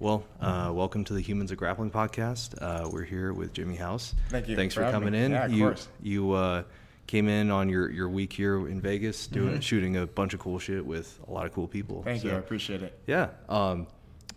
Well, 0.00 0.24
uh, 0.40 0.70
welcome 0.74 1.04
to 1.04 1.12
the 1.12 1.20
Humans 1.20 1.50
of 1.52 1.58
Grappling 1.58 1.90
podcast. 1.90 2.54
Uh, 2.60 2.88
we're 2.90 3.04
here 3.04 3.34
with 3.34 3.52
Jimmy 3.52 3.76
House. 3.76 4.14
Thank 4.30 4.48
you 4.48 4.56
Thanks 4.56 4.74
for 4.74 4.82
for, 4.82 4.90
coming 4.90 5.12
me. 5.12 5.22
in. 5.24 5.32
Yeah, 5.32 5.44
of 5.44 5.52
you 5.52 5.64
course. 5.64 5.88
you 6.02 6.32
uh, 6.32 6.62
came 7.06 7.28
in 7.28 7.50
on 7.50 7.68
your, 7.68 7.90
your 7.90 8.08
week 8.08 8.32
here 8.32 8.66
in 8.66 8.80
Vegas, 8.80 9.26
doing 9.26 9.58
Mhm. 9.58 9.62
shooting 9.62 9.96
a 9.98 10.06
bunch 10.06 10.32
of 10.32 10.40
cool 10.40 10.58
shit 10.58 10.84
with 10.86 11.20
a 11.28 11.30
lot 11.30 11.44
of 11.44 11.52
cool 11.52 11.68
people. 11.68 12.02
Thank 12.02 12.24
you. 12.24 12.30
I 12.30 12.34
appreciate 12.36 12.82
it. 12.82 12.98
Yeah. 13.06 13.28
Um, 13.50 13.86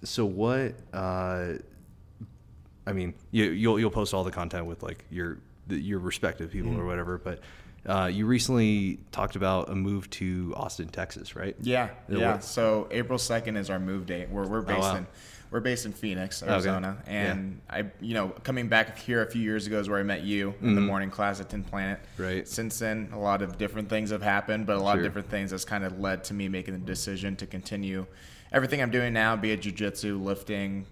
so 0.03 0.25
what? 0.25 0.73
Uh, 0.91 1.53
I 2.85 2.91
mean, 2.91 3.13
you, 3.31 3.45
you'll 3.45 3.79
you'll 3.79 3.89
post 3.91 4.13
all 4.13 4.25
the 4.25 4.31
content 4.31 4.65
with 4.65 4.83
like 4.83 5.05
your 5.09 5.37
your 5.69 5.99
respective 5.99 6.51
people 6.51 6.71
Mhm. 6.71 6.79
or 6.79 6.85
whatever. 6.85 7.17
But 7.17 7.39
uh, 7.85 8.09
you 8.11 8.25
recently 8.25 8.99
talked 9.13 9.37
about 9.37 9.69
a 9.69 9.75
move 9.75 10.09
to 10.09 10.53
Austin, 10.57 10.89
Texas, 10.89 11.37
right? 11.37 11.55
Yeah, 11.61 11.89
Yeah. 12.09 12.39
So 12.39 12.89
April 12.91 13.17
second 13.17 13.55
is 13.55 13.69
our 13.69 13.79
move 13.79 14.05
date. 14.05 14.27
We're 14.29 14.45
we're 14.45 14.61
based 14.61 14.79
wow. 14.81 14.95
in 14.97 15.07
we're 15.53 15.59
based 15.59 15.85
in 15.85 15.93
Phoenix, 15.93 16.41
Okay. 16.41 16.51
Arizona, 16.51 16.97
Yeah. 17.05 17.31
and 17.33 17.61
I 17.69 17.85
you 18.01 18.15
know 18.15 18.29
coming 18.43 18.67
back 18.67 18.97
here 18.97 19.21
a 19.21 19.29
few 19.29 19.41
years 19.43 19.67
ago 19.67 19.79
is 19.79 19.87
where 19.87 19.99
I 19.99 20.03
met 20.03 20.23
you 20.23 20.55
in 20.61 20.73
the 20.73 20.81
Mhm. 20.81 20.85
morning 20.87 21.09
class 21.11 21.39
at 21.39 21.47
10th 21.49 21.67
Planet. 21.69 21.99
Right. 22.17 22.47
Since 22.47 22.79
then, 22.79 23.09
a 23.13 23.19
lot 23.19 23.43
of 23.43 23.59
different 23.59 23.87
things 23.87 24.09
have 24.09 24.23
happened, 24.23 24.65
but 24.65 24.77
a 24.77 24.79
lot 24.79 24.93
Sure. 24.93 25.01
of 25.01 25.03
different 25.05 25.29
things 25.29 25.51
that's 25.51 25.63
kind 25.63 25.83
of 25.85 25.99
led 25.99 26.23
to 26.25 26.33
me 26.33 26.49
making 26.49 26.73
the 26.73 26.79
decision 26.79 27.35
to 27.35 27.45
continue 27.45 28.07
everything 28.51 28.81
I'm 28.81 28.89
doing 28.89 29.13
now, 29.13 29.35
be 29.35 29.51
it 29.51 29.61
jujitsu, 29.61 30.21
lifting, 30.23 30.87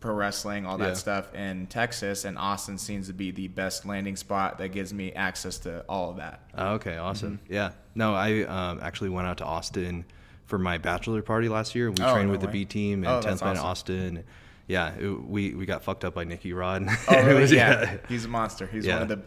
pro 0.00 0.14
wrestling, 0.14 0.66
all 0.66 0.78
that 0.78 0.88
Yeah. 0.88 0.94
stuff 0.94 1.34
in 1.34 1.66
Texas, 1.66 2.24
and 2.24 2.38
Austin 2.38 2.78
seems 2.78 3.08
to 3.08 3.12
be 3.12 3.32
the 3.32 3.48
best 3.48 3.84
landing 3.86 4.14
spot 4.16 4.58
that 4.58 4.68
gives 4.68 4.94
me 4.94 5.12
access 5.14 5.58
to 5.58 5.84
all 5.88 6.10
of 6.10 6.16
that. 6.18 6.40
Oh, 6.56 6.74
okay, 6.74 6.96
awesome. 6.96 7.38
Mm-hmm. 7.44 7.52
Yeah. 7.52 7.70
No, 7.96 8.14
I 8.14 8.42
um, 8.44 8.78
actually 8.82 9.08
went 9.10 9.26
out 9.26 9.38
to 9.38 9.44
Austin 9.44 10.04
for 10.46 10.58
my 10.58 10.78
bachelor 10.78 11.22
party 11.22 11.48
last 11.48 11.74
year. 11.74 11.90
We 11.90 11.96
Oh, 12.02 12.12
trained 12.12 12.28
no 12.28 12.32
with 12.32 12.40
the. 12.40 12.48
B 12.48 12.64
team 12.64 13.04
Oh, 13.06 13.16
and 13.16 13.24
10th 13.24 13.28
that's 13.28 13.40
Planet 13.42 13.58
awesome. 13.58 13.68
Austin. 13.68 14.24
Yeah, 14.68 14.94
it, 14.98 15.08
we 15.08 15.54
we 15.54 15.66
got 15.66 15.84
fucked 15.84 16.04
up 16.04 16.14
by 16.14 16.24
Nicky 16.24 16.52
Rod. 16.52 16.86
Oh, 17.08 17.22
really? 17.22 17.40
was- 17.42 17.52
yeah. 17.52 17.98
He's 18.08 18.24
a 18.24 18.28
monster. 18.28 18.66
He's 18.66 18.86
Yeah. 18.86 18.94
one 18.94 19.02
of 19.02 19.08
the 19.08 19.22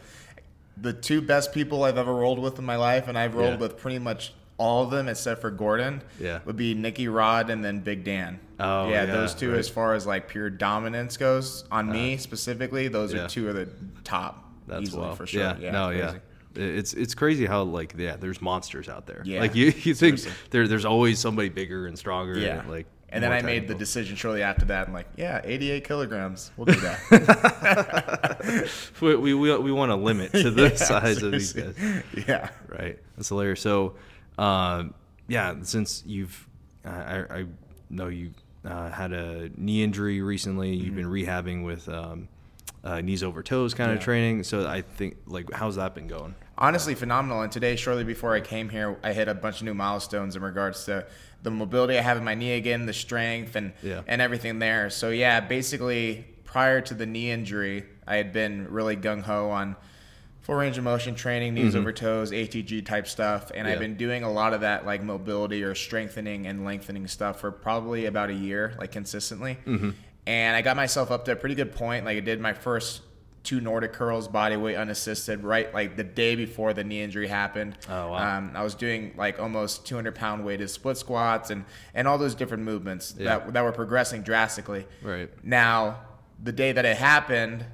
the 0.76 0.92
two 0.94 1.20
best 1.20 1.52
people 1.52 1.84
I've 1.84 1.98
ever 1.98 2.14
rolled 2.14 2.38
with 2.38 2.58
in 2.58 2.64
my 2.64 2.76
life, 2.76 3.06
and 3.06 3.18
I've 3.18 3.34
rolled 3.34 3.54
Yeah. 3.54 3.58
with 3.60 3.76
pretty 3.76 3.98
much 3.98 4.32
all 4.56 4.84
of 4.84 4.90
them 4.90 5.08
except 5.08 5.40
for 5.40 5.50
Gordon. 5.50 6.02
Yeah. 6.18 6.40
would 6.44 6.56
be 6.56 6.74
Nicky 6.74 7.08
Rod 7.08 7.50
and 7.50 7.64
then 7.64 7.80
Big 7.80 8.04
Dan. 8.04 8.40
Oh, 8.58 8.88
yeah, 8.88 9.04
yeah, 9.04 9.06
those 9.06 9.34
two 9.34 9.50
right. 9.50 9.58
as 9.58 9.68
far 9.70 9.94
as 9.94 10.06
like 10.06 10.28
pure 10.28 10.50
dominance 10.50 11.16
goes 11.16 11.64
on 11.70 11.88
uh-huh. 11.88 11.98
me 11.98 12.16
specifically. 12.18 12.88
Those 12.88 13.12
yeah. 13.14 13.24
are 13.24 13.28
two 13.28 13.48
of 13.48 13.54
the 13.56 13.68
top. 14.04 14.44
That's 14.66 14.82
easily 14.82 15.14
for 15.16 15.26
sure. 15.26 15.56
Yeah, 15.58 15.70
no, 15.70 15.88
it's 15.90 16.14
yeah. 16.14 16.18
It's 16.54 16.94
it's 16.94 17.14
crazy 17.14 17.46
how 17.46 17.62
like 17.62 17.94
yeah, 17.96 18.16
there's 18.16 18.40
monsters 18.42 18.88
out 18.88 19.06
there. 19.06 19.22
Yeah, 19.24 19.40
like 19.40 19.54
you 19.54 19.66
you 19.66 19.94
think 19.94 20.18
seriously. 20.18 20.32
there 20.50 20.66
there's 20.68 20.84
always 20.84 21.18
somebody 21.18 21.48
bigger 21.48 21.86
and 21.86 21.98
stronger. 21.98 22.38
Yeah. 22.38 22.60
and, 22.60 22.70
like 22.70 22.86
And 23.10 23.22
then 23.22 23.32
I 23.32 23.42
made 23.42 23.68
the 23.68 23.74
decision 23.74 24.16
shortly 24.16 24.42
after 24.42 24.64
that. 24.66 24.88
I'm 24.88 24.94
like, 24.94 25.08
yeah, 25.16 25.40
88 25.44 25.84
kilograms. 25.84 26.50
We'll 26.56 26.66
do 26.66 26.80
that. 26.80 28.68
we 29.00 29.16
we, 29.16 29.34
we, 29.34 29.56
we 29.58 29.72
want 29.72 29.90
to 29.90 29.96
limit 29.96 30.32
to 30.32 30.50
the 30.50 30.70
Yeah, 30.70 30.74
size 30.76 31.22
of 31.22 31.32
these 31.32 31.52
guys. 31.52 31.74
Yeah. 32.26 32.50
Right. 32.68 32.98
That's 33.16 33.28
hilarious. 33.28 33.60
So, 33.60 33.94
um, 34.38 34.94
yeah, 35.28 35.54
since 35.62 36.02
you've, 36.06 36.48
I, 36.84 36.90
I 36.90 37.18
I 37.38 37.46
know 37.90 38.08
you 38.08 38.30
uh, 38.64 38.90
had 38.90 39.12
a 39.12 39.50
knee 39.56 39.82
injury 39.82 40.20
recently. 40.22 40.74
You've 40.74 40.96
been 40.96 41.06
rehabbing 41.10 41.64
with 41.64 41.88
um, 41.88 42.28
uh, 42.84 43.00
knees 43.00 43.22
over 43.22 43.42
toes 43.42 43.74
kind 43.74 43.90
of 43.92 44.00
training. 44.00 44.42
So 44.44 44.66
I 44.66 44.80
think 44.82 45.16
like, 45.26 45.52
how's 45.52 45.76
that 45.76 45.94
been 45.94 46.06
going? 46.08 46.34
honestly 46.58 46.94
phenomenal. 46.94 47.40
And 47.40 47.50
today, 47.50 47.74
shortly 47.74 48.04
before 48.04 48.34
I 48.34 48.40
came 48.42 48.68
here, 48.68 48.98
I 49.02 49.14
hit 49.14 49.28
a 49.28 49.34
bunch 49.34 49.60
of 49.60 49.62
new 49.64 49.72
milestones 49.72 50.36
in 50.36 50.42
regards 50.42 50.84
to 50.84 51.06
the 51.42 51.50
mobility 51.50 51.98
I 51.98 52.02
have 52.02 52.18
in 52.18 52.24
my 52.24 52.34
knee 52.34 52.52
again, 52.52 52.84
the 52.84 52.92
strength, 52.92 53.56
and 53.56 53.72
Yeah. 53.82 54.02
and 54.06 54.20
everything 54.20 54.58
there. 54.58 54.90
So 54.90 55.08
yeah, 55.08 55.40
basically 55.40 56.26
prior 56.44 56.82
to 56.82 56.92
the 56.92 57.06
knee 57.06 57.30
injury, 57.30 57.84
I 58.06 58.16
had 58.16 58.34
been 58.34 58.68
really 58.70 58.94
gung 58.94 59.22
ho 59.22 59.48
on 59.48 59.74
full 60.42 60.56
range 60.56 60.76
of 60.76 60.84
motion 60.84 61.14
training, 61.14 61.54
knees 61.54 61.74
over 61.74 61.92
toes, 61.92 62.30
ATG 62.30 62.84
type 62.84 63.06
stuff, 63.06 63.50
and 63.54 63.66
Yeah. 63.66 63.72
I've 63.74 63.80
been 63.80 63.96
doing 63.96 64.22
a 64.22 64.30
lot 64.30 64.52
of 64.52 64.60
that 64.60 64.84
like 64.84 65.02
mobility 65.02 65.62
or 65.62 65.74
strengthening 65.74 66.46
and 66.46 66.66
lengthening 66.66 67.06
stuff 67.08 67.40
for 67.40 67.50
probably 67.50 68.04
about 68.04 68.28
a 68.28 68.34
year, 68.34 68.74
like 68.78 68.92
consistently. 68.92 69.56
And 70.30 70.54
I 70.56 70.62
got 70.62 70.76
myself 70.76 71.10
up 71.10 71.24
to 71.24 71.32
a 71.32 71.36
pretty 71.36 71.56
good 71.56 71.72
point. 71.72 72.04
Like 72.04 72.16
I 72.16 72.20
did 72.20 72.40
my 72.40 72.52
first 72.52 73.02
two 73.42 73.60
Nordic 73.60 73.92
curls, 73.92 74.28
body 74.28 74.54
weight 74.56 74.76
unassisted, 74.76 75.42
right 75.42 75.74
like 75.74 75.96
the 75.96 76.04
day 76.04 76.36
before 76.36 76.72
the 76.72 76.84
knee 76.84 77.00
injury 77.02 77.26
happened. 77.26 77.76
Oh, 77.88 78.10
wow. 78.10 78.38
Um, 78.38 78.52
I 78.54 78.62
was 78.62 78.76
doing 78.76 79.12
like 79.16 79.40
almost 79.40 79.86
200 79.86 80.14
pound 80.14 80.44
weighted 80.44 80.70
split 80.70 80.96
squats 80.98 81.50
and 81.50 81.64
and 81.94 82.06
all 82.06 82.16
those 82.16 82.36
different 82.36 82.62
movements 82.62 83.12
Yeah. 83.18 83.38
that 83.40 83.54
that 83.54 83.64
were 83.64 83.72
progressing 83.72 84.22
drastically. 84.22 84.86
Right. 85.02 85.28
Now, 85.42 85.98
the 86.40 86.52
day 86.52 86.70
that 86.70 86.84
it 86.84 86.96
happened, 86.96 87.64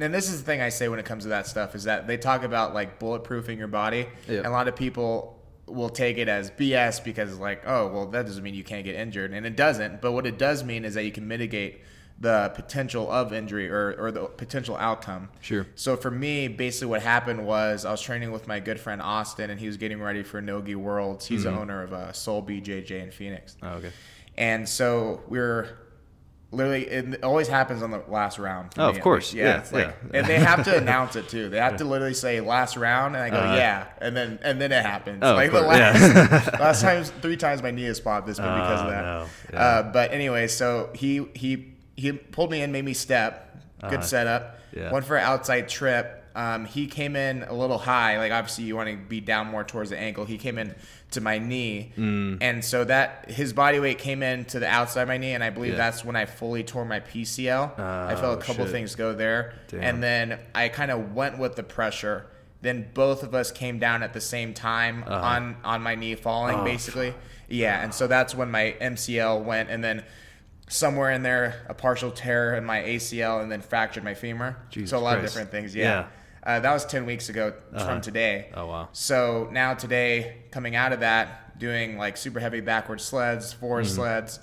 and 0.00 0.12
this 0.12 0.28
is 0.32 0.40
the 0.40 0.46
thing 0.46 0.60
I 0.60 0.70
say 0.70 0.88
when 0.88 0.98
it 0.98 1.04
comes 1.04 1.22
to 1.24 1.28
that 1.28 1.46
stuff 1.46 1.76
is 1.76 1.84
that 1.84 2.08
they 2.08 2.16
talk 2.16 2.42
about 2.42 2.74
like 2.74 2.98
bulletproofing 2.98 3.56
your 3.56 3.68
body, 3.68 4.08
Yeah. 4.26 4.38
and 4.38 4.46
a 4.46 4.50
lot 4.50 4.66
of 4.66 4.74
people 4.74 5.38
will 5.66 5.90
take 5.90 6.18
it 6.18 6.28
as 6.28 6.50
BS 6.50 6.98
because 7.04 7.38
like, 7.38 7.62
oh, 7.66 7.86
well, 7.86 8.06
that 8.06 8.26
doesn't 8.26 8.42
mean 8.42 8.54
you 8.54 8.64
can't 8.64 8.84
get 8.84 8.96
injured, 8.96 9.32
and 9.32 9.46
it 9.46 9.54
doesn't. 9.54 10.00
But 10.00 10.10
what 10.10 10.26
it 10.26 10.38
does 10.38 10.64
mean 10.64 10.84
is 10.84 10.94
that 10.94 11.04
you 11.04 11.12
can 11.12 11.28
mitigate 11.28 11.82
the 12.22 12.52
potential 12.54 13.10
of 13.10 13.32
injury 13.32 13.70
or, 13.70 13.94
or 13.98 14.10
the 14.12 14.26
potential 14.26 14.76
outcome. 14.76 15.30
Sure. 15.40 15.66
So 15.74 15.96
for 15.96 16.10
me, 16.10 16.48
basically 16.48 16.88
what 16.88 17.00
happened 17.02 17.46
was 17.46 17.86
I 17.86 17.90
was 17.90 18.02
training 18.02 18.30
with 18.30 18.46
my 18.46 18.60
good 18.60 18.78
friend 18.78 19.00
Austin, 19.00 19.48
and 19.48 19.58
he 19.58 19.66
was 19.66 19.78
getting 19.78 20.00
ready 20.02 20.22
for 20.22 20.40
Nogi 20.42 20.74
Worlds. 20.74 21.26
He's 21.26 21.44
Mm-hmm. 21.44 21.54
the 21.54 21.60
owner 21.60 21.82
of 21.82 21.92
uh, 21.94 22.12
Soul 22.12 22.42
BJJ 22.42 22.90
in 23.02 23.10
Phoenix. 23.10 23.56
Oh, 23.62 23.68
okay. 23.76 23.90
And 24.36 24.68
so 24.68 25.22
we 25.28 25.38
are 25.38 25.78
literally, 26.52 26.86
it 26.88 27.22
always 27.24 27.48
happens 27.48 27.80
on 27.82 27.90
the 27.90 28.02
last 28.08 28.38
round. 28.38 28.72
Oh, 28.76 28.90
me, 28.90 28.98
of 28.98 29.02
course. 29.02 29.32
least. 29.32 29.34
Yeah, 29.36 29.58
it's 29.60 29.72
like, 29.72 29.86
yeah. 30.12 30.18
and 30.18 30.26
they 30.26 30.38
have 30.38 30.64
to 30.64 30.76
announce 30.82 31.16
it 31.16 31.28
too. 31.28 31.48
They 31.48 31.58
have 31.58 31.76
to 31.78 31.84
literally 31.84 32.12
say 32.14 32.40
last 32.40 32.76
round, 32.76 33.16
and 33.16 33.24
I 33.24 33.30
go, 33.30 33.36
Uh, 33.40 33.54
yeah, 33.56 33.86
and 33.98 34.14
then 34.16 34.38
and 34.42 34.60
then 34.60 34.72
it 34.72 34.84
happens. 34.84 35.20
Oh, 35.22 35.34
like 35.34 35.52
the 35.52 35.60
last 35.62 36.00
yeah. 36.00 36.56
last 36.60 36.82
times, 36.82 37.12
three 37.22 37.36
times 37.38 37.62
my 37.62 37.70
knee 37.70 37.84
has 37.84 37.98
popped. 38.00 38.26
This 38.26 38.38
been 38.38 38.46
because 38.54 38.80
Oh, 38.82 38.84
of 38.84 38.90
that. 38.90 39.02
no. 39.04 39.26
Yeah. 39.52 39.58
Uh, 39.64 39.82
but 39.92 40.12
anyway, 40.12 40.48
so 40.48 40.90
he 40.94 41.26
he 41.34 41.74
he 42.00 42.12
pulled 42.12 42.50
me 42.50 42.62
in, 42.62 42.72
made 42.72 42.84
me 42.84 42.94
step. 42.94 43.46
Good 43.82 43.94
Uh-huh. 43.94 44.02
setup. 44.02 44.58
Yeah. 44.76 44.90
Went 44.92 45.04
for 45.06 45.16
an 45.16 45.24
outside 45.24 45.68
trip. 45.68 46.16
Um, 46.34 46.64
he 46.64 46.86
came 46.86 47.16
in 47.16 47.42
a 47.42 47.52
little 47.52 47.78
high. 47.78 48.18
Like 48.18 48.30
obviously 48.30 48.64
you 48.64 48.76
want 48.76 48.88
to 48.88 48.96
be 48.96 49.20
down 49.20 49.48
more 49.48 49.64
towards 49.64 49.90
the 49.90 49.98
ankle. 49.98 50.24
He 50.26 50.38
came 50.38 50.58
in 50.58 50.74
to 51.10 51.20
my 51.20 51.38
knee, 51.38 51.92
Mm. 51.98 52.38
and 52.40 52.64
so 52.64 52.84
that 52.84 53.24
his 53.28 53.52
body 53.52 53.80
weight 53.80 53.98
came 53.98 54.22
in 54.22 54.44
to 54.44 54.60
the 54.60 54.68
outside 54.68 55.02
of 55.02 55.08
my 55.08 55.16
knee, 55.18 55.32
and 55.32 55.42
I 55.42 55.50
believe 55.50 55.72
Yeah. 55.72 55.78
that's 55.78 56.04
when 56.04 56.14
I 56.14 56.26
fully 56.26 56.62
tore 56.62 56.84
my 56.84 57.00
PCL. 57.00 57.72
I 57.76 58.14
felt 58.14 58.24
Oh, 58.24 58.40
a 58.40 58.42
couple 58.42 58.64
shit. 58.66 58.72
things 58.72 58.94
go 58.94 59.12
there, 59.12 59.54
Damn. 59.68 59.80
and 59.82 60.02
then 60.04 60.38
I 60.54 60.68
kind 60.68 60.92
of 60.92 61.12
went 61.14 61.36
with 61.38 61.56
the 61.56 61.64
pressure. 61.64 62.26
Then 62.62 62.86
both 62.94 63.24
of 63.24 63.34
us 63.34 63.50
came 63.50 63.80
down 63.80 64.04
at 64.04 64.12
the 64.12 64.20
same 64.20 64.54
time 64.54 65.02
Uh-huh. 65.04 65.14
on 65.26 65.56
on 65.64 65.82
my 65.82 65.96
knee 65.96 66.14
falling, 66.14 66.60
Oh, 66.60 66.64
basically. 66.64 67.14
Yeah, 67.48 67.82
and 67.82 67.92
so 67.92 68.06
that's 68.06 68.32
when 68.36 68.52
my 68.52 68.76
MCL 68.80 69.40
went, 69.40 69.68
and 69.68 69.82
then 69.82 70.04
somewhere 70.70 71.10
in 71.10 71.22
there 71.22 71.66
a 71.68 71.74
partial 71.74 72.10
tear 72.10 72.54
in 72.56 72.64
my 72.64 72.78
ACL, 72.80 73.42
and 73.42 73.50
then 73.52 73.60
fractured 73.60 74.04
my 74.04 74.14
femur. 74.14 74.56
Jesus 74.70 74.90
so 74.90 74.98
a 74.98 75.00
lot 75.00 75.16
of 75.18 75.22
different 75.24 75.50
things. 75.50 75.74
Yeah. 75.74 75.84
Yeah, 75.84 76.06
Uh, 76.42 76.60
that 76.60 76.72
was 76.72 76.86
ten 76.86 77.04
weeks 77.06 77.28
ago 77.28 77.52
Uh-huh. 77.74 77.84
from 77.84 78.00
today. 78.00 78.48
Oh, 78.54 78.66
wow. 78.66 78.88
So 78.92 79.48
now 79.52 79.74
today, 79.74 80.36
coming 80.50 80.74
out 80.76 80.92
of 80.92 81.00
that, 81.00 81.58
doing 81.58 81.98
like 81.98 82.16
super 82.16 82.40
heavy 82.40 82.60
backward 82.60 83.00
sleds, 83.00 83.52
forward 83.52 83.84
Mm-hmm. 83.84 83.94
sleds. 83.96 84.40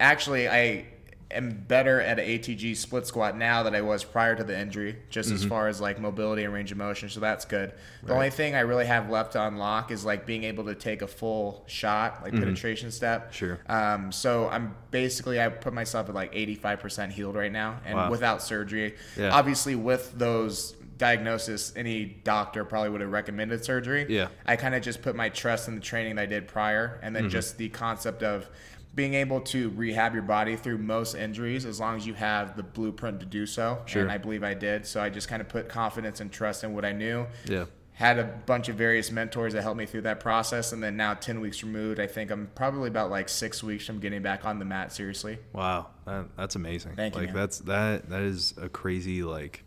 Actually, 0.00 0.48
I 0.48 0.86
am 1.34 1.64
better 1.68 2.00
at 2.00 2.18
an 2.18 2.26
ATG 2.26 2.76
split 2.76 3.06
squat 3.06 3.36
now 3.36 3.62
than 3.62 3.74
I 3.74 3.80
was 3.80 4.04
prior 4.04 4.34
to 4.36 4.44
the 4.44 4.58
injury, 4.58 4.96
just 5.10 5.28
Mm-hmm. 5.28 5.36
as 5.36 5.44
far 5.44 5.68
as 5.68 5.80
like 5.80 5.98
mobility 6.00 6.44
and 6.44 6.52
range 6.52 6.72
of 6.72 6.78
motion. 6.78 7.08
So 7.08 7.20
that's 7.20 7.44
good. 7.44 7.72
The 8.02 8.12
only 8.14 8.30
thing 8.30 8.54
I 8.54 8.60
really 8.60 8.86
have 8.86 9.08
left 9.10 9.32
to 9.32 9.42
unlock 9.46 9.90
is 9.90 10.04
like 10.04 10.26
being 10.26 10.44
able 10.44 10.64
to 10.64 10.74
take 10.74 11.02
a 11.02 11.06
full 11.06 11.64
shot, 11.66 12.22
like 12.22 12.32
penetration 12.32 12.90
step. 12.90 13.24
Mm-hmm. 13.24 13.32
Sure. 13.32 13.58
Um, 13.68 14.12
so 14.12 14.48
I'm 14.48 14.74
basically 14.90 15.40
I 15.40 15.48
put 15.48 15.72
myself 15.72 16.08
at 16.08 16.14
like 16.14 16.32
85% 16.34 17.12
healed 17.12 17.34
right 17.36 17.52
now, 17.52 17.80
and 17.84 17.96
Wow. 17.96 18.10
without 18.10 18.42
surgery. 18.42 18.94
Yeah. 19.16 19.30
Obviously, 19.32 19.74
with 19.74 20.12
those 20.18 20.74
diagnosis, 20.98 21.72
any 21.74 22.04
doctor 22.04 22.64
probably 22.64 22.88
would 22.90 23.00
have 23.00 23.10
recommended 23.10 23.64
surgery. 23.64 24.06
Yeah. 24.08 24.28
I 24.46 24.54
kind 24.56 24.74
of 24.74 24.82
just 24.82 25.02
put 25.02 25.16
my 25.16 25.28
trust 25.30 25.66
in 25.68 25.74
the 25.74 25.80
training 25.80 26.14
that 26.16 26.22
I 26.22 26.26
did 26.26 26.46
prior, 26.46 27.00
and 27.02 27.14
Mm-hmm. 27.14 27.24
then 27.24 27.30
just 27.30 27.58
the 27.58 27.68
concept 27.70 28.22
of 28.22 28.46
being 28.94 29.14
able 29.14 29.40
to 29.40 29.70
rehab 29.70 30.12
your 30.14 30.22
body 30.22 30.54
through 30.56 30.78
most 30.78 31.14
injuries 31.14 31.64
as 31.64 31.80
long 31.80 31.96
as 31.96 32.06
you 32.06 32.14
have 32.14 32.56
the 32.56 32.62
blueprint 32.62 33.20
to 33.20 33.26
do 33.26 33.46
so. 33.46 33.80
Sure. 33.86 34.02
And 34.02 34.10
I 34.12 34.18
believe 34.18 34.44
I 34.44 34.54
did. 34.54 34.86
So 34.86 35.02
I 35.02 35.08
just 35.08 35.28
kind 35.28 35.40
of 35.40 35.48
put 35.48 35.68
confidence 35.68 36.20
and 36.20 36.30
trust 36.30 36.62
in 36.62 36.74
what 36.74 36.84
I 36.84 36.92
knew 36.92 37.26
Yeah. 37.46 37.64
had 37.94 38.18
a 38.18 38.24
bunch 38.24 38.68
of 38.68 38.76
various 38.76 39.10
mentors 39.10 39.54
that 39.54 39.62
helped 39.62 39.78
me 39.78 39.86
through 39.86 40.02
that 40.02 40.20
process 40.20 40.72
and 40.72 40.82
then 40.82 40.96
now 40.96 41.14
10 41.14 41.40
weeks 41.40 41.62
removed 41.62 42.00
i 42.00 42.06
think 42.06 42.30
i'm 42.30 42.50
probably 42.54 42.88
about 42.88 43.10
like 43.10 43.28
six 43.28 43.62
weeks 43.62 43.84
from 43.86 43.98
getting 44.00 44.22
back 44.22 44.44
on 44.46 44.58
the 44.58 44.64
mat 44.64 44.90
seriously 44.92 45.38
Wow, 45.52 45.88
that, 46.06 46.24
that's 46.36 46.56
amazing. 46.56 46.96
Thank 46.96 47.14
you, 47.14 47.20
Like 47.20 47.34
that's 47.34 47.58
that 47.60 48.08
that 48.10 48.22
is 48.22 48.54
a 48.60 48.68
crazy 48.68 49.22
like. 49.22 49.62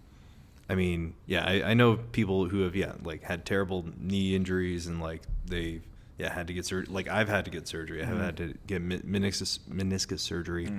I 0.68 0.74
mean, 0.74 1.13
yeah, 1.27 1.45
I, 1.45 1.72
I 1.72 1.74
know 1.75 1.95
people 1.98 2.50
who 2.50 2.62
have 2.62 2.75
yeah 2.75 2.94
like 3.04 3.22
had 3.24 3.45
terrible 3.45 3.86
knee 4.00 4.36
injuries 4.36 4.88
and 4.88 5.00
like 5.00 5.22
they 5.45 5.81
yeah 6.17 6.33
had 6.33 6.47
to 6.47 6.53
get 6.53 6.65
surgery. 6.65 6.94
Like 6.94 7.07
I've 7.09 7.27
had 7.29 7.45
to 7.45 7.51
get 7.51 7.67
surgery. 7.67 8.01
I 8.01 8.06
have 8.06 8.15
Mm-hmm. 8.15 8.23
had 8.25 8.38
to 8.38 8.53
get 8.67 8.81
men- 8.81 9.01
meniscus 9.01 9.59
meniscus 9.69 10.19
surgery. 10.19 10.69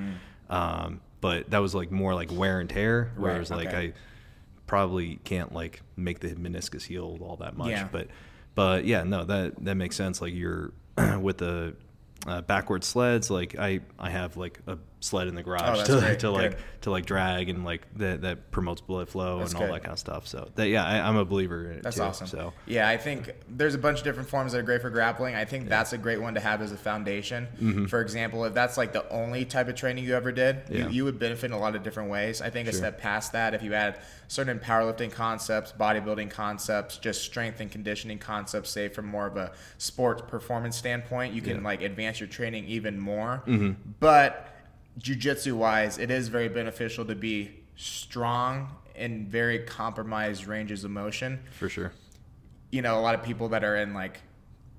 Um, 0.49 1.01
but 1.21 1.51
that 1.51 1.59
was 1.59 1.75
like 1.75 1.91
more 1.91 2.15
like 2.15 2.31
wear 2.33 2.61
and 2.61 2.71
tear, 2.71 3.11
Right, 3.17 3.33
whereas 3.35 3.51
like 3.51 3.69
okay. 3.69 3.89
I 3.89 3.93
probably 4.67 5.17
can't 5.25 5.53
like 5.53 5.83
make 5.97 6.21
the 6.21 6.29
meniscus 6.35 6.83
heal 6.83 7.19
all 7.21 7.37
that 7.37 7.57
much. 7.57 7.71
Yeah. 7.71 7.89
But 7.91 8.09
but 8.55 8.85
yeah, 8.85 9.03
no, 9.05 9.25
that 9.25 9.65
that 9.65 9.75
makes 9.77 9.97
sense. 9.97 10.21
Like 10.21 10.35
you're 10.35 10.73
with 11.21 11.39
the 11.39 11.75
uh, 12.27 12.41
backward 12.43 12.85
sleds, 12.85 13.31
like 13.31 13.57
I 13.59 13.81
I 13.99 14.11
have 14.11 14.37
like 14.37 14.61
a 14.67 14.79
sled 15.07 15.29
in 15.29 15.35
the 15.35 15.43
garage 15.43 15.81
Oh, 15.81 15.85
to, 15.85 16.01
great. 16.01 16.19
to 16.21 16.31
like 16.31 16.59
to 16.83 16.91
like 16.91 17.07
drag 17.07 17.49
and 17.49 17.65
like 17.65 17.83
that 17.97 18.23
that 18.23 18.51
promotes 18.51 18.81
blood 18.81 19.09
flow 19.09 19.39
That's 19.39 19.53
and 19.53 19.61
all 19.61 19.67
good. 19.69 19.75
that 19.77 19.81
kind 19.83 19.93
of 19.93 19.99
stuff. 19.99 20.27
So 20.27 20.49
that 20.57 20.69
yeah, 20.69 20.85
I, 20.85 21.09
I'm 21.09 21.17
a 21.17 21.25
believer 21.25 21.71
in 21.71 21.79
it 21.79 21.83
That's 21.83 21.97
too. 21.97 22.03
awesome. 22.03 22.27
So 22.27 22.53
yeah, 22.67 22.89
I 22.89 22.97
think 22.97 23.31
there's 23.49 23.75
a 23.75 23.79
bunch 23.79 23.99
of 23.99 24.05
different 24.05 24.29
forms 24.29 24.53
that 24.53 24.59
are 24.59 24.63
great 24.63 24.83
for 24.83 24.91
grappling. 24.91 25.35
I 25.35 25.45
think 25.45 25.69
that's 25.69 25.93
a 25.93 25.99
great 25.99 26.21
one 26.21 26.35
to 26.35 26.41
have 26.41 26.61
as 26.63 26.73
a 26.73 26.77
foundation. 26.77 27.87
For 27.89 28.01
example, 28.01 28.45
if 28.45 28.55
that's 28.55 28.77
like 28.77 28.93
the 28.93 29.09
only 29.11 29.45
type 29.45 29.69
of 29.69 29.75
training 29.75 30.05
you 30.05 30.15
ever 30.15 30.33
did, 30.33 30.57
Mm-hmm. 30.57 30.75
Yeah. 30.75 30.85
you, 30.89 30.91
you 30.91 31.05
would 31.05 31.19
benefit 31.19 31.47
in 31.47 31.53
a 31.53 31.59
lot 31.59 31.75
of 31.77 31.83
different 31.83 32.11
ways. 32.11 32.41
I 32.43 32.51
think 32.51 32.69
a 32.69 32.73
step 32.73 32.99
past 33.01 33.33
that, 33.33 33.55
if 33.55 33.63
you 33.63 33.75
add 33.75 33.99
certain 34.29 34.59
powerlifting 34.59 35.11
concepts, 35.13 35.73
bodybuilding 35.73 36.31
concepts, 36.31 36.99
just 36.99 37.23
strength 37.23 37.61
and 37.61 37.71
conditioning 37.71 38.19
concepts, 38.19 38.71
say 38.71 38.89
from 38.89 39.07
more 39.07 39.27
of 39.27 39.37
a 39.37 39.53
sports 39.79 40.23
performance 40.27 40.77
standpoint, 40.77 41.35
you 41.35 41.41
can 41.43 41.51
Yeah. 41.51 41.57
Mm-hmm. 41.57 41.65
like 41.67 41.83
advance 41.83 42.21
your 42.21 42.29
training 42.29 42.65
even 42.67 42.99
more. 42.99 43.43
But 44.01 44.49
jujitsu 45.01 45.53
wise, 45.55 45.99
it 45.99 46.11
is 46.11 46.29
very 46.29 46.49
beneficial 46.49 47.05
to 47.05 47.15
be 47.15 47.51
strong 47.77 48.75
in 48.95 49.27
very 49.27 49.59
compromised 49.61 50.47
ranges 50.47 50.85
of 50.85 50.91
motion 50.91 51.41
for 51.51 51.69
sure. 51.69 51.93
you 52.71 52.83
know, 52.83 52.99
a 52.99 53.03
lot 53.03 53.15
of 53.15 53.23
people 53.23 53.49
that 53.51 53.63
are 53.63 53.77
in 53.77 53.93
like 53.93 54.21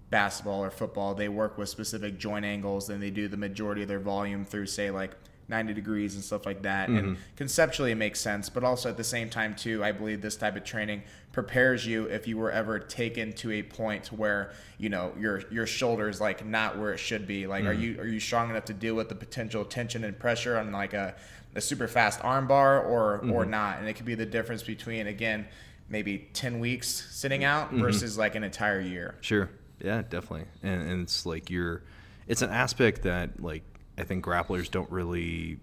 basketball 0.10 0.64
or 0.64 0.72
football, 0.72 1.14
they 1.14 1.30
work 1.30 1.58
with 1.58 1.70
specific 1.70 2.18
joint 2.18 2.46
angles 2.46 2.90
and 2.90 3.02
they 3.02 3.12
do 3.12 3.28
the 3.28 3.38
majority 3.38 3.82
of 3.82 3.88
their 3.88 4.00
volume 4.00 4.46
through, 4.46 4.66
say, 4.66 4.90
like 4.90 5.12
90 5.50 5.74
degrees 5.74 6.16
and 6.16 6.24
stuff 6.24 6.46
like 6.46 6.64
that. 6.64 6.90
And 6.90 6.98
mm-hmm. 6.98 7.14
conceptually, 7.36 7.92
it 7.92 7.96
makes 7.96 8.20
sense. 8.20 8.50
But 8.50 8.64
also 8.64 8.90
at 8.90 8.98
the 8.98 9.04
same 9.04 9.30
time, 9.30 9.56
too, 9.56 9.84
I 9.84 9.92
believe 9.92 10.22
this 10.22 10.36
type 10.36 10.56
of 10.56 10.64
training 10.64 11.04
prepares 11.32 11.86
you 11.86 12.06
if 12.06 12.28
you 12.28 12.38
were 12.38 12.52
ever 12.52 12.80
taken 12.80 13.32
to 13.32 13.52
a 13.52 13.64
point 13.64 14.08
where 14.08 14.52
you 14.78 14.90
know 14.90 15.14
your 15.20 15.44
your 15.52 15.68
shoulder 15.68 16.10
is 16.10 16.20
like 16.20 16.46
not 16.46 16.78
where 16.78 16.94
it 16.94 16.98
should 16.98 17.28
be. 17.28 17.48
Like, 17.48 17.66
are 17.66 17.74
mm-hmm. 17.74 17.82
you 17.82 18.00
are 18.02 18.08
you 18.08 18.20
strong 18.20 18.50
enough 18.50 18.66
to 18.66 18.74
deal 18.74 18.96
with 18.96 19.10
the 19.10 19.16
potential 19.16 19.64
tension 19.64 20.04
and 20.04 20.18
pressure 20.18 20.58
on 20.58 20.72
like 20.72 20.94
a 20.94 21.16
a 21.56 21.62
super 21.62 21.88
fast 21.88 22.20
armbar 22.22 22.84
or 22.84 23.16
or 23.16 23.42
mm-hmm. 23.42 23.52
not? 23.52 23.80
And 23.80 23.88
it 23.88 23.94
could 23.94 24.06
be 24.06 24.16
the 24.16 24.26
difference 24.26 24.64
between 24.64 25.08
again 25.08 25.48
maybe 25.90 26.28
10 26.34 26.60
weeks 26.60 27.08
sitting 27.12 27.44
out 27.44 27.72
versus 27.72 28.18
like 28.18 28.36
an 28.36 28.44
entire 28.44 28.80
year. 28.80 29.16
Sure. 29.22 29.50
Yeah, 29.80 30.02
definitely. 30.02 30.46
And, 30.64 30.82
and 30.82 31.02
it's 31.04 31.26
like 31.26 31.50
you're, 31.50 31.82
it's 32.28 32.42
an 32.42 32.50
aspect 32.50 33.04
that 33.04 33.42
like 33.42 33.64
I 33.98 34.04
think 34.04 34.24
grapplers 34.24 34.70
don't 34.70 34.90
really, 34.92 35.60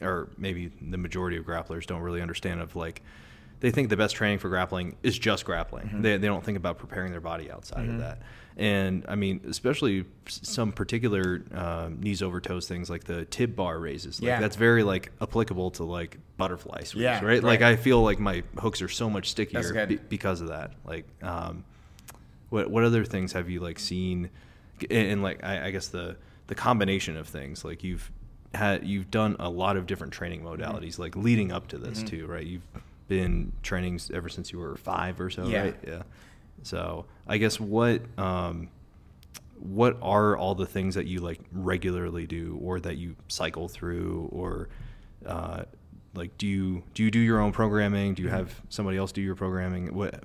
or 0.00 0.28
maybe 0.36 0.70
the 0.80 0.98
majority 0.98 1.36
of 1.36 1.44
grapplers 1.44 1.86
don't 1.86 2.02
really 2.02 2.20
understand. 2.20 2.60
Of 2.60 2.76
like, 2.76 3.02
they 3.60 3.70
think 3.70 3.88
the 3.88 3.96
best 3.96 4.14
training 4.16 4.38
for 4.38 4.48
grappling 4.48 4.96
is 5.02 5.18
just 5.18 5.44
grappling. 5.44 6.02
They, 6.02 6.16
they 6.16 6.26
don't 6.26 6.44
think 6.44 6.56
about 6.56 6.78
preparing 6.78 7.10
their 7.10 7.20
body 7.20 7.50
outside 7.50 7.88
of 7.88 7.98
that. 7.98 8.22
And 8.56 9.06
I 9.08 9.14
mean, 9.14 9.40
especially 9.48 10.04
some 10.26 10.72
particular 10.72 11.42
um, 11.54 12.00
knees 12.00 12.20
over 12.20 12.40
toes 12.40 12.68
things 12.68 12.90
like 12.90 13.04
the 13.04 13.24
tib 13.26 13.56
bar 13.56 13.78
raises. 13.78 14.20
Like 14.20 14.26
Yeah. 14.26 14.40
that's 14.40 14.56
very 14.56 14.82
like 14.82 15.12
applicable 15.22 15.70
to 15.72 15.84
like 15.84 16.18
butterfly 16.36 16.82
sweeps, 16.82 17.02
Yeah, 17.02 17.24
right? 17.24 17.42
Like. 17.42 17.62
I 17.62 17.76
feel 17.76 18.02
like 18.02 18.18
my 18.18 18.42
hooks 18.58 18.82
are 18.82 18.88
so 18.88 19.08
much 19.08 19.30
stickier 19.30 19.86
be- 19.86 19.96
because 19.96 20.42
of 20.42 20.48
that. 20.48 20.72
Like, 20.84 21.06
um, 21.22 21.64
what 22.50 22.70
what 22.70 22.84
other 22.84 23.04
things 23.04 23.32
have 23.32 23.48
you 23.48 23.60
like 23.60 23.78
seen? 23.78 24.28
And, 24.82 25.12
and, 25.12 25.22
like 25.22 25.42
I, 25.44 25.66
I 25.66 25.70
guess 25.70 25.88
the 25.88 26.16
the 26.50 26.54
combination 26.56 27.16
of 27.16 27.28
things 27.28 27.64
like 27.64 27.82
you've 27.84 28.10
had 28.52 28.84
you've 28.84 29.08
done 29.10 29.36
a 29.38 29.48
lot 29.48 29.76
of 29.76 29.86
different 29.86 30.12
training 30.12 30.42
modalities 30.42 30.98
like 30.98 31.14
leading 31.14 31.52
up 31.52 31.68
to 31.68 31.78
this 31.78 32.02
too, 32.02 32.26
right? 32.26 32.44
You've 32.44 32.66
been 33.06 33.52
training 33.62 34.00
ever 34.12 34.28
since 34.28 34.52
you 34.52 34.58
were 34.58 34.76
five 34.76 35.20
or 35.20 35.30
so, 35.30 35.46
Yeah. 35.46 35.62
right? 35.62 35.76
Yeah. 35.86 36.02
So 36.64 37.06
I 37.28 37.38
guess 37.38 37.60
what 37.60 38.02
um, 38.18 38.68
what 39.60 39.96
are 40.02 40.36
all 40.36 40.54
the 40.56 40.66
things 40.66 40.96
that 40.96 41.06
you 41.06 41.20
like 41.20 41.38
regularly 41.52 42.26
do 42.26 42.58
or 42.60 42.80
that 42.80 42.96
you 42.96 43.14
cycle 43.28 43.68
through 43.68 44.28
or 44.32 44.68
uh, 45.24 45.62
like 46.14 46.36
do 46.36 46.48
you 46.48 46.82
do 46.94 47.04
you 47.04 47.10
do 47.12 47.20
your 47.20 47.40
own 47.40 47.52
programming 47.52 48.14
do 48.14 48.22
you 48.24 48.28
have 48.30 48.60
somebody 48.68 48.96
else 48.98 49.12
do 49.12 49.20
your 49.22 49.36
programming 49.36 49.94
what 49.94 50.24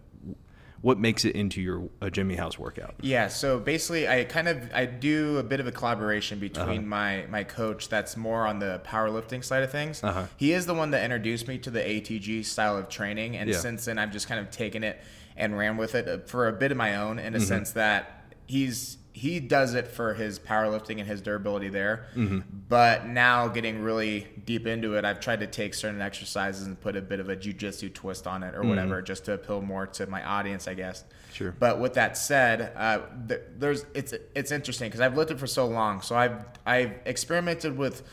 what 0.86 1.00
makes 1.00 1.26
it 1.26 1.36
into 1.36 1.60
your 1.64 1.90
a 2.00 2.12
Jimmy 2.12 2.36
House 2.36 2.60
workout 2.60 2.94
Yeah, 3.02 3.28
so 3.28 3.60
basically, 3.60 4.08
I 4.08 4.24
kind 4.24 4.48
of 4.48 4.58
I 4.72 4.86
do 4.86 5.40
a 5.40 5.44
bit 5.44 5.60
of 5.60 5.66
a 5.66 5.72
collaboration 5.72 6.38
between 6.38 6.68
Uh-huh. 6.80 6.82
my 7.00 7.26
my 7.28 7.44
coach 7.44 7.90
that's 7.90 8.16
more 8.16 8.46
on 8.46 8.60
the 8.60 8.80
powerlifting 8.86 9.44
side 9.44 9.64
of 9.64 9.72
things. 9.72 10.04
Uh-huh. 10.04 10.26
He 10.38 10.54
is 10.54 10.68
the 10.68 10.76
one 10.76 10.92
that 10.92 11.04
introduced 11.04 11.48
me 11.48 11.58
to 11.58 11.72
the 11.72 11.80
ATG 11.82 12.44
style 12.46 12.78
of 12.78 12.88
training, 12.88 13.36
and 13.36 13.50
Yeah. 13.50 13.58
since 13.58 13.86
then 13.86 13.98
I've 13.98 14.12
just 14.12 14.28
kind 14.28 14.40
of 14.40 14.52
taken 14.52 14.84
it 14.84 15.02
and 15.36 15.58
ran 15.58 15.76
with 15.78 15.96
it 15.96 16.08
uh, 16.08 16.18
for 16.28 16.48
a 16.48 16.54
bit 16.54 16.72
of 16.72 16.78
my 16.78 16.96
own, 16.98 17.18
in 17.18 17.34
a 17.34 17.38
Mm-hmm. 17.40 17.48
sense 17.48 17.72
that 17.72 18.24
he's 18.46 18.98
he 19.15 19.39
does 19.39 19.75
it 19.75 19.88
for 19.88 20.13
his 20.13 20.38
powerlifting 20.38 21.00
and 21.00 21.07
his 21.07 21.21
durability 21.21 21.69
there. 21.69 22.07
Mm-hmm. 22.17 22.39
But 22.67 23.07
now 23.07 23.47
getting 23.47 23.81
really 23.81 24.27
deep 24.44 24.67
into 24.67 24.95
it, 24.95 25.06
I've 25.06 25.21
tried 25.21 25.39
to 25.39 25.47
take 25.47 25.73
certain 25.73 26.01
exercises 26.01 26.67
and 26.67 26.77
put 26.77 26.97
a 26.97 27.01
bit 27.01 27.21
of 27.21 27.29
a 27.29 27.35
jujitsu 27.38 27.94
twist 27.94 28.27
on 28.27 28.44
it 28.44 28.53
or 28.53 28.63
whatever, 28.63 29.01
just 29.01 29.23
to 29.25 29.31
appeal 29.31 29.62
more 29.62 29.88
to 29.88 30.06
my 30.07 30.21
audience, 30.21 30.67
I 30.67 30.73
guess. 30.73 31.03
Mm-hmm. 31.03 31.33
Sure. 31.33 31.56
But 31.57 31.79
with 31.79 31.94
that 31.94 32.17
said, 32.17 32.73
uh, 32.75 33.03
th- 33.29 33.39
there's 33.57 33.85
it's 33.94 34.13
it's 34.35 34.51
interesting 34.51 34.89
because 34.89 35.00
I've 35.00 35.17
it 35.17 35.39
for 35.39 35.47
so 35.47 35.65
long. 35.65 36.01
So 36.01 36.17
I've 36.17 36.45
I've 36.65 36.95
experimented 37.06 37.77
with 37.77 38.03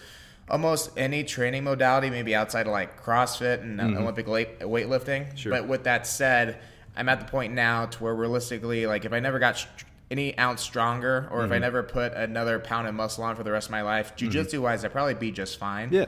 almost 0.49 0.91
any 0.97 1.25
training 1.25 1.65
modality, 1.65 2.11
maybe 2.11 2.33
outside 2.33 2.67
of 2.69 2.73
like 2.73 3.03
CrossFit 3.03 3.61
and 3.63 3.81
uh, 3.81 4.01
Olympic 4.01 4.29
weight, 4.29 4.61
weightlifting. 4.61 5.27
Mm-hmm. 5.27 5.37
Sure. 5.37 5.51
But 5.51 5.67
with 5.67 5.83
that 5.83 6.07
said, 6.07 6.61
I'm 6.97 7.09
at 7.09 7.19
the 7.19 7.27
point 7.27 7.55
now 7.55 7.87
to 7.87 8.05
where 8.05 8.15
realistically, 8.15 8.87
like 8.87 9.05
if 9.05 9.13
I 9.13 9.19
never 9.19 9.41
got 9.41 9.67
any 10.11 10.37
ounce 10.39 10.61
stronger, 10.61 11.29
or 11.31 11.39
Mm-hmm. 11.39 11.47
if 11.47 11.53
I 11.53 11.59
never 11.59 11.83
put 11.83 12.13
another 12.13 12.59
pound 12.59 12.87
of 12.89 12.95
muscle 12.95 13.25
on 13.25 13.37
for 13.37 13.43
the 13.43 13.53
rest 13.53 13.69
of 13.69 13.71
my 13.73 13.83
life, 13.83 14.15
jujitsu 14.17 14.61
wise, 14.61 14.85
I'd 14.85 14.93
probably 14.93 15.15
be 15.15 15.31
just 15.33 15.59
fine. 15.59 15.89
yeah 15.93 16.07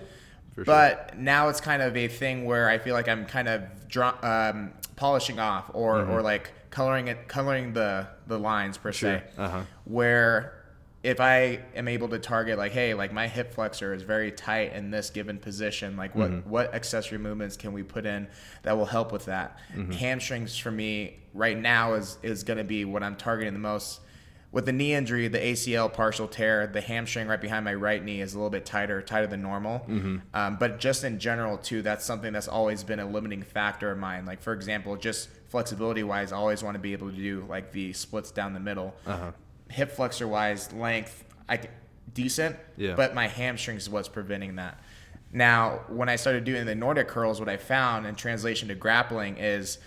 for 0.54 0.64
sure. 0.64 0.66
But 0.66 1.18
now 1.18 1.48
it's 1.48 1.60
kind 1.60 1.82
of 1.82 1.96
a 1.96 2.06
thing 2.08 2.44
where 2.44 2.68
I 2.68 2.78
feel 2.78 2.94
like 2.94 3.08
I'm 3.08 3.26
kind 3.26 3.48
of 3.48 3.62
draw, 3.88 4.14
um, 4.22 4.72
polishing 4.96 5.38
off 5.40 5.70
or, 5.72 5.96
Mm-hmm. 5.96 6.10
or 6.12 6.22
like 6.22 6.52
coloring 6.70 7.08
it, 7.08 7.26
coloring 7.28 7.72
the, 7.72 8.06
the 8.26 8.38
lines 8.38 8.76
per 8.78 8.92
Sure. 8.92 9.18
se. 9.18 9.22
Uh-huh. 9.38 9.62
Where 9.84 10.63
if 11.04 11.20
I 11.20 11.60
am 11.76 11.86
able 11.86 12.08
to 12.08 12.18
target 12.18 12.56
like, 12.56 12.72
hey, 12.72 12.94
like 12.94 13.12
my 13.12 13.28
hip 13.28 13.52
flexor 13.52 13.92
is 13.92 14.02
very 14.02 14.32
tight 14.32 14.72
in 14.72 14.90
this 14.90 15.10
given 15.10 15.38
position, 15.38 15.96
like 15.98 16.14
what 16.14 16.30
Mm-hmm. 16.30 16.48
what 16.48 16.74
accessory 16.74 17.18
movements 17.18 17.56
can 17.58 17.72
we 17.74 17.82
put 17.82 18.06
in 18.06 18.26
that 18.62 18.76
will 18.76 18.86
help 18.86 19.12
with 19.12 19.26
that? 19.26 19.58
Mm-hmm. 19.76 19.92
Hamstrings 19.92 20.56
for 20.56 20.70
me 20.70 21.18
right 21.34 21.58
now 21.58 21.92
is 21.94 22.16
is 22.22 22.42
going 22.42 22.56
to 22.56 22.64
be 22.64 22.84
what 22.86 23.02
I'm 23.02 23.16
targeting 23.16 23.52
the 23.52 23.60
most. 23.60 24.00
With 24.50 24.66
the 24.66 24.72
knee 24.72 24.94
injury, 24.94 25.26
the 25.26 25.40
ACL 25.40 25.92
partial 25.92 26.28
tear, 26.28 26.68
the 26.68 26.80
hamstring 26.80 27.26
right 27.26 27.40
behind 27.40 27.64
my 27.64 27.74
right 27.74 28.02
knee 28.02 28.20
is 28.20 28.34
a 28.34 28.38
little 28.38 28.50
bit 28.50 28.64
tighter, 28.64 29.02
tighter 29.02 29.26
than 29.26 29.42
normal. 29.42 29.80
Mm-hmm. 29.80 30.18
Um, 30.32 30.56
but 30.60 30.78
just 30.78 31.02
in 31.02 31.18
general, 31.18 31.58
too, 31.58 31.82
that's 31.82 32.04
something 32.04 32.32
that's 32.32 32.46
always 32.46 32.84
been 32.84 33.00
a 33.00 33.04
limiting 33.06 33.42
factor 33.42 33.90
of 33.90 33.98
mine. 33.98 34.26
Like, 34.26 34.40
for 34.40 34.52
example, 34.52 34.94
just 34.94 35.28
flexibility 35.48 36.04
wise, 36.04 36.30
I 36.30 36.36
always 36.36 36.62
want 36.62 36.76
to 36.76 36.78
be 36.78 36.92
able 36.92 37.10
to 37.10 37.16
do 37.16 37.44
like 37.48 37.72
the 37.72 37.92
splits 37.94 38.30
down 38.30 38.54
the 38.54 38.60
middle. 38.60 38.94
Uh-huh. 39.06 39.32
Hip 39.70 39.90
flexor 39.92 40.28
wise, 40.28 40.72
length, 40.72 41.24
I 41.48 41.60
decent, 42.12 42.56
Yeah. 42.76 42.94
but 42.94 43.14
my 43.14 43.26
hamstrings 43.28 43.82
is 43.82 43.90
what's 43.90 44.08
preventing 44.08 44.56
that. 44.56 44.78
Now, 45.32 45.80
when 45.88 46.08
I 46.08 46.16
started 46.16 46.44
doing 46.44 46.64
the 46.64 46.74
Nordic 46.76 47.08
curls, 47.08 47.40
what 47.40 47.48
I 47.48 47.56
found 47.56 48.06
in 48.06 48.14
translation 48.14 48.68
to 48.68 48.74
grappling 48.74 49.36
is 49.38 49.78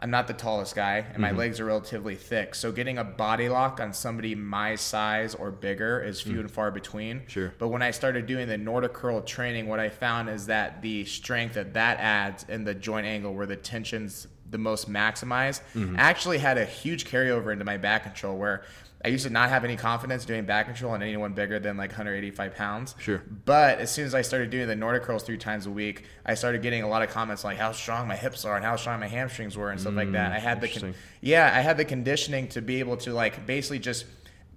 I'm 0.00 0.10
not 0.10 0.28
the 0.28 0.34
tallest 0.34 0.76
guy, 0.76 0.98
and 0.98 1.06
Mm-hmm. 1.14 1.22
my 1.22 1.30
legs 1.32 1.58
are 1.58 1.64
relatively 1.64 2.14
thick. 2.14 2.54
So 2.54 2.70
getting 2.70 2.98
a 2.98 3.04
body 3.04 3.48
lock 3.48 3.80
on 3.80 3.92
somebody 3.92 4.34
my 4.34 4.76
size 4.76 5.34
or 5.34 5.50
bigger 5.50 6.00
is 6.00 6.20
few 6.20 6.38
and 6.38 6.48
far 6.50 6.70
between. 6.70 7.20
Mm. 7.20 7.28
Sure. 7.28 7.54
But 7.58 7.68
when 7.68 7.82
I 7.82 7.90
started 7.90 8.26
doing 8.26 8.46
the 8.46 8.58
Nordic 8.58 8.92
curl 8.92 9.20
training, 9.22 9.66
what 9.66 9.80
I 9.80 9.88
found 9.88 10.28
is 10.28 10.46
that 10.46 10.82
the 10.82 11.04
strength 11.04 11.54
that 11.54 11.74
that 11.74 11.98
adds 11.98 12.44
in 12.48 12.62
the 12.64 12.74
joint 12.74 13.06
angle, 13.06 13.34
where 13.34 13.46
the 13.46 13.56
tension's 13.56 14.28
the 14.50 14.58
most 14.58 14.88
maximized, 14.90 15.62
Mm-hmm. 15.74 15.96
actually 15.98 16.38
had 16.38 16.58
a 16.58 16.64
huge 16.64 17.04
carryover 17.06 17.52
into 17.52 17.64
my 17.64 17.76
back 17.76 18.04
control. 18.04 18.36
Where 18.38 18.62
I 19.04 19.08
used 19.08 19.24
to 19.24 19.30
not 19.30 19.48
have 19.50 19.64
any 19.64 19.76
confidence 19.76 20.24
doing 20.24 20.44
back 20.44 20.66
control 20.66 20.92
on 20.92 21.02
anyone 21.02 21.32
bigger 21.32 21.60
than 21.60 21.76
like 21.76 21.90
185 21.90 22.54
pounds. 22.56 22.94
Sure. 22.98 23.22
But 23.44 23.78
as 23.78 23.92
soon 23.92 24.06
as 24.06 24.14
I 24.14 24.22
started 24.22 24.50
doing 24.50 24.66
the 24.66 24.74
Nordic 24.74 25.04
curls 25.04 25.22
three 25.22 25.38
times 25.38 25.66
a 25.66 25.70
week, 25.70 26.04
I 26.26 26.34
started 26.34 26.62
getting 26.62 26.82
a 26.82 26.88
lot 26.88 27.02
of 27.02 27.10
comments 27.10 27.44
like 27.44 27.58
how 27.58 27.70
strong 27.72 28.08
my 28.08 28.16
hips 28.16 28.44
are 28.44 28.56
and 28.56 28.64
how 28.64 28.74
strong 28.76 28.98
my 28.98 29.06
hamstrings 29.06 29.56
were 29.56 29.70
and 29.70 29.80
stuff 29.80 29.94
like 29.94 30.10
that. 30.12 30.32
I 30.32 30.40
had 30.40 30.60
the 30.60 30.68
con- 30.68 30.94
yeah, 31.20 31.50
I 31.54 31.60
had 31.60 31.76
the 31.76 31.84
conditioning 31.84 32.48
to 32.48 32.60
be 32.60 32.80
able 32.80 32.96
to 32.98 33.12
like 33.12 33.46
basically 33.46 33.78
just 33.78 34.04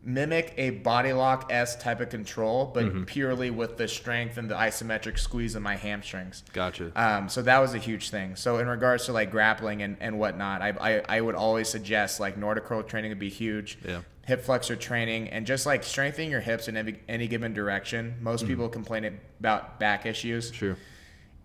mimic 0.03 0.55
a 0.57 0.71
body 0.71 1.13
lock 1.13 1.51
s 1.51 1.75
type 1.75 2.01
of 2.01 2.09
control, 2.09 2.71
but 2.73 2.85
Mm-hmm. 2.85 3.03
purely 3.03 3.51
with 3.51 3.77
the 3.77 3.87
strength 3.87 4.37
and 4.37 4.49
the 4.49 4.55
isometric 4.55 5.19
squeeze 5.19 5.53
of 5.53 5.61
my 5.61 5.75
hamstrings. 5.75 6.43
gotcha 6.53 6.91
Um, 6.95 7.29
so 7.29 7.43
that 7.43 7.59
was 7.59 7.75
a 7.75 7.77
huge 7.77 8.09
thing. 8.09 8.35
So 8.35 8.57
in 8.57 8.67
regards 8.67 9.05
to 9.05 9.13
like 9.13 9.29
grappling 9.29 9.83
and, 9.83 9.97
and 9.99 10.17
whatnot, 10.17 10.63
I, 10.63 10.69
I, 10.69 11.17
I 11.17 11.21
would 11.21 11.35
always 11.35 11.69
suggest 11.69 12.19
like 12.19 12.35
Nordic 12.37 12.65
curl 12.65 12.81
training 12.81 13.11
would 13.11 13.19
be 13.19 13.29
huge. 13.29 13.77
Yeah. 13.87 14.01
Hip 14.31 14.45
flexor 14.45 14.77
training, 14.77 15.27
and 15.27 15.45
just 15.45 15.65
like 15.65 15.83
strengthening 15.83 16.31
your 16.31 16.39
hips 16.39 16.69
in 16.69 16.77
any, 16.77 16.95
any 17.09 17.27
given 17.27 17.53
direction. 17.53 18.15
Most 18.21 18.47
people 18.47 18.69
complain 18.69 19.19
about 19.41 19.77
back 19.77 20.05
issues, 20.05 20.49
True. 20.51 20.77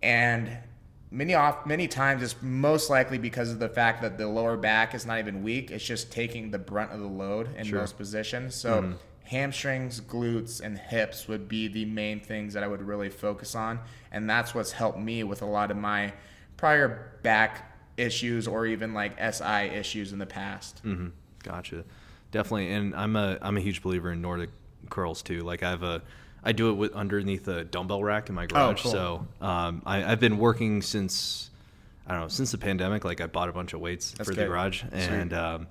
and 0.01 0.49
many 1.11 1.35
off 1.35 1.65
many 1.65 1.85
times 1.85 2.23
it's 2.23 2.35
most 2.41 2.89
likely 2.89 3.17
because 3.17 3.51
of 3.51 3.59
the 3.59 3.67
fact 3.67 4.01
that 4.03 4.17
the 4.17 4.25
lower 4.25 4.55
back 4.55 4.95
is 4.95 5.05
not 5.05 5.19
even 5.19 5.43
weak. 5.43 5.69
It's 5.69 5.83
just 5.83 6.13
taking 6.13 6.49
the 6.49 6.59
brunt 6.59 6.93
of 6.93 7.01
the 7.01 7.07
load 7.07 7.53
in 7.57 7.65
Sure. 7.65 7.79
most 7.81 7.97
positions. 7.97 8.55
So 8.55 8.93
hamstrings, 9.25 9.99
glutes, 9.99 10.61
and 10.61 10.77
hips 10.79 11.27
would 11.27 11.49
be 11.49 11.67
the 11.67 11.83
main 11.83 12.21
things 12.21 12.53
that 12.53 12.63
I 12.63 12.67
would 12.67 12.81
really 12.81 13.09
focus 13.09 13.53
on, 13.53 13.81
and 14.13 14.29
that's 14.29 14.55
what's 14.55 14.71
helped 14.71 14.99
me 14.99 15.25
with 15.25 15.41
a 15.41 15.45
lot 15.45 15.71
of 15.71 15.75
my 15.77 16.13
prior 16.55 17.19
back 17.21 17.73
issues 17.97 18.47
or 18.47 18.65
even 18.65 18.93
like 18.93 19.17
SI 19.19 19.63
issues 19.73 20.13
in 20.13 20.19
the 20.19 20.25
past. 20.25 20.79
hmm 20.83 21.07
Gotcha. 21.43 21.83
Definitely, 22.31 22.71
and 22.71 22.95
I'm 22.95 23.15
a 23.15 23.37
I'm 23.41 23.57
a 23.57 23.61
huge 23.61 23.81
believer 23.81 24.11
in 24.11 24.21
Nordic 24.21 24.49
curls 24.89 25.21
too. 25.21 25.41
Like 25.41 25.63
I 25.63 25.69
have 25.69 25.83
a 25.83 26.01
I 26.43 26.51
do 26.51 26.69
it 26.69 26.73
with 26.73 26.93
underneath 26.93 27.47
a 27.47 27.63
dumbbell 27.63 28.03
rack 28.03 28.29
in 28.29 28.35
my 28.35 28.45
garage. 28.45 28.79
Oh, 28.81 28.83
cool. 28.83 28.91
So 28.91 29.27
um, 29.41 29.81
I, 29.85 30.03
I've 30.11 30.19
been 30.19 30.37
working 30.37 30.81
since 30.81 31.49
I 32.05 32.11
don't 32.13 32.21
know 32.21 32.27
since 32.27 32.51
the 32.51 32.57
pandemic. 32.57 33.03
Like 33.05 33.21
I 33.21 33.27
bought 33.27 33.49
a 33.49 33.53
bunch 33.53 33.73
of 33.73 33.79
weights 33.81 34.11
That's 34.11 34.29
for 34.29 34.35
the 34.35 34.41
good. 34.43 34.47
garage, 34.49 34.81
Sweet. 34.81 34.93
and 34.93 35.33
um, 35.33 35.67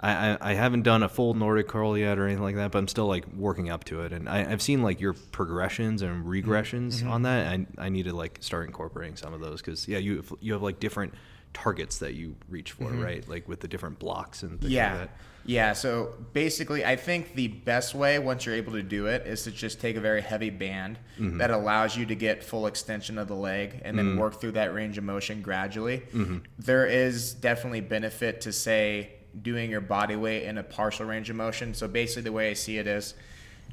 I, 0.00 0.36
I 0.40 0.54
haven't 0.54 0.82
done 0.82 1.02
a 1.04 1.08
full 1.08 1.34
Nordic 1.34 1.68
curl 1.68 1.96
yet 1.96 2.18
or 2.18 2.26
anything 2.26 2.42
like 2.42 2.56
that. 2.56 2.72
But 2.72 2.78
I'm 2.78 2.88
still 2.88 3.06
like 3.06 3.24
working 3.34 3.70
up 3.70 3.84
to 3.84 4.00
it, 4.02 4.12
and 4.12 4.28
I, 4.28 4.50
I've 4.50 4.60
seen 4.62 4.82
like 4.82 5.00
your 5.00 5.12
progressions 5.12 6.02
and 6.02 6.24
regressions 6.26 6.96
Mm-hmm. 6.96 7.10
on 7.10 7.22
that. 7.22 7.46
I 7.46 7.66
I 7.78 7.88
need 7.90 8.04
to 8.04 8.14
like 8.14 8.38
start 8.40 8.66
incorporating 8.66 9.16
some 9.16 9.32
of 9.32 9.40
those 9.40 9.60
because 9.60 9.86
yeah, 9.86 9.98
you 9.98 10.24
you 10.40 10.54
have 10.54 10.62
like 10.62 10.80
different 10.80 11.14
targets 11.54 11.98
that 11.98 12.14
you 12.14 12.34
reach 12.48 12.72
for, 12.72 12.90
right? 12.90 13.26
Like 13.28 13.46
with 13.48 13.60
the 13.60 13.68
different 13.68 13.98
blocks 13.98 14.42
and 14.42 14.60
things 14.60 14.64
like 14.64 14.70
Mm-hmm. 14.72 14.94
Yeah. 14.94 14.96
that. 14.96 15.10
Yeah. 15.44 15.72
So 15.72 16.14
basically, 16.32 16.84
I 16.84 16.96
think 16.96 17.34
the 17.34 17.48
best 17.48 17.94
way 17.94 18.18
once 18.18 18.46
you're 18.46 18.54
able 18.54 18.72
to 18.72 18.82
do 18.82 19.06
it 19.06 19.26
is 19.26 19.42
to 19.44 19.50
just 19.50 19.80
take 19.80 19.96
a 19.96 20.00
very 20.00 20.22
heavy 20.22 20.50
band 20.50 20.98
Mm-hmm. 21.18 21.38
that 21.38 21.50
allows 21.50 21.94
you 21.96 22.06
to 22.06 22.14
get 22.14 22.42
full 22.42 22.66
extension 22.66 23.18
of 23.18 23.28
the 23.28 23.34
leg 23.34 23.82
and 23.84 23.96
then 23.98 24.16
work 24.16 24.40
through 24.40 24.52
that 24.52 24.74
range 24.74 24.96
of 24.98 25.04
motion 25.04 25.42
gradually. 25.42 25.98
Mm-hmm. 26.12 26.38
There 26.58 26.86
is 26.86 27.34
definitely 27.34 27.82
benefit 27.82 28.40
to 28.40 28.52
say 28.52 29.12
doing 29.40 29.70
your 29.70 29.82
body 29.82 30.16
weight 30.16 30.44
in 30.44 30.58
a 30.58 30.62
partial 30.62 31.06
range 31.06 31.28
of 31.30 31.36
motion. 31.36 31.74
So 31.74 31.86
basically, 31.86 32.22
the 32.22 32.32
way 32.32 32.50
I 32.50 32.54
see 32.54 32.78
it 32.78 32.86
is. 32.86 33.14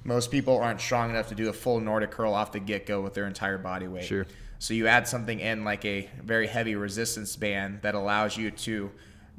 Most 0.04 0.32
people 0.32 0.58
aren't 0.60 0.80
strong 0.80 1.10
enough 1.10 1.28
to 1.30 1.36
do 1.36 1.50
a 1.50 1.54
full 1.54 1.80
Nordic 1.80 2.12
curl 2.12 2.34
off 2.34 2.52
the 2.52 2.60
get 2.60 2.86
go 2.86 3.02
with 3.02 3.14
their 3.14 3.26
entire 3.28 3.58
body 3.58 3.88
weight. 3.88 4.06
Sure. 4.06 4.26
So 4.60 4.74
you 4.74 4.88
add 4.88 5.08
something 5.08 5.40
in 5.40 5.64
like 5.66 5.84
a 5.86 6.10
very 6.24 6.48
heavy 6.48 6.76
resistance 6.76 7.36
band 7.36 7.82
that 7.82 7.96
allows 7.96 8.38
you 8.38 8.52
to 8.52 8.92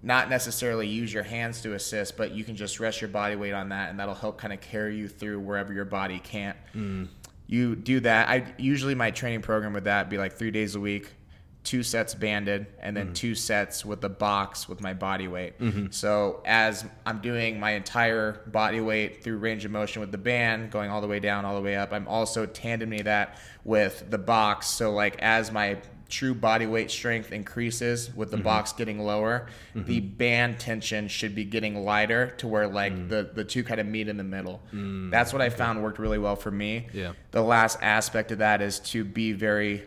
not 0.02 0.30
necessarily 0.30 0.88
use 0.88 1.12
your 1.12 1.23
hands 1.23 1.61
to 1.62 1.75
assist, 1.75 2.16
but 2.16 2.33
you 2.33 2.45
can 2.45 2.57
just 2.57 2.80
rest 2.80 3.00
your 3.00 3.09
body 3.09 3.37
weight 3.37 3.52
on 3.52 3.69
that, 3.69 3.90
and 3.90 4.00
that'll 4.00 4.14
help 4.14 4.38
kind 4.38 4.52
of 4.52 4.61
carry 4.61 4.97
you 4.97 5.09
through 5.09 5.40
wherever 5.40 5.73
your 5.73 5.85
body 5.85 6.19
can't. 6.19 6.57
Mm. 6.75 7.09
You 7.47 7.76
do 7.76 8.00
that. 8.00 8.28
I 8.28 8.54
usually 8.59 8.95
my 8.95 9.11
training 9.11 9.42
program 9.42 9.73
with 9.73 9.85
that 9.85 10.09
be 10.09 10.16
like 10.16 10.35
three 10.35 10.52
days 10.52 10.75
a 10.75 10.80
week, 10.80 11.12
two 11.64 11.83
sets 11.83 12.14
banded, 12.14 12.66
and 12.80 12.97
then 12.97 13.09
mm. 13.09 13.14
two 13.14 13.35
sets 13.35 13.85
with 13.85 14.00
the 14.00 14.09
box 14.09 14.69
with 14.69 14.80
my 14.80 14.95
body 14.95 15.28
weight. 15.28 15.59
Mm-hmm. 15.59 15.87
So 15.90 16.40
as 16.47 16.85
I'm 17.04 17.21
doing 17.21 17.61
my 17.61 17.73
entire 17.73 18.40
body 18.47 18.80
weight 18.80 19.23
through 19.23 19.38
range 19.38 19.64
of 19.64 19.71
motion 19.71 20.00
with 20.00 20.12
the 20.12 20.19
band, 20.19 20.71
going 20.71 20.90
all 20.90 21.00
the 21.00 21.09
way 21.09 21.21
down, 21.21 21.45
all 21.45 21.57
the 21.57 21.61
way 21.61 21.76
up, 21.76 21.92
I'm 21.92 22.09
also 22.09 22.47
tandeming 22.47 23.04
that 23.04 23.37
with 23.64 24.09
the 24.09 24.19
box. 24.19 24.69
So 24.69 24.92
like 24.92 25.19
as 25.21 25.52
my 25.52 25.78
true 26.11 26.35
body 26.35 26.67
weight 26.67 26.90
strength 26.90 27.33
increases 27.33 28.14
with 28.14 28.31
the 28.31 28.37
mm-hmm. 28.37 28.45
box 28.45 28.73
getting 28.73 28.99
lower, 28.99 29.47
the 29.75 30.00
mm-hmm. 30.00 30.17
band 30.17 30.61
tension 30.61 31.09
should 31.09 31.35
be 31.35 31.45
getting 31.45 31.85
lighter 31.85 32.35
to 32.38 32.49
where 32.49 32.69
like 32.69 32.93
mm. 32.93 33.09
the, 33.09 33.31
the 33.33 33.45
two 33.45 33.62
kind 33.64 33.81
of 33.81 33.87
meet 33.87 34.09
in 34.09 34.17
the 34.17 34.25
middle. 34.25 34.61
Mm. 34.75 35.11
That's 35.11 35.33
what 35.33 35.40
I 35.40 35.49
found 35.49 35.83
worked 35.83 35.99
really 35.99 36.19
well 36.19 36.37
for 36.37 36.50
me. 36.50 36.88
Yeah. 36.93 37.12
The 37.31 37.43
last 37.43 37.79
aspect 37.81 38.33
of 38.33 38.38
that 38.38 38.61
is 38.61 38.81
to 38.81 39.05
be 39.05 39.33
very 39.33 39.85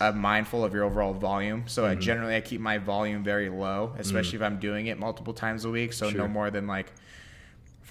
uh, 0.00 0.12
mindful 0.12 0.64
of 0.64 0.72
your 0.72 0.84
overall 0.84 1.12
volume. 1.12 1.64
So 1.66 1.84
I 1.84 1.94
generally 1.94 2.36
I 2.36 2.40
keep 2.40 2.60
my 2.60 2.78
volume 2.78 3.22
very 3.22 3.48
low, 3.48 3.94
especially 3.98 4.38
mm. 4.38 4.42
if 4.42 4.42
I'm 4.42 4.58
doing 4.58 4.86
it 4.86 4.98
multiple 4.98 5.34
times 5.34 5.64
a 5.64 5.70
week. 5.70 5.92
So 5.92 6.10
no 6.10 6.28
more 6.28 6.50
than 6.50 6.66
like 6.66 6.92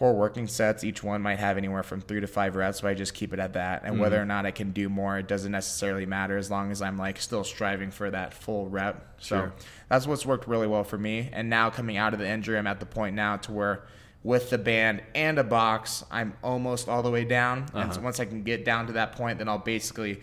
four 0.01 0.15
working 0.15 0.47
sets. 0.47 0.83
Each 0.83 1.03
one 1.03 1.21
might 1.21 1.37
have 1.37 1.59
anywhere 1.59 1.83
from 1.83 2.01
three 2.01 2.21
to 2.21 2.25
five 2.25 2.55
reps. 2.55 2.79
So 2.79 2.87
I 2.87 2.95
just 2.95 3.13
keep 3.13 3.33
it 3.33 3.39
at 3.39 3.53
that. 3.53 3.83
And 3.85 3.99
whether 3.99 4.17
mm. 4.17 4.23
or 4.23 4.25
not 4.25 4.47
I 4.47 4.51
can 4.51 4.71
do 4.71 4.89
more, 4.89 5.19
it 5.19 5.27
doesn't 5.27 5.51
necessarily 5.51 6.07
matter 6.07 6.37
as 6.37 6.49
long 6.49 6.71
as 6.71 6.81
I'm 6.81 6.97
like 6.97 7.21
still 7.21 7.43
striving 7.43 7.91
for 7.91 8.09
that 8.09 8.33
full 8.33 8.67
rep. 8.67 9.05
So 9.19 9.37
Sure. 9.37 9.53
that's 9.89 10.07
what's 10.07 10.25
worked 10.25 10.47
really 10.47 10.65
well 10.65 10.83
for 10.83 10.97
me. 10.97 11.29
And 11.31 11.51
now 11.51 11.69
coming 11.69 11.97
out 11.97 12.13
of 12.13 12.19
the 12.19 12.27
injury, 12.27 12.57
I'm 12.57 12.65
at 12.65 12.79
the 12.79 12.85
point 12.87 13.15
now 13.15 13.37
to 13.37 13.51
where 13.51 13.83
with 14.23 14.49
the 14.49 14.57
band 14.57 15.03
and 15.13 15.37
a 15.37 15.43
box, 15.43 16.03
I'm 16.09 16.33
almost 16.43 16.89
all 16.89 17.03
the 17.03 17.11
way 17.11 17.23
down. 17.23 17.67
And 17.75 17.93
so 17.93 18.01
once 18.01 18.19
I 18.19 18.25
can 18.25 18.41
get 18.41 18.65
down 18.65 18.87
to 18.87 18.93
that 18.93 19.11
point, 19.11 19.37
then 19.37 19.47
I'll 19.47 19.59
basically 19.59 20.21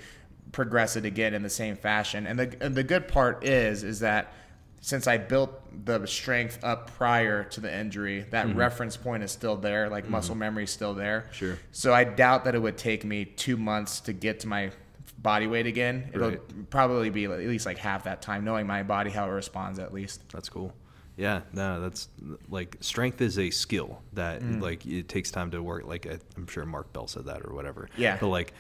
progress 0.50 0.96
it 0.96 1.04
again 1.04 1.34
in 1.34 1.44
the 1.44 1.50
same 1.50 1.76
fashion. 1.76 2.26
And 2.26 2.36
the 2.36 2.56
and 2.60 2.74
the 2.74 2.82
good 2.82 3.06
part 3.06 3.44
is 3.44 3.84
is 3.84 4.00
that 4.00 4.32
since 4.80 5.06
I 5.06 5.18
built 5.18 5.52
the 5.84 6.06
strength 6.06 6.58
up 6.62 6.90
prior 6.96 7.44
to 7.44 7.60
the 7.60 7.74
injury, 7.74 8.24
that 8.30 8.54
reference 8.54 8.96
point 8.96 9.22
is 9.22 9.30
still 9.32 9.56
there, 9.56 9.88
like 9.88 10.08
muscle 10.08 10.34
memory 10.34 10.64
is 10.64 10.70
still 10.70 10.94
there. 10.94 11.26
Sure. 11.32 11.58
So 11.72 11.92
I 11.92 12.04
doubt 12.04 12.44
that 12.44 12.54
it 12.54 12.58
would 12.60 12.78
take 12.78 13.04
me 13.04 13.24
two 13.24 13.56
months 13.56 14.00
to 14.00 14.12
get 14.12 14.40
to 14.40 14.46
my 14.48 14.70
body 15.18 15.46
weight 15.46 15.66
again. 15.66 16.10
It'll 16.14 16.30
Right. 16.30 16.70
probably 16.70 17.10
be 17.10 17.24
at 17.24 17.38
least 17.40 17.66
like 17.66 17.78
half 17.78 18.04
that 18.04 18.22
time, 18.22 18.44
knowing 18.44 18.66
my 18.66 18.82
body 18.84 19.10
how 19.10 19.26
it 19.28 19.32
responds 19.32 19.78
at 19.78 19.92
least. 19.92 20.22
That's 20.32 20.48
cool. 20.48 20.72
Yeah, 21.16 21.40
no, 21.52 21.80
that's 21.80 22.08
like 22.48 22.76
strength 22.80 23.20
is 23.20 23.36
a 23.40 23.50
skill 23.50 24.00
that 24.12 24.40
Mm. 24.40 24.60
like 24.62 24.86
it 24.86 25.08
takes 25.08 25.32
time 25.32 25.50
to 25.50 25.60
work. 25.60 25.84
Like 25.86 26.06
I- 26.06 26.20
I'm 26.36 26.46
sure 26.46 26.64
Mark 26.64 26.92
Bell 26.92 27.08
said 27.08 27.24
that 27.24 27.42
or 27.44 27.52
whatever. 27.52 27.88
Yeah. 27.96 28.16
But 28.20 28.28
like, 28.28 28.52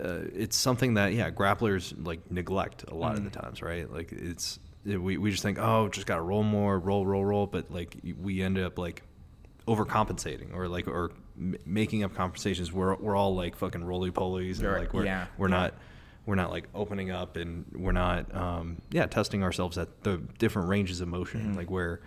uh, 0.00 0.20
it's 0.32 0.56
something 0.56 0.94
that 0.94 1.12
yeah 1.14 1.30
grapplers 1.30 1.92
like 2.06 2.30
neglect 2.30 2.84
a 2.88 2.94
lot 2.94 3.14
Mm. 3.14 3.18
of 3.18 3.24
the 3.24 3.30
times, 3.40 3.62
right? 3.62 3.92
Like 3.92 4.12
it's 4.12 4.56
it- 4.56 4.60
we 4.84 5.16
we 5.18 5.30
just 5.30 5.42
think 5.42 5.58
oh 5.58 5.88
just 5.88 6.06
gotta 6.06 6.22
roll 6.22 6.42
more, 6.42 6.78
roll 6.78 7.06
roll 7.06 7.24
roll, 7.24 7.46
but 7.46 7.70
like 7.70 7.96
we 8.20 8.42
end 8.42 8.58
up 8.58 8.78
like 8.78 9.02
overcompensating 9.66 10.54
or 10.54 10.68
like 10.68 10.86
or 10.86 11.12
m- 11.38 11.56
making 11.64 12.02
up 12.04 12.14
compensations. 12.14 12.72
We're 12.72 12.94
we're 12.96 13.16
all 13.16 13.34
like 13.34 13.56
fucking 13.56 13.84
roly 13.84 14.10
polies 14.10 14.60
and 14.60 14.72
like 14.72 14.92
we're 14.92 15.04
yeah, 15.06 15.26
we're 15.38 15.48
not 15.48 15.74
we're 16.26 16.34
not 16.34 16.50
like 16.50 16.68
opening 16.74 17.10
up 17.10 17.36
and 17.36 17.64
we're 17.74 17.92
not 17.92 18.34
um, 18.34 18.78
yeah 18.90 19.06
testing 19.06 19.42
ourselves 19.42 19.76
at 19.78 20.02
the 20.02 20.18
different 20.38 20.68
ranges 20.68 21.00
of 21.00 21.08
motion 21.08 21.40
Mm-hmm. 21.40 21.56
like 21.58 21.70
where 21.70 22.00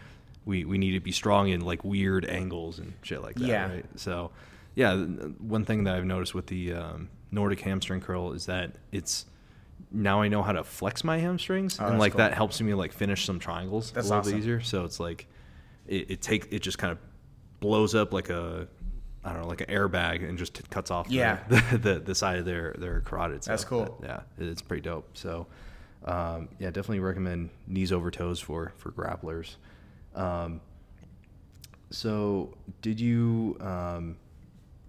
we 0.46 0.66
we 0.66 0.78
need 0.78 0.92
to 0.94 1.00
be 1.00 1.12
strong 1.12 1.50
in 1.50 1.62
like 1.62 1.84
weird 1.84 2.26
angles 2.26 2.80
and 2.80 2.94
shit 3.04 3.22
like 3.22 3.36
that 3.36 3.48
Yeah. 3.48 3.70
right 3.72 3.86
so 3.96 4.32
yeah 4.76 4.96
one 4.96 5.66
thing 5.66 5.84
that 5.84 5.96
i've 5.96 6.06
noticed 6.06 6.34
with 6.34 6.48
the 6.48 6.74
um, 6.74 7.10
nordic 7.32 7.60
hamstring 7.60 8.00
curl 8.02 8.32
is 8.32 8.46
that 8.48 8.76
it's 8.92 9.26
now 9.92 10.22
i 10.22 10.28
know 10.28 10.44
how 10.44 10.52
to 10.52 10.64
flex 10.64 11.04
my 11.04 11.18
hamstrings 11.18 11.80
Oh, 11.80 11.86
and 11.88 11.98
like 12.00 12.14
cool. 12.14 12.18
that 12.20 12.34
helps 12.34 12.60
me 12.62 12.74
like 12.74 12.92
finish 12.92 13.26
some 13.26 13.40
triangles 13.40 13.92
That's 13.92 14.08
a 14.08 14.10
little 14.10 14.20
awesome. 14.22 14.34
bit 14.34 14.40
easier 14.40 14.62
so 14.62 14.84
it's 14.86 15.00
like 15.00 15.28
it, 15.88 16.12
it 16.12 16.22
take 16.22 16.48
it 16.52 16.60
just 16.60 16.78
kind 16.78 16.92
of 16.92 16.98
blows 17.60 17.96
up 17.96 18.12
like 18.14 18.30
a 18.30 18.68
I 19.24 19.34
don't 19.34 19.42
know, 19.42 19.48
like 19.50 19.60
an 19.60 19.68
airbag, 19.68 20.28
and 20.28 20.38
just 20.38 20.54
t- 20.54 20.64
cuts 20.70 20.90
off 20.90 21.10
the- 21.10 21.16
Yeah. 21.16 21.40
the, 21.50 21.78
the, 21.82 22.00
the 22.00 22.16
side 22.16 22.38
of 22.40 22.46
their 22.46 22.74
their 22.78 23.02
carotid. 23.02 23.42
That's 23.44 23.66
cool. 23.66 23.98
that- 24.02 24.26
yeah, 24.40 24.46
it's 24.50 24.62
pretty 24.62 24.80
dope. 24.84 25.10
So, 25.18 25.48
um, 26.06 26.48
yeah, 26.60 26.68
definitely 26.68 27.02
recommend 27.02 27.50
knees 27.68 27.92
over 27.92 28.10
toes 28.10 28.40
for 28.40 28.72
for 28.78 28.90
grapplers. 28.92 29.56
Um, 30.16 30.62
so, 31.90 32.54
did 32.82 33.02
you 33.02 33.58
um, 33.60 34.18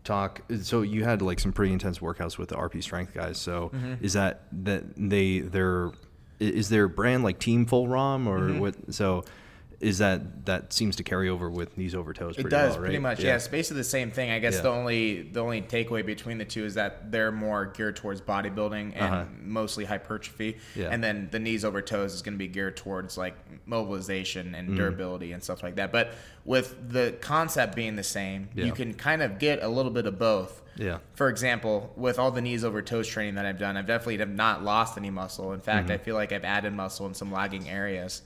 talk? 0.09 0.41
So 0.63 0.83
you 0.83 1.05
had 1.05 1.23
like 1.23 1.39
some 1.39 1.53
pretty 1.53 1.73
intense 1.73 2.01
workouts 2.01 2.37
with 2.39 2.49
the 2.49 2.57
RP 2.57 2.83
Strength 2.83 3.15
guys. 3.15 3.39
So 3.39 3.71
Mm-hmm. 3.75 4.05
is 4.05 4.15
that 4.15 4.43
that 4.65 4.83
they 4.97 5.41
they're 5.41 5.93
is 6.41 6.69
their 6.69 6.89
brand 6.89 7.23
like 7.25 7.39
Team 7.39 7.67
Full 7.67 7.87
ROM 7.89 8.27
or 8.27 8.39
Mm-hmm. 8.41 8.59
what? 8.59 8.95
So 8.95 9.25
is 9.81 9.99
that 9.99 10.47
that 10.47 10.73
seems 10.73 10.97
to 10.97 11.05
carry 11.05 11.29
over 11.29 11.49
with 11.49 11.79
knees 11.79 11.95
over 11.95 12.13
toes? 12.13 12.37
It 12.37 12.43
Pretty 12.43 12.57
does 12.57 12.73
well, 12.73 12.81
pretty 12.81 12.99
much. 12.99 13.21
Yeah. 13.23 13.37
it's 13.37 13.47
basically 13.47 13.79
the 13.79 13.85
same 13.85 14.11
thing. 14.11 14.31
I 14.31 14.41
guess 14.41 14.57
Yeah. 14.57 14.63
the 14.63 14.71
only 14.71 15.23
the 15.23 15.41
only 15.41 15.63
takeaway 15.63 16.05
between 16.05 16.39
the 16.39 16.45
two 16.45 16.65
is 16.65 16.75
that 16.75 17.13
they're 17.13 17.31
more 17.31 17.67
geared 17.67 17.95
towards 17.95 18.21
bodybuilding 18.21 18.93
and 18.97 19.15
Uh-huh. 19.15 19.25
mostly 19.41 19.85
hypertrophy, 19.85 20.57
Yeah. 20.75 20.89
and 20.91 21.03
then 21.05 21.29
the 21.31 21.39
knees 21.39 21.65
over 21.65 21.81
toes 21.81 22.13
is 22.13 22.23
going 22.23 22.35
to 22.35 22.39
be 22.39 22.49
geared 22.49 22.77
towards 22.77 23.17
like 23.17 23.37
mobilization 23.67 24.53
Mm. 24.53 24.59
and 24.59 24.77
durability 24.77 25.33
and 25.33 25.43
stuff 25.43 25.63
like 25.63 25.77
that. 25.77 25.93
But 25.93 26.13
with 26.45 26.91
the 26.91 27.15
concept 27.21 27.77
being 27.77 27.95
the 27.97 28.03
same, 28.03 28.49
Yeah. 28.55 28.65
you 28.65 28.73
can 28.73 28.95
kind 28.95 29.23
of 29.23 29.39
get 29.39 29.63
a 29.63 29.69
little 29.69 29.93
bit 29.93 30.07
of 30.07 30.19
both. 30.19 30.63
Yeah. 30.77 30.99
For 31.15 31.29
example, 31.29 31.93
with 31.97 32.19
all 32.19 32.31
the 32.31 32.41
knees 32.41 32.65
over 32.65 32.83
toes 32.83 33.07
training 33.09 33.35
that 33.37 33.45
I've 33.47 33.59
done, 33.59 33.77
I've 33.77 33.87
definitely 33.87 34.19
have 34.19 34.29
not 34.31 34.63
lost 34.65 34.97
any 34.97 35.11
muscle. 35.11 35.53
In 35.53 35.61
fact, 35.61 35.91
I 35.91 35.99
feel 35.99 36.15
like 36.15 36.33
I've 36.33 36.45
added 36.45 36.73
muscle 36.73 37.07
in 37.07 37.15
some 37.15 37.31
lagging 37.33 37.69
areas. 37.69 38.23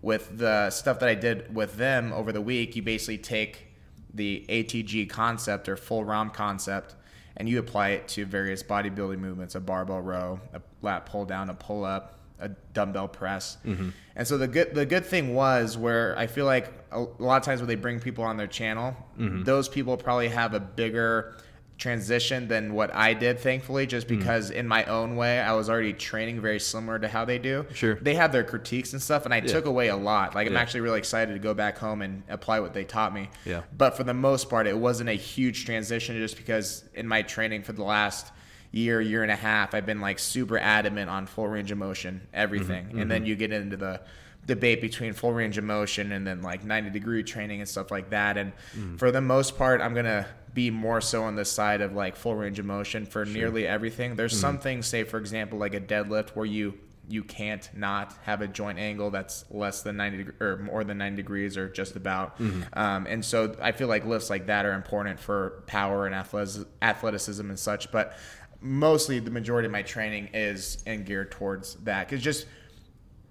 With 0.00 0.38
the 0.38 0.70
stuff 0.70 1.00
that 1.00 1.08
I 1.08 1.14
did 1.14 1.54
with 1.54 1.76
them 1.76 2.12
over 2.12 2.32
the 2.32 2.40
week, 2.40 2.76
you 2.76 2.82
basically 2.82 3.18
take 3.18 3.66
the 4.14 4.44
ATG 4.48 5.08
concept 5.10 5.68
or 5.68 5.76
full 5.76 6.04
ROM 6.04 6.30
concept 6.30 6.94
and 7.38 7.48
you 7.48 7.58
apply 7.58 7.90
it 7.90 8.08
to 8.08 8.26
various 8.26 8.62
bodybuilding 8.62 9.18
movements 9.18 9.54
a 9.54 9.60
barbell 9.60 10.00
row, 10.00 10.40
a 10.52 10.60
lat 10.82 11.06
pull 11.06 11.24
down, 11.24 11.48
a 11.50 11.54
pull 11.54 11.84
up, 11.84 12.18
a 12.40 12.48
dumbbell 12.74 13.08
press. 13.08 13.56
Mm-hmm. 13.64 13.90
And 14.16 14.26
so 14.26 14.36
the 14.36 14.48
good 14.48 14.74
the 14.74 14.84
good 14.84 15.06
thing 15.06 15.34
was 15.34 15.78
where 15.78 16.18
I 16.18 16.26
feel 16.26 16.46
like 16.46 16.72
a, 16.90 17.00
a 17.00 17.22
lot 17.22 17.36
of 17.36 17.42
times 17.44 17.60
when 17.60 17.68
they 17.68 17.76
bring 17.76 18.00
people 18.00 18.24
on 18.24 18.36
their 18.36 18.46
channel, 18.46 18.96
mm-hmm. 19.18 19.44
those 19.44 19.68
people 19.68 19.96
probably 19.96 20.28
have 20.28 20.54
a 20.54 20.60
bigger 20.60 21.36
transition 21.78 22.48
than 22.48 22.74
what 22.74 22.94
I 22.94 23.14
did, 23.14 23.38
thankfully, 23.38 23.86
just 23.86 24.08
because 24.08 24.50
in 24.50 24.66
my 24.66 24.84
own 24.84 25.14
way, 25.16 25.40
I 25.40 25.54
was 25.54 25.70
already 25.70 25.92
training 25.92 26.40
very 26.40 26.58
similar 26.58 26.98
to 26.98 27.08
how 27.08 27.24
they 27.24 27.38
do. 27.38 27.64
Sure. 27.72 27.94
They 27.94 28.14
have 28.14 28.32
their 28.32 28.44
critiques 28.44 28.92
and 28.92 29.00
stuff, 29.00 29.24
and 29.24 29.32
I 29.32 29.40
took 29.40 29.64
away 29.64 29.88
a 29.88 29.96
lot. 29.96 30.34
Like, 30.34 30.48
I'm 30.48 30.54
Yeah. 30.54 30.60
actually 30.60 30.80
really 30.80 30.98
excited 30.98 31.32
to 31.32 31.38
go 31.38 31.54
back 31.54 31.78
home 31.78 32.02
and 32.02 32.24
apply 32.28 32.60
what 32.60 32.74
they 32.74 32.84
taught 32.84 33.14
me. 33.14 33.30
Yeah. 33.44 33.62
But 33.76 33.96
for 33.96 34.02
the 34.04 34.14
most 34.14 34.50
part, 34.50 34.66
it 34.66 34.76
wasn't 34.76 35.08
a 35.08 35.14
huge 35.14 35.64
transition 35.64 36.16
just 36.16 36.36
because 36.36 36.84
in 36.94 37.06
my 37.06 37.22
training 37.22 37.62
for 37.62 37.72
the 37.72 37.84
last 37.84 38.32
year, 38.72 39.00
year 39.00 39.22
and 39.22 39.30
a 39.32 39.36
half, 39.36 39.72
I've 39.72 39.86
been 39.86 40.00
like 40.00 40.18
super 40.18 40.58
adamant 40.58 41.08
on 41.08 41.26
full 41.26 41.46
range 41.46 41.70
of 41.70 41.78
motion, 41.78 42.22
everything. 42.34 42.86
Mm-hmm. 42.86 42.98
And 43.00 43.10
then 43.10 43.24
you 43.24 43.36
get 43.36 43.52
into 43.52 43.76
the 43.76 44.00
debate 44.48 44.80
between 44.80 45.12
full 45.12 45.32
range 45.32 45.56
of 45.58 45.62
motion 45.64 46.10
and 46.10 46.26
then 46.26 46.42
like 46.42 46.64
90 46.64 46.90
degree 46.90 47.22
training 47.22 47.60
and 47.60 47.68
stuff 47.68 47.92
like 47.92 48.10
that. 48.10 48.36
And 48.36 48.52
Mm-hmm. 48.76 48.96
for 48.96 49.12
the 49.12 49.20
most 49.20 49.56
part, 49.56 49.80
I'm 49.80 49.92
going 49.94 50.06
to 50.06 50.26
be 50.54 50.70
more 50.70 51.00
so 51.00 51.22
on 51.22 51.36
the 51.36 51.44
side 51.44 51.80
of 51.82 51.92
like 51.92 52.16
full 52.16 52.34
range 52.34 52.58
of 52.58 52.64
motion 52.66 53.06
for 53.06 53.24
nearly 53.24 53.66
everything. 53.66 54.16
There's 54.16 54.32
Mm-hmm. 54.32 54.40
some 54.40 54.58
things, 54.58 54.86
say, 54.88 55.04
for 55.04 55.18
example, 55.18 55.58
like 55.58 55.74
a 55.74 55.80
deadlift 55.80 56.30
where 56.30 56.46
you 56.46 56.74
you 57.10 57.24
can't 57.24 57.70
not 57.74 58.12
have 58.24 58.42
a 58.42 58.46
joint 58.46 58.78
angle 58.78 59.10
that's 59.10 59.42
less 59.50 59.80
than 59.80 59.96
90 59.96 60.24
deg- 60.24 60.42
or 60.42 60.58
more 60.58 60.84
than 60.84 60.98
90 60.98 61.16
degrees 61.16 61.56
or 61.56 61.66
just 61.70 61.96
about. 61.96 62.38
Mm-hmm. 62.38 62.62
Um, 62.78 63.06
and 63.06 63.24
so 63.24 63.56
I 63.62 63.72
feel 63.72 63.88
like 63.88 64.04
lifts 64.04 64.28
like 64.28 64.46
that 64.48 64.66
are 64.66 64.74
important 64.74 65.18
for 65.18 65.62
power 65.66 66.04
and 66.04 66.14
athleticism 66.14 67.48
and 67.48 67.58
such. 67.58 67.90
But 67.90 68.16
mostly 68.60 69.20
the 69.20 69.30
majority 69.30 69.66
of 69.66 69.72
my 69.72 69.82
training 69.82 70.28
is 70.34 70.82
and 70.86 71.06
geared 71.06 71.30
towards 71.30 71.76
that 71.84 72.08
because 72.08 72.22
just 72.22 72.46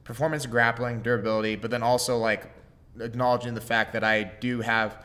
performance 0.08 0.46
grappling, 0.46 1.02
durability, 1.02 1.58
but 1.58 1.70
then 1.70 1.84
also 1.84 2.18
like 2.18 2.50
acknowledging 2.98 3.54
the 3.54 3.62
fact 3.62 3.92
that 3.92 4.06
I 4.06 4.24
do 4.24 4.62
have, 4.62 5.04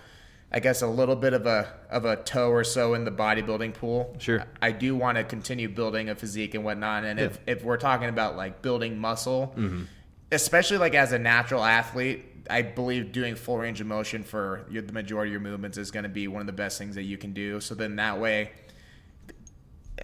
I 0.53 0.61
guess, 0.61 0.81
a 0.81 0.87
little 0.87 1.17
bit 1.17 1.33
of 1.33 1.45
a 1.45 1.75
of 1.91 2.05
a 2.05 2.17
toe 2.17 2.51
or 2.51 2.63
so 2.63 2.95
in 2.95 3.05
the 3.05 3.11
bodybuilding 3.11 3.75
pool. 3.75 4.17
Sure. 4.21 4.45
I 4.63 4.71
do 4.71 4.95
want 4.95 5.19
to 5.19 5.25
continue 5.25 5.69
building 5.69 6.09
a 6.09 6.15
physique 6.15 6.55
and 6.55 6.65
whatnot. 6.65 7.05
And 7.05 7.19
if 7.19 7.41
if 7.49 7.65
we're 7.65 7.79
talking 7.79 8.09
about 8.09 8.37
like 8.37 8.63
building 8.63 8.97
muscle, 8.97 9.53
mm-hmm. 9.57 9.83
especially 10.31 10.79
like 10.79 10.95
as 10.95 11.13
a 11.13 11.19
natural 11.19 11.65
athlete. 11.65 12.27
I 12.51 12.63
believe 12.63 13.13
doing 13.13 13.37
full 13.37 13.57
range 13.59 13.81
of 13.81 13.87
motion 13.87 14.25
for 14.25 14.67
your, 14.69 14.83
the 14.83 14.93
majority 14.93 15.31
of 15.31 15.33
your 15.33 15.41
movements 15.41 15.79
is 15.79 15.93
going 15.93 16.03
to 16.03 16.09
be 16.09 16.27
one 16.27 16.41
of 16.41 16.47
the 16.49 16.53
best 16.53 16.77
things 16.77 16.97
that 16.97 17.05
you 17.05 17.17
can 17.17 17.33
do. 17.33 17.61
So 17.61 17.77
then 17.77 17.95
that 17.97 18.19
way, 18.19 18.51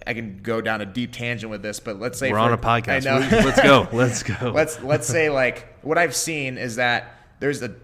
I 0.05 0.13
can 0.13 0.41
go 0.41 0.61
down 0.61 0.81
a 0.81 0.85
deep 0.85 1.11
tangent 1.13 1.49
with 1.49 1.61
this. 1.61 1.79
But 1.79 1.99
let's 1.99 2.17
say 2.19 2.31
We're 2.31 2.37
for- 2.37 2.43
on 2.43 2.53
a 2.53 2.57
podcast. 2.57 3.05
Let's 3.05 3.61
go. 3.61 3.87
Let's 3.93 4.23
go. 4.23 4.51
let's 4.53 4.81
let's 4.81 5.07
say 5.07 5.29
like 5.29 5.83
what 5.83 5.97
I've 5.97 6.15
seen 6.15 6.57
is 6.57 6.75
that 6.77 7.15
there's 7.39 7.61
a 7.63 7.75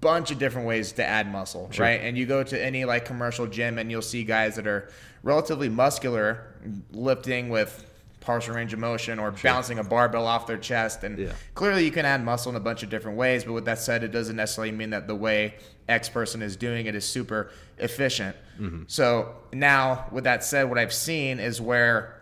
bunch 0.00 0.30
of 0.30 0.38
different 0.38 0.66
ways 0.68 0.92
to 0.92 1.04
add 1.04 1.30
muscle, 1.30 1.70
right? 1.78 2.00
And 2.02 2.16
you 2.18 2.26
go 2.26 2.42
to 2.42 2.62
any 2.62 2.84
like 2.84 3.04
commercial 3.04 3.46
gym 3.46 3.78
and 3.78 3.90
you'll 3.90 4.02
see 4.02 4.24
guys 4.24 4.56
that 4.56 4.66
are 4.66 4.90
relatively 5.22 5.68
muscular 5.68 6.54
lifting 6.90 7.48
with 7.48 7.86
partial 8.22 8.54
range 8.54 8.72
of 8.72 8.78
motion 8.78 9.18
or 9.18 9.30
bouncing 9.32 9.78
a 9.78 9.84
barbell 9.84 10.26
off 10.26 10.46
their 10.46 10.56
chest. 10.58 11.04
And 11.04 11.18
Yeah. 11.18 11.32
clearly 11.54 11.84
you 11.84 11.90
can 11.90 12.06
add 12.06 12.24
muscle 12.24 12.50
in 12.50 12.56
a 12.56 12.60
bunch 12.60 12.82
of 12.82 12.88
different 12.90 13.16
ways 13.18 13.44
but 13.44 13.52
with 13.52 13.64
that 13.66 13.78
said 13.78 14.02
it 14.02 14.12
doesn't 14.12 14.36
necessarily 14.36 14.72
mean 14.72 14.90
that 14.90 15.06
the 15.06 15.14
way 15.14 15.54
x 15.88 16.08
person 16.08 16.40
is 16.42 16.56
doing 16.56 16.86
it 16.86 16.94
is 16.94 17.04
super 17.04 17.50
efficient. 17.78 18.34
Mm-hmm. 18.60 18.84
So 18.86 19.34
now 19.52 20.06
with 20.12 20.24
that 20.24 20.44
said 20.44 20.68
what 20.68 20.78
i've 20.78 20.92
seen 20.94 21.38
is 21.40 21.60
where 21.60 22.20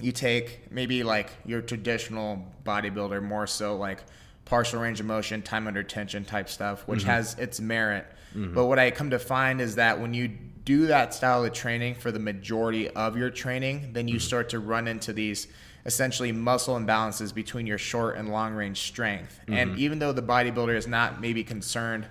you 0.00 0.10
take 0.12 0.70
maybe 0.72 1.02
like 1.04 1.30
your 1.46 1.62
traditional 1.62 2.44
bodybuilder 2.64 3.22
more 3.22 3.46
so 3.46 3.76
like 3.76 4.00
partial 4.44 4.80
range 4.80 5.00
of 5.00 5.06
motion 5.06 5.42
time 5.42 5.66
under 5.66 5.82
tension 5.82 6.24
type 6.24 6.48
stuff 6.48 6.86
which 6.86 7.00
mm-hmm. 7.00 7.10
has 7.10 7.38
its 7.38 7.60
merit. 7.60 8.06
Mm-hmm. 8.34 8.54
But 8.54 8.66
what 8.66 8.78
i 8.78 8.90
come 8.90 9.10
to 9.10 9.18
find 9.18 9.60
is 9.60 9.76
that 9.76 10.00
when 10.00 10.14
you 10.14 10.28
do 10.64 10.86
that 10.86 11.12
style 11.12 11.44
of 11.44 11.52
training 11.52 11.94
for 11.96 12.12
the 12.12 12.18
majority 12.18 12.88
of 12.90 13.16
your 13.16 13.30
training 13.30 13.92
then 13.92 14.08
you 14.08 14.16
mm-hmm. 14.16 14.20
start 14.20 14.48
to 14.50 14.58
run 14.58 14.88
into 14.88 15.12
these 15.12 15.48
essentially 15.84 16.30
muscle 16.32 16.78
imbalances 16.78 17.34
between 17.34 17.66
your 17.66 17.78
short 17.78 18.16
and 18.16 18.30
long 18.30 18.54
range 18.54 18.82
strength. 18.82 19.40
And 19.48 19.76
even 19.78 19.98
though 19.98 20.12
the 20.12 20.22
bodybuilder 20.22 20.76
is 20.76 20.86
not 20.86 21.20
maybe 21.20 21.42
concerned 21.42 22.06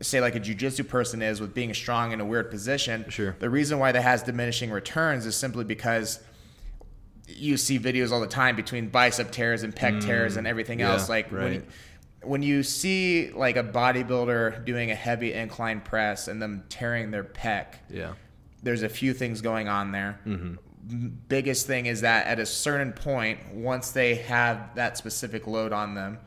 say 0.00 0.20
like 0.20 0.34
a 0.34 0.40
jujitsu 0.40 0.86
person 0.88 1.22
is 1.22 1.40
with 1.40 1.54
being 1.54 1.72
strong 1.72 2.12
in 2.12 2.20
a 2.20 2.24
weird 2.24 2.50
position 2.50 3.04
Sure. 3.08 3.36
the 3.38 3.48
reason 3.48 3.78
why 3.78 3.92
that 3.92 4.02
has 4.02 4.22
diminishing 4.22 4.70
returns 4.70 5.24
is 5.24 5.36
simply 5.36 5.64
because 5.64 6.20
you 7.26 7.56
see 7.56 7.78
videos 7.78 8.12
all 8.12 8.20
the 8.20 8.26
time 8.26 8.56
between 8.56 8.88
bicep 8.88 9.30
tears 9.32 9.62
and 9.62 9.74
pec 9.74 10.02
tears 10.04 10.36
and 10.36 10.46
everything 10.46 10.78
Mm. 10.78 10.82
yeah, 10.82 10.92
else. 10.92 11.08
Like 11.08 11.30
when, 11.32 11.40
right. 11.40 11.64
when 12.22 12.42
you 12.42 12.62
see 12.62 13.30
like 13.32 13.56
a 13.56 13.64
bodybuilder 13.64 14.64
doing 14.64 14.90
a 14.90 14.94
heavy 14.94 15.32
incline 15.32 15.80
press 15.80 16.28
and 16.28 16.40
them 16.42 16.64
tearing 16.68 17.10
their 17.10 17.24
pec, 17.24 17.66
yeah. 17.90 18.12
there's 18.62 18.82
a 18.82 18.88
few 18.88 19.14
things 19.14 19.40
going 19.40 19.68
on 19.68 19.92
there. 19.92 20.20
Mm-hmm. 20.26 21.06
Biggest 21.28 21.66
thing 21.66 21.86
is 21.86 22.02
that 22.02 22.26
at 22.26 22.38
a 22.38 22.44
certain 22.46 22.92
point, 22.92 23.38
once 23.54 23.92
they 23.92 24.16
have 24.16 24.74
that 24.74 24.98
specific 24.98 25.46
load 25.46 25.72
on 25.72 25.94
them, 25.94 26.18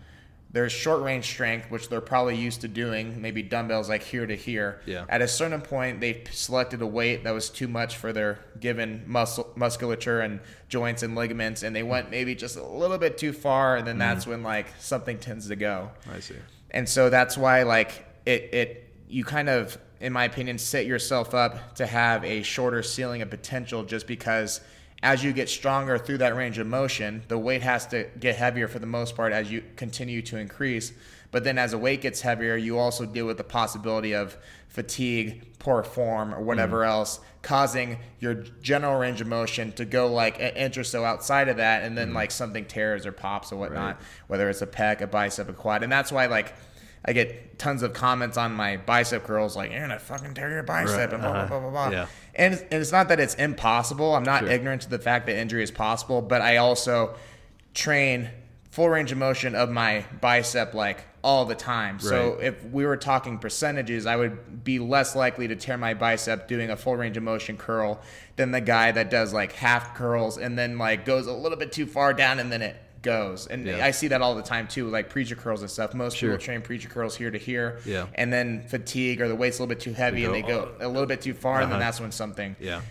there's 0.51 0.71
short 0.71 1.01
range 1.01 1.25
strength, 1.25 1.69
which 1.69 1.89
they're 1.89 1.99
probably 1.99 2.37
used 2.37 2.61
to 2.61 2.67
doing, 2.67 3.21
maybe 3.21 3.43
dumbbells 3.43 3.89
like 3.89 4.03
here 4.03 4.25
to 4.25 4.35
here. 4.35 4.81
Yeah. 4.85 5.05
At 5.09 5.21
a 5.21 5.27
certain 5.27 5.61
point, 5.61 5.99
they 5.99 6.23
selected 6.31 6.81
a 6.81 6.87
weight 6.87 7.25
that 7.25 7.31
was 7.31 7.49
too 7.49 7.67
much 7.67 7.97
for 7.97 8.13
their 8.13 8.39
given 8.59 9.03
muscle 9.05 9.51
musculature 9.55 10.21
and 10.21 10.39
joints 10.69 11.03
and 11.03 11.15
ligaments, 11.15 11.63
and 11.63 11.75
they 11.75 11.83
went 11.83 12.09
maybe 12.11 12.33
just 12.33 12.55
a 12.55 12.65
little 12.65 12.97
bit 12.97 13.17
too 13.17 13.33
far, 13.33 13.75
and 13.75 13.85
then 13.85 13.93
mm-hmm. 13.95 13.99
that's 13.99 14.25
when 14.25 14.41
like 14.41 14.67
something 14.79 15.17
tends 15.19 15.47
to 15.49 15.55
go 15.55 15.91
I 16.11 16.19
see. 16.21 16.35
and 16.71 16.87
so 16.87 17.09
that's 17.09 17.37
why 17.37 17.63
like 17.63 18.05
it 18.25 18.49
it 18.53 18.93
you 19.09 19.25
kind 19.25 19.49
of 19.49 19.77
in 19.99 20.13
my 20.13 20.25
opinion 20.25 20.57
set 20.57 20.85
yourself 20.85 21.33
up 21.33 21.75
to 21.75 21.85
have 21.85 22.23
a 22.23 22.41
shorter 22.43 22.83
ceiling 22.83 23.21
of 23.21 23.29
potential 23.29 23.83
just 23.83 24.07
because 24.07 24.61
as 25.03 25.23
you 25.23 25.31
get 25.31 25.47
stronger 25.49 25.97
through 25.97 26.17
that 26.17 26.35
range 26.35 26.57
of 26.57 26.67
motion 26.67 27.21
the 27.27 27.37
weight 27.37 27.61
has 27.61 27.85
to 27.87 28.07
get 28.19 28.35
heavier 28.35 28.67
for 28.67 28.79
the 28.79 28.85
most 28.85 29.15
part 29.15 29.31
as 29.31 29.51
you 29.51 29.63
continue 29.75 30.21
to 30.21 30.37
increase. 30.37 30.93
But 31.29 31.43
then 31.43 31.57
as 31.57 31.71
the 31.71 31.77
weight 31.77 32.01
gets 32.01 32.21
heavier 32.21 32.55
you 32.55 32.77
also 32.77 33.05
deal 33.05 33.25
with 33.25 33.37
the 33.37 33.43
possibility 33.43 34.13
of 34.13 34.37
fatigue 34.67 35.57
poor 35.59 35.83
form 35.83 36.33
or 36.33 36.41
whatever 36.41 36.81
mm. 36.81 36.87
else 36.87 37.19
causing 37.41 37.97
your 38.19 38.33
general 38.61 38.99
range 38.99 39.21
of 39.21 39.27
motion 39.27 39.71
to 39.71 39.85
go 39.85 40.07
like 40.11 40.39
an 40.39 40.55
inch 40.55 40.77
or 40.77 40.83
so 40.83 41.05
outside 41.05 41.47
of 41.47 41.57
that 41.57 41.83
and 41.83 41.97
then 41.97 42.11
mm. 42.11 42.15
like 42.15 42.31
something 42.31 42.65
tears 42.65 43.05
or 43.05 43.11
pops 43.11 43.51
or 43.51 43.57
whatnot 43.57 43.99
whether 44.27 44.49
it's 44.49 44.61
a 44.61 44.67
pec 44.67 45.01
a 45.01 45.07
bicep 45.07 45.49
a 45.49 45.53
quad. 45.53 45.83
And 45.83 45.91
that's 45.91 46.11
why 46.11 46.25
like 46.25 46.53
I 47.07 47.13
get 47.13 47.57
tons 47.57 47.83
of 47.83 47.93
comments 47.93 48.37
on 48.37 48.51
my 48.53 48.77
bicep 48.77 49.23
curls, 49.23 49.55
like 49.55 49.71
you're 49.71 49.79
gonna 49.81 49.97
fucking 49.99 50.33
tear 50.33 50.49
your 50.51 50.63
bicep 50.63 50.97
Right, 50.97 51.13
and 51.13 51.21
blah 51.21 51.31
blah 51.31 51.39
uh-huh. 51.41 51.47
blah 51.47 51.59
blah 51.59 51.69
blah. 51.69 51.89
Yeah. 51.89 52.05
And, 52.35 52.53
it's- 52.53 52.67
and 52.71 52.81
it's 52.81 52.91
not 52.91 53.07
that 53.09 53.19
it's 53.19 53.33
impossible. 53.35 54.15
I'm 54.15 54.23
not 54.23 54.41
Sure. 54.41 54.49
ignorant 54.51 54.81
to 54.83 54.89
the 54.89 54.99
fact 54.99 55.25
that 55.27 55.37
injury 55.37 55.63
is 55.63 55.71
possible, 55.71 56.21
but 56.21 56.41
I 56.41 56.57
also 56.57 57.15
train 57.73 58.29
full 58.71 58.89
range 58.89 59.11
of 59.11 59.17
motion 59.17 59.55
of 59.55 59.69
my 59.69 60.05
bicep 60.21 60.73
like 60.73 61.03
all 61.23 61.45
the 61.45 61.55
time. 61.55 61.99
So 61.99 62.37
if 62.41 62.63
we 62.65 62.85
were 62.85 62.95
talking 62.95 63.39
percentages, 63.39 64.05
I 64.05 64.15
would 64.15 64.63
be 64.63 64.77
less 64.79 65.15
likely 65.15 65.47
to 65.47 65.55
tear 65.55 65.77
my 65.77 65.93
bicep 65.93 66.47
doing 66.47 66.69
a 66.69 66.75
full 66.77 66.95
range 66.95 67.17
of 67.17 67.23
motion 67.23 67.57
curl 67.57 67.99
than 68.35 68.51
the 68.51 68.61
guy 68.61 68.91
that 68.91 69.09
does 69.09 69.33
like 69.33 69.53
half 69.53 69.95
curls 69.95 70.37
and 70.37 70.57
then 70.57 70.77
like 70.77 71.05
goes 71.05 71.25
a 71.27 71.33
little 71.33 71.57
bit 71.57 71.71
too 71.71 71.85
far 71.87 72.13
down 72.13 72.39
and 72.39 72.51
then 72.51 72.61
it 72.61 72.75
goes. 73.07 73.47
And 73.47 73.65
Yeah. 73.65 73.85
I 73.85 73.91
see 73.91 74.09
that 74.09 74.21
all 74.21 74.35
the 74.35 74.41
time 74.43 74.67
too, 74.67 74.89
like 74.89 75.09
preacher 75.09 75.35
curls 75.35 75.61
and 75.61 75.71
stuff. 75.71 75.93
Most 75.93 76.17
Sure. 76.17 76.31
people 76.31 76.43
train 76.45 76.61
preacher 76.61 76.89
curls 76.89 77.15
here 77.15 77.31
to 77.31 77.37
here. 77.37 77.79
Yeah. 77.85 78.05
And 78.15 78.31
then 78.31 78.63
fatigue 78.67 79.21
or 79.21 79.27
the 79.27 79.35
weight's 79.35 79.57
a 79.59 79.61
little 79.63 79.73
bit 79.75 79.79
too 79.81 79.93
heavy 79.93 80.25
and 80.25 80.33
they 80.35 80.41
go 80.41 80.69
a 80.79 80.87
little 80.87 81.07
bit 81.07 81.21
too 81.21 81.33
far 81.33 81.61
and 81.61 81.71
then 81.71 81.77
Uh-huh. 81.79 81.87
that's 81.87 81.99
when 82.01 82.11
something 82.11 82.55
Yeah. 82.59 82.81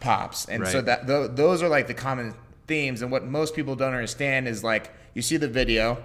pops. 0.00 0.46
And 0.46 0.66
so 0.66 0.80
that 0.82 1.06
tho- 1.06 1.28
those 1.28 1.62
are 1.62 1.68
like 1.68 1.86
the 1.86 1.94
common 1.94 2.34
themes. 2.66 3.02
And 3.02 3.10
what 3.12 3.24
most 3.24 3.54
people 3.54 3.76
don't 3.76 3.92
understand 3.94 4.48
is 4.48 4.64
like 4.64 4.90
you 5.14 5.22
see 5.22 5.36
the 5.36 5.48
video 5.48 6.02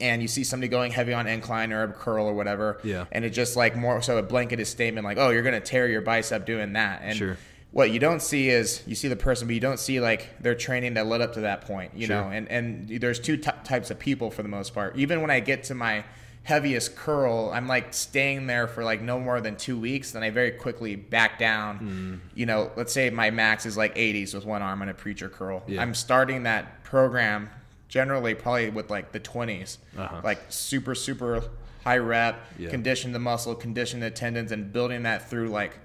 and 0.00 0.22
you 0.22 0.28
see 0.28 0.44
somebody 0.44 0.68
going 0.68 0.92
heavy 0.92 1.12
on 1.12 1.26
incline 1.26 1.72
or 1.72 1.82
a 1.82 1.88
curl 1.88 2.26
or 2.26 2.32
whatever. 2.34 2.78
Yeah. 2.84 3.06
And 3.10 3.24
it's 3.24 3.34
just 3.34 3.56
like 3.56 3.74
more 3.76 4.00
so 4.00 4.16
a 4.18 4.22
blanketed 4.22 4.66
statement 4.68 5.04
like, 5.04 5.18
oh, 5.18 5.30
you're 5.30 5.42
gonna 5.42 5.60
tear 5.60 5.88
your 5.88 6.00
bicep 6.02 6.46
doing 6.46 6.74
that. 6.74 7.00
And 7.02 7.16
Sure. 7.16 7.36
What 7.70 7.90
you 7.90 7.98
don't 7.98 8.22
see 8.22 8.48
is 8.48 8.82
you 8.86 8.94
see 8.94 9.08
the 9.08 9.16
person, 9.16 9.46
but 9.46 9.54
you 9.54 9.60
don't 9.60 9.78
see 9.78 10.00
like 10.00 10.40
their 10.42 10.54
training 10.54 10.94
that 10.94 11.06
led 11.06 11.20
up 11.20 11.34
to 11.34 11.40
that 11.42 11.62
point. 11.62 11.92
You 11.94 12.06
Sure. 12.06 12.16
know, 12.24 12.28
and 12.30 12.48
and 12.48 12.88
there's 13.00 13.20
two 13.20 13.36
t- 13.36 13.50
types 13.64 13.90
of 13.90 13.98
people 13.98 14.30
for 14.30 14.42
the 14.42 14.48
most 14.48 14.74
part. 14.74 14.96
Even 14.96 15.20
when 15.20 15.30
I 15.30 15.40
get 15.40 15.64
to 15.64 15.74
my 15.74 16.04
heaviest 16.44 16.96
curl, 16.96 17.50
I'm 17.52 17.68
like 17.68 17.92
staying 17.92 18.46
there 18.46 18.66
for 18.68 18.82
like 18.82 19.02
no 19.02 19.20
more 19.20 19.40
than 19.42 19.56
two 19.56 19.78
weeks. 19.78 20.12
Then 20.12 20.22
I 20.22 20.30
very 20.30 20.52
quickly 20.52 20.96
back 20.96 21.38
down. 21.38 21.76
Hmm. 21.76 22.14
You 22.34 22.46
know, 22.46 22.70
let's 22.74 22.92
say 22.92 23.10
my 23.10 23.30
max 23.30 23.66
is 23.66 23.76
like 23.76 23.94
80s 23.96 24.32
with 24.34 24.46
one 24.46 24.62
arm 24.62 24.80
on 24.80 24.88
a 24.88 24.94
preacher 24.94 25.28
curl. 25.28 25.62
Yeah. 25.66 25.82
I'm 25.82 25.94
starting 25.94 26.44
that 26.44 26.84
program 26.84 27.50
generally 27.88 28.34
probably 28.34 28.70
with 28.70 28.88
like 28.90 29.12
the 29.12 29.20
20s, 29.20 29.76
Uh-huh. 29.96 30.20
like 30.24 30.40
super 30.48 30.94
super 30.94 31.42
high 31.84 31.98
rep, 31.98 32.40
Yeah. 32.58 32.70
condition 32.70 33.12
the 33.12 33.18
muscle, 33.18 33.54
condition 33.54 34.00
the 34.00 34.10
tendons, 34.10 34.50
and 34.52 34.72
building 34.72 35.02
that 35.02 35.28
through 35.28 35.48
like 35.50 35.78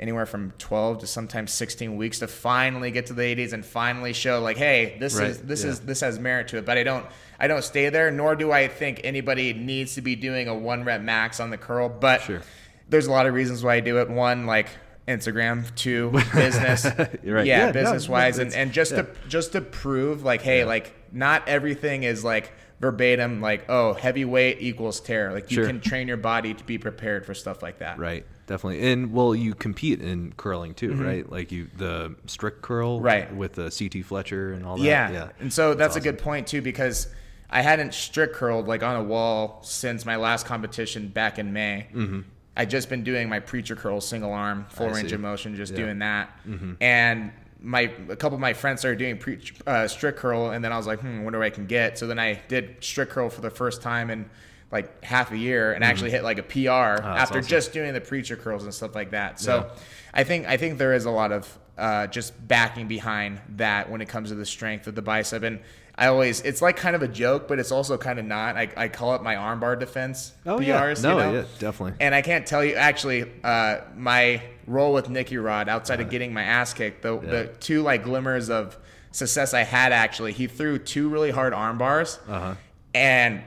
anywhere 0.00 0.26
from 0.26 0.52
12 0.58 0.98
to 1.00 1.06
sometimes 1.06 1.52
16 1.52 1.96
weeks 1.96 2.18
to 2.20 2.26
finally 2.26 2.90
get 2.90 3.06
to 3.06 3.12
the 3.12 3.22
80s 3.22 3.52
and 3.52 3.64
finally 3.64 4.12
show 4.12 4.40
like 4.40 4.56
hey 4.56 4.96
this 4.98 5.16
Right, 5.16 5.28
is 5.28 5.38
this 5.42 5.62
yeah. 5.64 5.70
is 5.70 5.80
this 5.80 6.00
has 6.00 6.18
merit 6.18 6.48
to 6.48 6.56
it 6.58 6.64
but 6.64 6.78
i 6.78 6.82
don't 6.82 7.04
i 7.38 7.46
don't 7.46 7.62
stay 7.62 7.88
there 7.90 8.10
nor 8.10 8.34
do 8.34 8.50
i 8.50 8.68
think 8.68 9.00
anybody 9.04 9.52
needs 9.52 9.94
to 9.96 10.00
be 10.00 10.16
doing 10.16 10.48
a 10.48 10.54
one 10.54 10.84
rep 10.84 11.02
max 11.02 11.40
on 11.40 11.50
the 11.50 11.58
curl 11.58 11.88
but 11.90 12.22
Sure. 12.22 12.40
there's 12.88 13.06
a 13.06 13.10
lot 13.12 13.26
of 13.26 13.34
reasons 13.34 13.62
why 13.62 13.74
i 13.74 13.80
do 13.80 13.98
it 13.98 14.08
one 14.08 14.46
like 14.46 14.68
instagram 15.06 15.72
two 15.74 16.10
business 16.34 16.84
right. 16.96 17.20
yeah, 17.22 17.40
Yeah, 17.42 17.66
no, 17.66 17.72
business 17.72 18.08
wise 18.08 18.38
and, 18.38 18.52
and 18.54 18.72
just 18.72 18.92
yeah. 18.92 19.02
to 19.02 19.08
just 19.28 19.52
to 19.52 19.60
prove 19.60 20.22
like 20.24 20.40
hey 20.42 20.64
like 20.64 20.94
not 21.12 21.46
everything 21.48 22.02
is 22.04 22.24
like 22.24 22.52
verbatim 22.80 23.40
like 23.40 23.68
oh 23.68 23.92
heavyweight 23.94 24.56
equals 24.60 25.00
terror 25.00 25.32
like 25.32 25.50
you 25.50 25.56
Sure. 25.56 25.66
can 25.66 25.80
train 25.80 26.08
your 26.08 26.16
body 26.16 26.54
to 26.54 26.64
be 26.64 26.78
prepared 26.78 27.24
for 27.26 27.34
stuff 27.34 27.62
like 27.62 27.78
that 27.78 27.98
Right, 27.98 28.24
definitely. 28.52 28.92
And 28.92 29.12
well, 29.12 29.34
you 29.34 29.54
compete 29.54 30.00
in 30.02 30.32
curling 30.36 30.74
too, 30.74 30.94
right? 30.94 31.28
Like 31.30 31.50
you 31.52 31.68
the 31.76 32.14
strict 32.26 32.62
curl, 32.62 32.96
Mm-hmm. 32.96 33.04
Right. 33.06 33.34
with 33.34 33.54
the 33.54 33.70
CT 33.70 34.04
Fletcher 34.04 34.52
and 34.52 34.64
all 34.66 34.76
that. 34.76 34.82
Yeah. 34.84 35.10
yeah. 35.10 35.28
And 35.40 35.52
so 35.52 35.74
that's, 35.74 35.92
awesome. 35.96 36.00
a 36.08 36.12
good 36.12 36.18
point 36.18 36.46
too 36.46 36.60
because 36.62 37.08
I 37.50 37.62
hadn't 37.62 37.94
strict 37.94 38.34
curled 38.34 38.68
like 38.68 38.82
on 38.82 38.96
a 38.96 39.02
wall 39.02 39.60
since 39.62 40.04
my 40.04 40.16
last 40.16 40.46
competition 40.46 41.08
back 41.08 41.38
in 41.38 41.52
May. 41.52 41.86
Mm-hmm. 41.94 42.20
I 42.56 42.66
just 42.66 42.90
been 42.90 43.02
doing 43.02 43.28
my 43.30 43.40
preacher 43.40 43.74
curl 43.74 44.00
single 44.02 44.32
arm 44.32 44.66
full 44.68 44.88
I 44.88 44.92
range 44.96 45.08
see. 45.08 45.14
of 45.14 45.20
motion, 45.22 45.56
just 45.56 45.72
Yeah. 45.72 45.78
Mm-hmm. 45.78 45.86
doing 45.86 45.98
that. 46.00 46.30
And 46.80 47.32
my 47.60 47.90
a 48.08 48.16
couple 48.16 48.34
of 48.34 48.40
my 48.40 48.52
friends 48.52 48.80
started 48.80 48.98
doing 48.98 49.16
pre, 49.18 49.38
uh, 49.66 49.86
strict 49.88 50.18
curl, 50.18 50.50
and 50.50 50.64
then 50.64 50.72
I 50.72 50.76
was 50.76 50.86
like, 50.86 50.98
hmm, 51.00 51.22
wonder 51.22 51.38
what 51.38 51.46
I 51.46 51.50
can 51.50 51.66
get. 51.66 51.96
So 51.98 52.06
then 52.06 52.18
I 52.18 52.40
did 52.48 52.76
strict 52.80 53.12
curl 53.12 53.30
for 53.30 53.40
the 53.40 53.50
first 53.50 53.80
time 53.82 54.10
in 54.10 54.28
like 54.72 55.04
half 55.04 55.30
a 55.32 55.36
year, 55.36 55.72
and 55.74 55.84
actually 55.84 56.10
hit 56.10 56.24
like 56.24 56.38
a 56.38 56.42
PR 56.42 56.58
after 56.70 57.02
Mm-hmm. 57.02 57.18
awesome. 57.38 57.42
just 57.42 57.72
doing 57.72 57.92
the 57.92 58.00
preacher 58.00 58.36
curls 58.36 58.64
and 58.64 58.72
stuff 58.74 58.94
like 58.94 59.10
that. 59.10 59.38
So 59.38 59.56
Yeah. 59.68 59.82
I 60.14 60.24
think 60.24 60.46
I 60.46 60.56
think 60.56 60.78
there 60.78 60.94
is 60.94 61.04
a 61.04 61.10
lot 61.10 61.30
of 61.30 61.58
uh, 61.78 62.06
just 62.06 62.32
backing 62.48 62.86
behind 62.88 63.40
that 63.56 63.90
when 63.90 64.00
it 64.00 64.08
comes 64.08 64.28
to 64.30 64.34
the 64.34 64.44
strength 64.46 64.86
of 64.86 64.94
the 64.94 65.02
bicep, 65.02 65.42
and 65.42 65.60
I 65.94 66.06
always 66.06 66.40
it's 66.40 66.62
like 66.62 66.76
kind 66.76 66.96
of 66.96 67.02
a 67.02 67.08
joke, 67.08 67.48
but 67.48 67.58
it's 67.58 67.70
also 67.72 67.98
kind 67.98 68.18
of 68.18 68.24
not. 68.24 68.56
I, 68.56 68.68
I 68.76 68.88
call 68.88 69.14
it 69.14 69.22
my 69.22 69.34
armbar 69.34 69.78
defense 69.78 70.32
Oh 70.46 70.56
PRs. 70.58 70.66
yeah, 70.66 70.94
you 70.94 71.02
no, 71.02 71.18
know? 71.18 71.32
yeah, 71.40 71.44
definitely. 71.58 71.96
And 72.00 72.14
I 72.14 72.22
can't 72.22 72.46
tell 72.46 72.64
you 72.64 72.74
actually 72.74 73.30
uh, 73.44 73.78
my 73.94 74.42
role 74.66 74.92
with 74.94 75.08
Nicky 75.10 75.36
Rod 75.36 75.68
outside 75.68 76.00
of 76.00 76.08
getting 76.08 76.32
my 76.32 76.42
ass 76.44 76.72
kicked, 76.72 77.02
the 77.02 77.14
Yeah. 77.20 77.30
the 77.30 77.46
two 77.60 77.82
like 77.82 78.04
glimmers 78.04 78.48
of 78.48 78.78
success 79.10 79.52
I 79.52 79.64
had 79.64 79.92
actually, 79.92 80.32
he 80.32 80.46
threw 80.46 80.78
two 80.78 81.10
really 81.10 81.30
hard 81.30 81.52
arm 81.52 81.76
bars, 81.78 82.18
Uh-huh. 82.28 82.54
and 82.94 83.42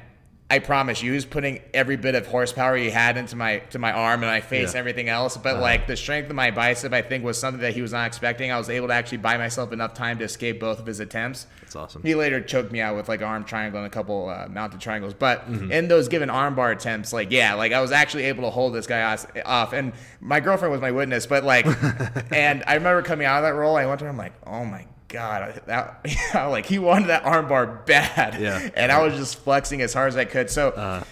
I 0.47 0.60
promise 0.60 1.01
you, 1.01 1.10
he 1.10 1.15
was 1.15 1.25
putting 1.25 1.60
every 1.73 1.95
bit 1.97 2.13
of 2.13 2.27
horsepower 2.27 2.75
he 2.77 2.91
had 2.91 3.17
into 3.17 3.36
my 3.36 3.60
to 3.71 3.79
my 3.79 3.91
arm 3.91 4.21
and 4.21 4.31
my 4.31 4.41
face 4.41 4.62
Yeah. 4.62 4.67
and 4.67 4.75
everything 4.75 5.10
else. 5.10 5.38
But 5.38 5.60
like 5.60 5.88
the 5.88 5.97
strength 5.97 6.29
of 6.29 6.36
my 6.36 6.51
bicep, 6.51 6.93
I 6.93 7.01
think 7.01 7.23
was 7.23 7.39
something 7.39 7.62
that 7.62 7.73
he 7.73 7.81
was 7.81 7.91
not 7.93 8.05
expecting. 8.05 8.51
I 8.51 8.58
was 8.60 8.69
able 8.69 8.88
to 8.89 8.93
actually 8.93 9.17
buy 9.17 9.38
myself 9.39 9.73
enough 9.73 9.95
time 9.95 10.19
to 10.19 10.23
escape 10.23 10.60
both 10.60 10.79
of 10.79 10.86
his 10.86 10.99
attempts. 10.99 11.47
That's 11.62 11.75
awesome. 11.75 12.03
He 12.03 12.13
later 12.13 12.41
choked 12.41 12.71
me 12.71 12.79
out 12.79 12.95
with 12.95 13.10
like 13.10 13.23
arm 13.23 13.43
triangle 13.43 13.79
and 13.79 13.88
a 13.88 13.89
couple 13.89 14.29
uh, 14.29 14.47
mounted 14.47 14.79
triangles. 14.81 15.15
But 15.15 15.49
Mm-hmm. 15.49 15.71
in 15.71 15.88
those 15.88 16.08
given 16.10 16.29
armbar 16.29 16.71
attempts, 16.73 17.12
like 17.12 17.31
yeah, 17.31 17.55
like 17.55 17.71
I 17.73 17.81
was 17.81 17.91
actually 17.91 18.25
able 18.25 18.43
to 18.43 18.51
hold 18.51 18.75
this 18.75 18.86
guy 18.86 19.17
off, 19.45 19.73
and 19.73 19.93
my 20.21 20.39
girlfriend 20.39 20.71
was 20.71 20.79
my 20.81 20.91
witness. 20.91 21.25
But 21.25 21.43
like, 21.43 21.65
and 22.31 22.63
I 22.67 22.75
remember 22.75 23.01
coming 23.01 23.25
out 23.25 23.38
of 23.38 23.43
that 23.43 23.55
roll, 23.58 23.75
I 23.77 23.88
went 23.88 23.97
to 23.99 24.05
her, 24.05 24.12
I'm 24.12 24.17
like, 24.17 24.34
oh 24.45 24.63
my 24.63 24.86
god, 25.15 25.62
that 25.67 26.01
like 26.49 26.65
he 26.65 26.78
wanted 26.80 27.08
that 27.08 27.23
armbar 27.23 27.86
bad, 27.86 28.39
Yeah. 28.39 28.69
and 28.75 28.91
I 28.91 29.01
was 29.01 29.15
just 29.15 29.38
flexing 29.38 29.82
as 29.82 29.93
hard 29.93 30.10
as 30.10 30.17
I 30.17 30.25
could. 30.25 30.49
So. 30.49 30.69
Uh, 30.69 31.04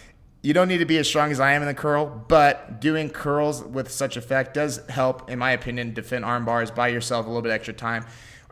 you 0.46 0.54
don't 0.54 0.68
need 0.68 0.80
to 0.80 0.86
be 0.86 0.98
as 0.98 1.08
strong 1.08 1.32
as 1.32 1.40
I 1.40 1.54
am 1.54 1.62
in 1.62 1.70
the 1.70 1.74
curl, 1.74 2.06
but 2.28 2.82
doing 2.82 3.10
curls 3.10 3.64
with 3.64 3.90
such 3.90 4.18
effect 4.18 4.54
does 4.54 4.86
help, 4.90 5.30
in 5.30 5.40
my 5.40 5.52
opinion, 5.52 5.94
defend 5.94 6.26
arm 6.26 6.44
bars. 6.44 6.70
Buy 6.70 6.90
yourself 6.90 7.26
a 7.26 7.30
little 7.30 7.42
bit 7.42 7.54
extra 7.54 7.74
time, 7.74 8.06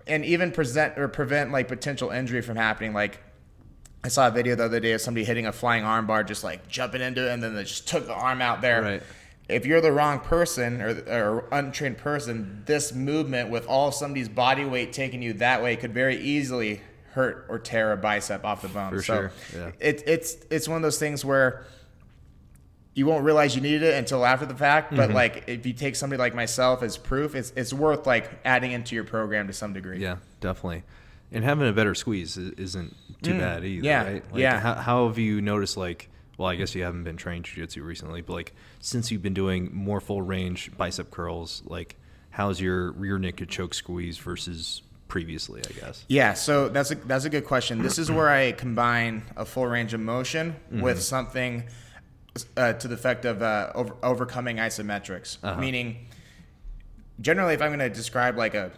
and 0.07 0.23
even 0.23 0.53
present 0.53 0.97
or 0.97 1.09
prevent 1.09 1.51
like 1.51 1.67
potential 1.67 2.09
injury 2.09 2.41
from 2.41 2.55
happening. 2.55 2.93
Like 2.93 3.19
I 4.05 4.07
saw 4.07 4.29
a 4.29 4.31
video 4.31 4.55
the 4.55 4.63
other 4.63 4.79
day 4.79 4.93
of 4.93 5.01
somebody 5.01 5.25
hitting 5.25 5.47
a 5.47 5.51
flying 5.51 5.83
arm 5.83 6.07
bar, 6.07 6.23
just 6.23 6.45
like 6.45 6.65
jumping 6.69 7.01
into 7.01 7.27
it, 7.29 7.33
and 7.33 7.43
then 7.43 7.55
they 7.55 7.63
just 7.63 7.89
took 7.89 8.07
the 8.07 8.13
arm 8.15 8.41
out 8.41 8.61
there. 8.61 8.81
Right. 8.81 9.03
If 9.51 9.65
you're 9.65 9.81
the 9.81 9.91
wrong 9.91 10.19
person 10.19 10.81
or, 10.81 10.89
or 11.07 11.47
untrained 11.51 11.97
person, 11.97 12.63
this 12.65 12.93
movement 12.93 13.49
with 13.49 13.67
all 13.67 13.91
somebody's 13.91 14.29
body 14.29 14.65
weight 14.65 14.93
taking 14.93 15.21
you 15.21 15.33
that 15.33 15.61
way 15.61 15.75
could 15.75 15.93
very 15.93 16.17
easily 16.17 16.81
hurt 17.11 17.45
or 17.49 17.59
tear 17.59 17.91
a 17.91 17.97
bicep 17.97 18.45
off 18.45 18.61
the 18.61 18.67
bone. 18.69 18.91
For 18.91 19.01
so 19.01 19.13
sure, 19.13 19.31
yeah. 19.55 19.71
it, 19.79 20.03
it's 20.07 20.35
it's 20.49 20.67
one 20.67 20.77
of 20.77 20.81
those 20.83 20.97
things 20.97 21.25
where 21.25 21.65
you 22.93 23.05
won't 23.05 23.23
realize 23.23 23.55
you 23.55 23.61
needed 23.61 23.83
it 23.83 23.95
until 23.95 24.25
after 24.25 24.45
the 24.45 24.55
fact. 24.55 24.95
But 24.95 25.07
Mm-hmm. 25.09 25.15
like 25.15 25.43
if 25.47 25.65
you 25.65 25.73
take 25.73 25.95
somebody 25.95 26.19
like 26.19 26.35
myself 26.35 26.83
as 26.83 26.97
proof, 26.97 27.35
it's 27.35 27.51
it's 27.55 27.73
worth 27.73 28.05
like 28.07 28.29
adding 28.45 28.71
into 28.71 28.95
your 28.95 29.03
program 29.05 29.47
to 29.47 29.53
some 29.53 29.73
degree. 29.73 29.99
Yeah, 29.99 30.17
definitely. 30.39 30.83
And 31.33 31.45
having 31.45 31.65
a 31.67 31.71
better 31.71 31.95
squeeze 31.95 32.35
isn't 32.37 32.93
too 33.21 33.39
bad 33.39 33.63
either, 33.63 33.81
Mm, 33.81 33.85
yeah, 33.85 34.03
right? 34.03 34.31
Like, 34.33 34.41
yeah. 34.41 34.59
How, 34.59 34.73
how 34.75 35.07
have 35.07 35.17
you 35.17 35.39
noticed, 35.39 35.77
like, 35.77 36.09
well, 36.41 36.49
I 36.49 36.55
guess 36.55 36.73
you 36.73 36.81
haven't 36.83 37.03
been 37.03 37.17
trained 37.17 37.45
jiu-jitsu 37.45 37.83
recently, 37.83 38.21
but 38.21 38.33
like 38.33 38.53
since 38.79 39.11
you've 39.11 39.21
been 39.21 39.35
doing 39.35 39.69
more 39.73 40.01
full 40.01 40.21
range 40.23 40.75
bicep 40.75 41.11
curls, 41.11 41.61
like, 41.65 41.97
how's 42.31 42.59
your 42.59 42.93
rear 42.93 43.19
naked 43.19 43.47
choke 43.47 43.75
squeeze 43.75 44.17
versus 44.17 44.81
previously? 45.07 45.61
I 45.69 45.79
guess. 45.79 46.03
Yeah, 46.07 46.33
so 46.33 46.67
that's 46.67 46.89
a 46.89 46.95
that's 46.95 47.25
a 47.25 47.29
good 47.29 47.45
question. 47.45 47.83
This 47.83 47.99
is 47.99 48.09
where 48.11 48.27
I 48.27 48.53
combine 48.53 49.21
a 49.37 49.45
full 49.45 49.67
range 49.67 49.93
of 49.93 49.99
motion 49.99 50.55
Mm-hmm. 50.71 50.81
with 50.81 51.01
something 51.03 51.63
uh, 52.57 52.73
to 52.73 52.87
the 52.87 52.95
effect 52.95 53.25
of 53.25 53.43
uh, 53.43 53.71
over, 53.75 53.95
overcoming 54.01 54.57
isometrics. 54.57 55.37
Uh-huh. 55.43 55.59
Meaning, 55.61 56.07
generally, 57.19 57.53
if 57.53 57.61
I'm 57.61 57.69
going 57.69 57.79
to 57.79 57.89
describe 57.89 58.35
like 58.37 58.55
a 58.55 58.71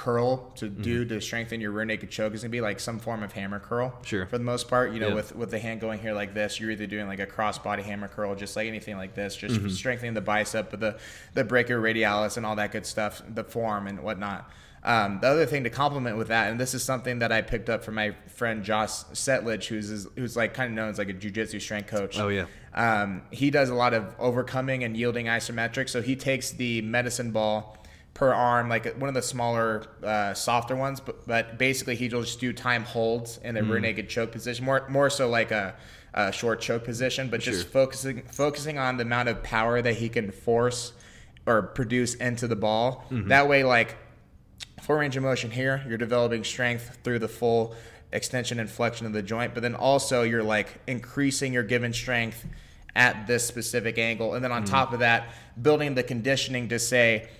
curl 0.00 0.50
to 0.56 0.68
do 0.68 1.04
to 1.04 1.20
strengthen 1.20 1.60
your 1.60 1.72
rear 1.72 1.84
naked 1.84 2.10
choke, 2.10 2.32
is 2.32 2.40
going 2.40 2.50
to 2.50 2.56
be 2.56 2.60
like 2.62 2.80
some 2.80 2.98
form 2.98 3.22
of 3.22 3.32
hammer 3.32 3.60
curl. 3.60 3.92
Sure. 4.02 4.24
For 4.26 4.38
the 4.38 4.44
most 4.44 4.66
part, 4.68 4.92
you 4.92 5.00
know, 5.00 5.08
Yeah. 5.08 5.14
with 5.14 5.36
with 5.36 5.50
the 5.50 5.58
hand 5.58 5.80
going 5.80 5.98
here 6.00 6.14
like 6.14 6.32
this, 6.32 6.58
you're 6.58 6.70
either 6.70 6.86
doing 6.86 7.06
like 7.06 7.20
a 7.20 7.26
cross 7.26 7.58
body 7.58 7.82
hammer 7.82 8.08
curl, 8.08 8.34
just 8.34 8.56
like 8.56 8.66
anything 8.66 8.96
like 8.96 9.14
this, 9.14 9.36
just 9.36 9.70
strengthening 9.76 10.14
the 10.14 10.20
bicep, 10.22 10.70
but 10.70 10.80
the 10.80 10.98
the 11.34 11.44
brachioradialis 11.44 11.80
radialis 12.00 12.36
and 12.36 12.46
all 12.46 12.56
that 12.56 12.72
good 12.72 12.86
stuff, 12.86 13.22
the 13.28 13.44
form 13.44 13.86
and 13.86 14.00
whatnot. 14.02 14.50
Um, 14.82 15.18
the 15.20 15.26
other 15.28 15.44
thing 15.44 15.64
to 15.64 15.70
complement 15.70 16.16
with 16.16 16.28
that, 16.28 16.50
and 16.50 16.58
this 16.58 16.72
is 16.72 16.82
something 16.82 17.18
that 17.18 17.30
I 17.30 17.42
picked 17.42 17.68
up 17.68 17.84
from 17.84 17.96
my 17.96 18.14
friend 18.28 18.64
Josh 18.64 18.90
Setledge, 19.12 19.66
who's 19.66 20.06
who's 20.16 20.36
like 20.36 20.54
kind 20.54 20.70
of 20.70 20.76
known 20.76 20.88
as 20.88 20.96
like 20.96 21.10
a 21.10 21.12
jujitsu 21.14 21.60
strength 21.60 21.88
coach. 21.88 22.18
Oh, 22.18 22.28
yeah. 22.28 22.46
Um, 22.72 23.22
he 23.30 23.50
does 23.50 23.68
a 23.68 23.74
lot 23.74 23.92
of 23.92 24.14
overcoming 24.18 24.82
and 24.84 24.96
yielding 24.96 25.26
isometric. 25.26 25.90
So 25.90 26.00
he 26.00 26.16
takes 26.16 26.52
the 26.52 26.80
medicine 26.82 27.30
ball 27.30 27.76
per 28.20 28.34
arm, 28.34 28.68
like 28.68 28.84
one 28.98 29.08
of 29.08 29.14
the 29.14 29.22
smaller, 29.22 29.82
uh, 30.04 30.34
softer 30.34 30.76
ones, 30.76 31.00
but, 31.00 31.26
but 31.26 31.56
basically 31.56 31.96
he'll 31.96 32.20
just 32.20 32.38
do 32.38 32.52
time 32.52 32.84
holds 32.84 33.38
in 33.42 33.56
a 33.56 33.62
Mm. 33.62 33.70
rear 33.70 33.80
naked 33.80 34.10
choke 34.10 34.30
position, 34.30 34.62
more 34.62 34.86
more 34.90 35.08
so 35.08 35.26
like 35.26 35.50
a, 35.50 35.74
a 36.12 36.30
short 36.30 36.60
choke 36.60 36.84
position, 36.84 37.30
but 37.30 37.40
just 37.40 37.62
Sure. 37.62 37.70
focusing 37.70 38.22
focusing 38.30 38.76
on 38.78 38.98
the 38.98 39.04
amount 39.04 39.30
of 39.30 39.42
power 39.42 39.80
that 39.80 39.94
he 39.94 40.10
can 40.10 40.30
force 40.32 40.92
or 41.46 41.62
produce 41.62 42.14
into 42.16 42.46
the 42.46 42.56
ball. 42.56 43.06
Mm-hmm. 43.10 43.28
That 43.28 43.48
way, 43.48 43.64
like 43.64 43.96
full 44.82 44.96
range 44.96 45.16
of 45.16 45.22
motion 45.22 45.50
here, 45.50 45.82
you're 45.88 45.96
developing 45.96 46.44
strength 46.44 46.98
through 47.02 47.20
the 47.20 47.28
full 47.28 47.74
extension 48.12 48.60
and 48.60 48.68
flexion 48.68 49.06
of 49.06 49.14
the 49.14 49.22
joint, 49.22 49.54
but 49.54 49.62
then 49.62 49.74
also 49.74 50.24
you're 50.24 50.42
like 50.42 50.68
increasing 50.86 51.54
your 51.54 51.62
given 51.62 51.94
strength 51.94 52.44
at 52.94 53.26
this 53.26 53.46
specific 53.46 53.96
angle. 53.96 54.34
And 54.34 54.44
then 54.44 54.50
Mm-hmm. 54.50 54.60
on 54.74 54.78
top 54.78 54.92
of 54.92 54.98
that, 54.98 55.28
building 55.62 55.94
the 55.94 56.02
conditioning 56.02 56.68
to 56.68 56.78
say, 56.78 57.30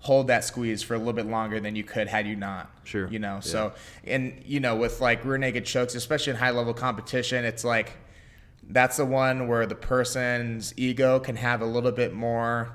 hold 0.00 0.28
that 0.28 0.42
squeeze 0.44 0.82
for 0.82 0.94
a 0.94 0.98
little 0.98 1.12
bit 1.12 1.26
longer 1.26 1.60
than 1.60 1.76
you 1.76 1.84
could 1.84 2.08
had 2.08 2.26
you 2.26 2.34
not. 2.34 2.70
Sure. 2.84 3.06
You 3.08 3.18
know, 3.18 3.40
so, 3.40 3.72
and, 4.04 4.42
you 4.46 4.58
know, 4.58 4.74
with 4.76 5.00
like 5.00 5.24
rear 5.24 5.36
naked 5.38 5.66
chokes, 5.66 5.94
especially 5.94 6.32
in 6.32 6.38
high 6.38 6.50
level 6.50 6.72
competition, 6.72 7.44
it's 7.44 7.64
like, 7.64 7.92
that's 8.68 8.96
the 8.96 9.04
one 9.04 9.46
where 9.48 9.66
the 9.66 9.74
person's 9.74 10.72
ego 10.76 11.18
can 11.20 11.36
have 11.36 11.60
a 11.60 11.66
little 11.66 11.92
bit 11.92 12.14
more 12.14 12.70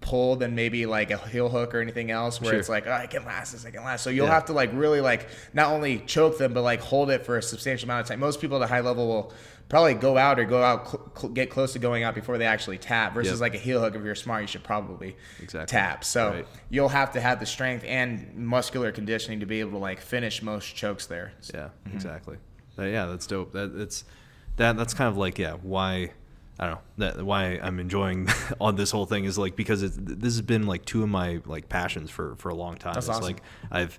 pull 0.00 0.36
than 0.36 0.54
maybe 0.54 0.84
like 0.86 1.10
a 1.10 1.16
heel 1.16 1.48
hook 1.48 1.74
or 1.74 1.80
anything 1.80 2.10
else 2.10 2.38
where 2.40 2.50
Sure. 2.50 2.58
it's 2.60 2.68
like 2.68 2.86
oh, 2.86 2.92
I 2.92 3.06
can 3.06 3.24
last 3.24 3.52
this 3.52 3.64
I 3.64 3.70
can 3.70 3.84
last 3.84 4.02
so 4.02 4.10
you'll 4.10 4.26
Yeah. 4.26 4.34
have 4.34 4.44
to 4.46 4.52
like 4.52 4.70
really 4.74 5.00
like 5.00 5.28
not 5.54 5.72
only 5.72 5.98
choke 6.00 6.36
them 6.36 6.52
but 6.52 6.60
like 6.62 6.80
hold 6.80 7.10
it 7.10 7.24
for 7.24 7.38
a 7.38 7.42
substantial 7.42 7.86
amount 7.86 8.02
of 8.02 8.08
time 8.08 8.20
most 8.20 8.38
people 8.40 8.58
at 8.58 8.62
a 8.62 8.66
high 8.66 8.80
level 8.80 9.06
will 9.06 9.32
probably 9.68 9.94
go 9.94 10.16
out 10.18 10.38
or 10.38 10.44
go 10.44 10.62
out 10.62 10.88
cl- 10.88 11.10
cl- 11.16 11.32
get 11.32 11.50
close 11.50 11.72
to 11.72 11.78
going 11.78 12.02
out 12.02 12.14
before 12.14 12.38
they 12.38 12.44
actually 12.46 12.78
tap 12.78 13.14
versus 13.14 13.32
Yep. 13.32 13.40
like 13.40 13.54
a 13.54 13.58
heel 13.58 13.80
hook 13.80 13.94
if 13.94 14.04
you're 14.04 14.14
smart 14.14 14.42
you 14.42 14.46
should 14.46 14.62
probably 14.62 15.16
Exactly. 15.40 15.66
tap 15.70 16.04
so 16.04 16.30
Right. 16.30 16.46
you'll 16.70 16.90
have 16.90 17.12
to 17.12 17.20
have 17.20 17.40
the 17.40 17.46
strength 17.46 17.84
and 17.86 18.34
muscular 18.36 18.92
conditioning 18.92 19.40
to 19.40 19.46
be 19.46 19.60
able 19.60 19.72
to 19.72 19.78
like 19.78 20.00
finish 20.00 20.42
most 20.42 20.74
chokes 20.76 21.06
there 21.06 21.32
Yeah, 21.52 21.68
Mm-hmm. 21.86 21.96
exactly. 21.96 22.36
Uh, 22.78 22.82
yeah, 22.84 23.06
that's 23.06 23.26
dope. 23.26 23.52
That 23.52 23.72
it's 23.80 24.04
that 24.56 24.76
that's 24.76 24.94
kind 24.94 25.08
of 25.08 25.16
like 25.16 25.38
yeah 25.38 25.52
why 25.54 26.10
I 26.58 26.66
don't 26.66 26.74
know 26.74 26.80
that 26.98 27.22
why 27.24 27.58
I'm 27.62 27.78
enjoying 27.80 28.28
on 28.60 28.76
this 28.76 28.90
whole 28.90 29.06
thing 29.06 29.24
is 29.24 29.36
like 29.38 29.56
because 29.56 29.82
it's, 29.82 29.96
this 29.98 30.34
has 30.34 30.42
been 30.42 30.66
like 30.66 30.84
two 30.84 31.02
of 31.02 31.08
my 31.08 31.40
like 31.46 31.68
passions 31.68 32.10
for 32.10 32.36
for 32.36 32.48
a 32.50 32.54
long 32.54 32.76
time. 32.76 32.94
That's 32.94 33.06
it's 33.08 33.16
awesome. 33.16 33.24
like 33.34 33.42
I've 33.70 33.98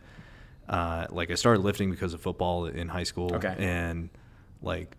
uh, 0.69 1.07
like 1.09 1.31
I 1.31 1.35
started 1.35 1.61
lifting 1.63 1.89
because 1.91 2.13
of 2.13 2.21
football 2.21 2.65
in 2.65 2.87
high 2.87 3.03
school. 3.03 3.33
Okay. 3.35 3.55
and 3.59 4.09
like 4.61 4.95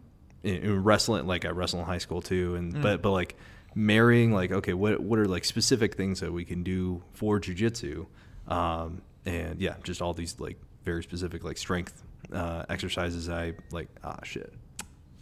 in, 0.46 0.62
in 0.62 0.82
wrestling 0.84 1.26
like 1.26 1.44
I 1.44 1.50
wrestle 1.50 1.80
in 1.80 1.86
high 1.86 1.98
school 1.98 2.22
too 2.22 2.54
and 2.54 2.74
Mm. 2.74 2.82
but 2.82 3.02
but 3.02 3.10
like 3.10 3.36
marrying 3.74 4.32
like 4.32 4.50
okay 4.52 4.72
what 4.74 5.00
what 5.00 5.18
are 5.18 5.26
like 5.28 5.44
specific 5.44 5.94
things 5.96 6.20
that 6.20 6.32
we 6.32 6.44
can 6.44 6.62
do 6.62 7.02
for 7.12 7.38
jujitsu 7.40 8.06
um, 8.48 9.02
and 9.26 9.60
yeah 9.60 9.74
just 9.84 10.00
all 10.00 10.14
these 10.14 10.38
like 10.40 10.56
very 10.84 11.02
specific 11.02 11.44
like 11.44 11.58
strength 11.58 12.02
uh, 12.32 12.64
exercises 12.68 13.28
I 13.28 13.54
like 13.70 13.88
ah 14.02 14.18
shit. 14.24 14.52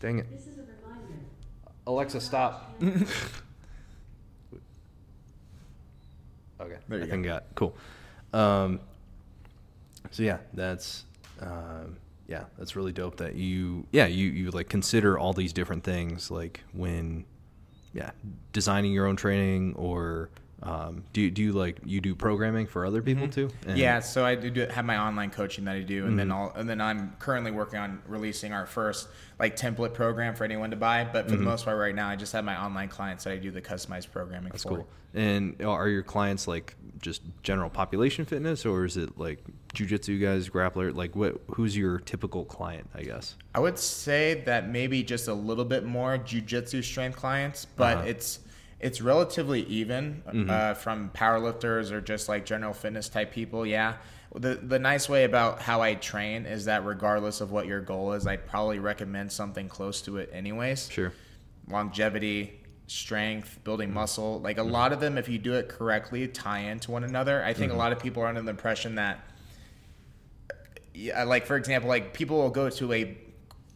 Dang 0.00 0.18
it. 0.20 0.30
This 0.30 0.46
is 0.46 0.58
a 0.58 0.62
reminder. 0.86 1.14
Alexa 1.86 2.20
stop. 2.20 2.72
okay. 6.60 6.76
There 6.88 6.98
you 6.98 7.04
I 7.04 7.06
go. 7.06 7.10
think 7.12 7.26
I 7.26 7.28
got 7.28 7.44
cool. 7.54 7.74
Um, 8.32 8.80
so 10.10 10.22
yeah 10.22 10.38
that's 10.52 11.04
um, 11.40 11.96
yeah 12.26 12.44
that's 12.58 12.74
really 12.76 12.92
dope 12.92 13.16
that 13.16 13.34
you 13.34 13.86
yeah 13.92 14.06
you 14.06 14.28
you 14.28 14.50
like 14.50 14.68
consider 14.68 15.18
all 15.18 15.32
these 15.32 15.52
different 15.52 15.84
things 15.84 16.30
like 16.30 16.62
when 16.72 17.24
yeah 17.92 18.10
designing 18.52 18.92
your 18.92 19.06
own 19.06 19.16
training 19.16 19.74
or 19.76 20.30
um, 20.64 21.04
do 21.12 21.20
you, 21.20 21.30
do 21.30 21.42
you 21.42 21.52
like 21.52 21.76
you 21.84 22.00
do 22.00 22.14
programming 22.14 22.66
for 22.66 22.86
other 22.86 23.02
people 23.02 23.28
too 23.28 23.50
And- 23.62 23.70
Mm-hmm. 23.70 23.76
Yeah, 23.76 24.00
so 24.00 24.24
I 24.24 24.34
do 24.34 24.50
do- 24.50 24.66
have 24.68 24.84
my 24.84 24.96
online 24.98 25.30
coaching 25.30 25.64
that 25.66 25.76
I 25.76 25.80
do, 25.82 26.06
and 26.06 26.18
then 26.18 26.28
Mm-hmm. 26.28 26.36
I'll, 26.36 26.52
and 26.60 26.68
then 26.68 26.80
I'm 26.80 27.12
currently 27.18 27.50
working 27.50 27.78
on 27.78 28.00
releasing 28.08 28.52
our 28.52 28.66
first 28.66 29.08
like 29.38 29.56
template 29.56 29.94
program 29.94 30.34
for 30.34 30.44
anyone 30.44 30.70
to 30.70 30.76
buy. 30.76 31.04
But 31.04 31.28
for 31.28 31.36
the 31.36 31.42
most 31.42 31.64
part, 31.64 31.76
right 31.78 31.94
now, 31.94 32.08
I 32.08 32.16
just 32.16 32.32
have 32.32 32.44
my 32.44 32.60
online 32.62 32.88
clients 32.88 33.24
that 33.24 33.32
I 33.32 33.36
do 33.36 33.50
the 33.50 33.60
customized 33.62 34.10
programming 34.10 34.44
Mm-hmm. 34.48 34.52
that's 34.52 34.62
for. 34.62 34.68
cool 34.70 34.88
and 35.16 35.62
are 35.62 35.88
your 35.88 36.02
clients 36.02 36.48
like 36.48 36.74
just 37.00 37.22
general 37.44 37.70
population 37.70 38.24
fitness 38.24 38.66
or 38.66 38.84
is 38.84 38.96
it 38.96 39.16
like 39.16 39.38
jujitsu 39.72 40.20
guys 40.20 40.48
grappler 40.48 40.92
like 40.92 41.14
what 41.14 41.40
who's 41.52 41.76
your 41.76 42.00
typical 42.00 42.44
client 42.44 42.90
i 42.96 43.02
guess 43.02 43.36
I 43.54 43.60
would 43.60 43.78
say 43.78 44.42
that 44.46 44.68
maybe 44.70 45.04
just 45.04 45.28
a 45.28 45.34
little 45.34 45.64
bit 45.64 45.84
more 45.84 46.18
jujitsu 46.18 46.82
strength 46.82 47.16
clients, 47.16 47.64
but 47.64 47.98
Uh-huh. 47.98 48.06
it's 48.08 48.40
it's 48.80 49.00
relatively 49.00 49.62
even 49.64 50.22
Mm-hmm. 50.26 50.50
uh, 50.50 50.74
from 50.74 51.10
powerlifters 51.14 51.90
or 51.90 52.00
just 52.00 52.28
like 52.28 52.44
general 52.46 52.72
fitness 52.74 53.08
type 53.08 53.32
people. 53.32 53.64
Yeah. 53.66 53.94
The 54.34 54.56
the 54.56 54.78
nice 54.80 55.08
way 55.08 55.24
about 55.24 55.62
how 55.62 55.80
I 55.80 55.94
train 55.94 56.44
is 56.46 56.64
that 56.64 56.84
regardless 56.84 57.40
of 57.40 57.52
what 57.52 57.66
your 57.66 57.80
goal 57.80 58.12
is, 58.14 58.26
I'd 58.26 58.46
probably 58.46 58.80
recommend 58.80 59.30
something 59.30 59.68
close 59.68 60.02
to 60.02 60.16
it 60.18 60.30
anyways. 60.32 60.90
sure 60.90 61.12
longevity, 61.68 62.60
strength, 62.88 63.58
building 63.64 63.90
muscle. 63.94 64.40
Like 64.40 64.58
a 64.58 64.62
lot 64.62 64.92
of 64.92 65.00
them, 65.00 65.16
if 65.16 65.28
you 65.30 65.38
do 65.38 65.54
it 65.54 65.68
correctly, 65.68 66.28
tie 66.28 66.58
into 66.58 66.90
one 66.90 67.04
another. 67.04 67.42
I 67.42 67.54
think 67.54 67.72
a 67.72 67.76
lot 67.76 67.92
of 67.92 67.98
people 68.00 68.22
are 68.22 68.26
under 68.26 68.42
the 68.42 68.50
impression 68.50 68.96
that, 68.96 69.20
yeah, 70.92 71.22
like 71.24 71.46
for 71.46 71.56
example, 71.56 71.88
like 71.88 72.12
people 72.14 72.36
will 72.38 72.50
go 72.50 72.68
to 72.70 72.92
a 72.92 73.16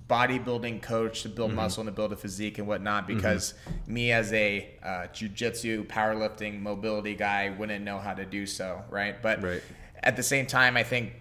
bodybuilding 0.09 0.81
coach 0.81 1.23
to 1.23 1.29
build 1.29 1.51
mm-hmm. 1.51 1.57
muscle 1.57 1.83
and 1.83 1.89
to 1.89 1.93
build 1.93 2.13
a 2.13 2.17
physique 2.17 2.59
and 2.59 2.67
whatnot 2.67 3.07
mm-hmm. 3.07 3.17
because 3.17 3.55
me 3.87 4.11
as 4.11 4.33
a 4.33 4.69
uh, 4.83 5.07
jujitsu, 5.13 5.87
powerlifting, 5.87 6.61
mobility 6.61 7.15
guy 7.15 7.51
wouldn't 7.51 7.85
know 7.85 7.99
how 7.99 8.15
to 8.15 8.25
do 8.25 8.47
so, 8.47 8.83
right? 8.91 9.21
But 9.23 9.43
Right. 9.43 9.63
at 10.03 10.17
the 10.17 10.23
same 10.23 10.47
time, 10.47 10.77
I 10.77 10.83
think 10.83 11.13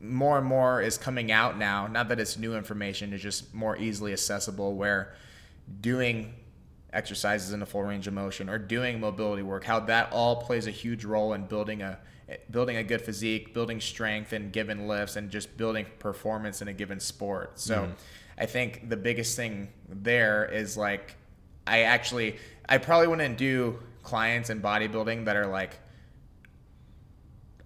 more 0.00 0.36
and 0.36 0.46
more 0.46 0.82
is 0.82 0.98
coming 0.98 1.32
out 1.32 1.56
now. 1.56 1.86
Not 1.86 2.08
that 2.08 2.20
it's 2.20 2.36
new 2.36 2.54
information, 2.54 3.12
it's 3.12 3.22
just 3.22 3.54
more 3.54 3.76
easily 3.76 4.12
accessible. 4.12 4.74
Where 4.74 5.14
doing 5.80 6.34
exercises 6.92 7.52
in 7.52 7.62
a 7.62 7.66
full 7.66 7.82
range 7.82 8.06
of 8.06 8.14
motion 8.14 8.48
or 8.48 8.58
doing 8.58 9.00
mobility 9.00 9.42
work, 9.42 9.64
how 9.64 9.80
that 9.80 10.12
all 10.12 10.36
plays 10.36 10.66
a 10.66 10.70
huge 10.70 11.04
role 11.04 11.32
in 11.32 11.46
building 11.46 11.82
a 11.82 11.98
building 12.50 12.76
a 12.76 12.82
good 12.82 13.02
physique, 13.02 13.52
building 13.52 13.80
strength 13.80 14.32
in 14.32 14.50
given 14.50 14.86
lifts, 14.86 15.16
and 15.16 15.30
just 15.30 15.56
building 15.56 15.86
performance 15.98 16.62
in 16.62 16.68
a 16.68 16.72
given 16.72 17.00
sport. 17.00 17.58
So, 17.58 17.82
mm-hmm. 17.82 17.92
I 18.38 18.46
think 18.46 18.88
the 18.88 18.96
biggest 18.96 19.36
thing 19.36 19.68
there 19.88 20.44
is 20.44 20.76
like 20.76 21.16
I 21.66 21.82
actually 21.82 22.36
I 22.68 22.78
probably 22.78 23.08
wouldn't 23.08 23.38
do 23.38 23.78
clients 24.02 24.50
in 24.50 24.60
bodybuilding 24.60 25.24
that 25.26 25.36
are 25.36 25.46
like 25.46 25.78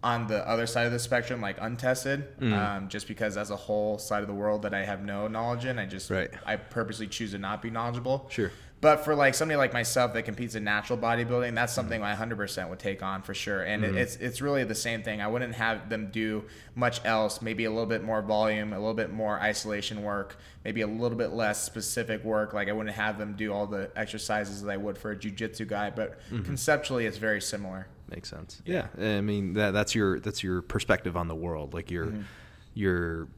on 0.02 0.26
the 0.28 0.46
other 0.48 0.66
side 0.66 0.86
of 0.86 0.92
the 0.92 0.98
spectrum, 0.98 1.40
like 1.40 1.56
untested, 1.60 2.38
Mm. 2.40 2.52
um, 2.52 2.88
just 2.88 3.08
because 3.08 3.36
as 3.36 3.50
a 3.50 3.56
whole 3.56 3.98
side 3.98 4.22
of 4.22 4.28
the 4.28 4.34
world 4.34 4.62
that 4.62 4.72
I 4.72 4.84
have 4.84 5.02
no 5.04 5.26
knowledge 5.26 5.64
in, 5.64 5.78
I 5.78 5.86
just 5.86 6.08
Right. 6.10 6.30
I 6.46 6.56
purposely 6.56 7.08
choose 7.08 7.32
to 7.32 7.38
not 7.38 7.62
be 7.62 7.70
knowledgeable. 7.70 8.26
Sure. 8.30 8.52
But 8.80 9.04
for 9.04 9.16
like 9.16 9.34
somebody 9.34 9.56
like 9.56 9.72
myself 9.72 10.12
that 10.14 10.22
competes 10.22 10.54
in 10.54 10.62
natural 10.62 10.96
bodybuilding, 11.00 11.52
that's 11.56 11.72
Mm. 11.72 11.74
something 11.74 12.02
I 12.04 12.12
100% 12.14 12.68
would 12.70 12.78
take 12.78 13.02
on 13.02 13.22
for 13.22 13.34
sure. 13.34 13.62
And 13.64 13.82
Mm-hmm. 13.82 13.96
it 13.96 14.00
it's 14.02 14.16
it's 14.16 14.40
really 14.40 14.62
the 14.62 14.74
same 14.76 15.02
thing. 15.02 15.20
I 15.20 15.26
wouldn't 15.26 15.56
have 15.56 15.88
them 15.88 16.10
do 16.12 16.44
much 16.76 17.04
else. 17.04 17.42
Maybe 17.42 17.64
a 17.64 17.70
little 17.70 17.86
bit 17.86 18.04
more 18.04 18.22
volume, 18.22 18.72
a 18.72 18.78
little 18.78 18.94
bit 18.94 19.10
more 19.12 19.40
isolation 19.40 20.04
work, 20.04 20.36
maybe 20.64 20.82
a 20.82 20.86
little 20.86 21.18
bit 21.18 21.32
less 21.32 21.60
specific 21.64 22.22
work. 22.22 22.52
Like 22.52 22.68
I 22.68 22.72
wouldn't 22.72 22.94
have 22.94 23.18
them 23.18 23.34
do 23.36 23.52
all 23.52 23.66
the 23.66 23.90
exercises 23.96 24.62
that 24.62 24.70
I 24.70 24.76
would 24.76 24.96
for 24.96 25.10
a 25.10 25.16
jujitsu 25.16 25.66
guy. 25.66 25.90
But 25.90 26.20
Mm-hmm. 26.30 26.44
conceptually, 26.44 27.04
it's 27.06 27.18
very 27.18 27.40
similar. 27.40 27.88
Makes 28.10 28.28
sense. 28.28 28.62
Yeah. 28.64 28.88
I 28.98 29.20
mean 29.20 29.54
that 29.54 29.72
that's 29.72 29.94
your 29.94 30.20
that's 30.20 30.42
your 30.42 30.62
perspective 30.62 31.16
on 31.16 31.28
the 31.28 31.34
world. 31.34 31.74
Like 31.74 31.90
you're 31.90 32.12
you're 32.74 33.28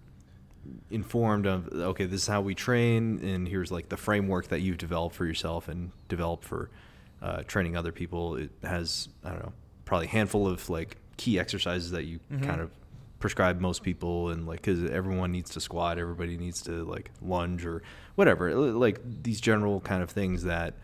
informed 0.90 1.46
of 1.46 1.68
okay 1.72 2.04
this 2.04 2.22
is 2.22 2.26
how 2.28 2.42
we 2.42 2.54
train 2.54 3.18
and 3.24 3.48
here's 3.48 3.72
like 3.72 3.88
the 3.88 3.96
framework 3.96 4.48
that 4.48 4.60
you've 4.60 4.76
developed 4.76 5.16
for 5.16 5.24
yourself 5.24 5.68
and 5.68 5.90
developed 6.08 6.44
for 6.44 6.70
uh, 7.22 7.42
training 7.44 7.76
other 7.76 7.92
people. 7.92 8.36
It 8.36 8.50
has 8.62 9.08
i 9.24 9.30
don't 9.30 9.42
know 9.42 9.52
probably 9.84 10.06
a 10.06 10.10
handful 10.10 10.46
of 10.46 10.68
like 10.70 10.96
key 11.16 11.38
exercises 11.38 11.90
that 11.90 12.04
you 12.04 12.20
kind 12.42 12.60
of 12.60 12.70
prescribe 13.18 13.60
most 13.60 13.82
people 13.82 14.30
and 14.30 14.46
like 14.46 14.62
because 14.62 14.88
everyone 14.90 15.30
needs 15.30 15.50
to 15.50 15.60
squat 15.60 15.98
everybody 15.98 16.38
needs 16.38 16.62
to 16.62 16.84
like 16.84 17.10
lunge 17.20 17.66
or 17.66 17.82
whatever. 18.14 18.54
Like 18.54 19.00
these 19.22 19.40
general 19.40 19.80
kind 19.80 20.02
of 20.02 20.10
things 20.10 20.44
that 20.44 20.74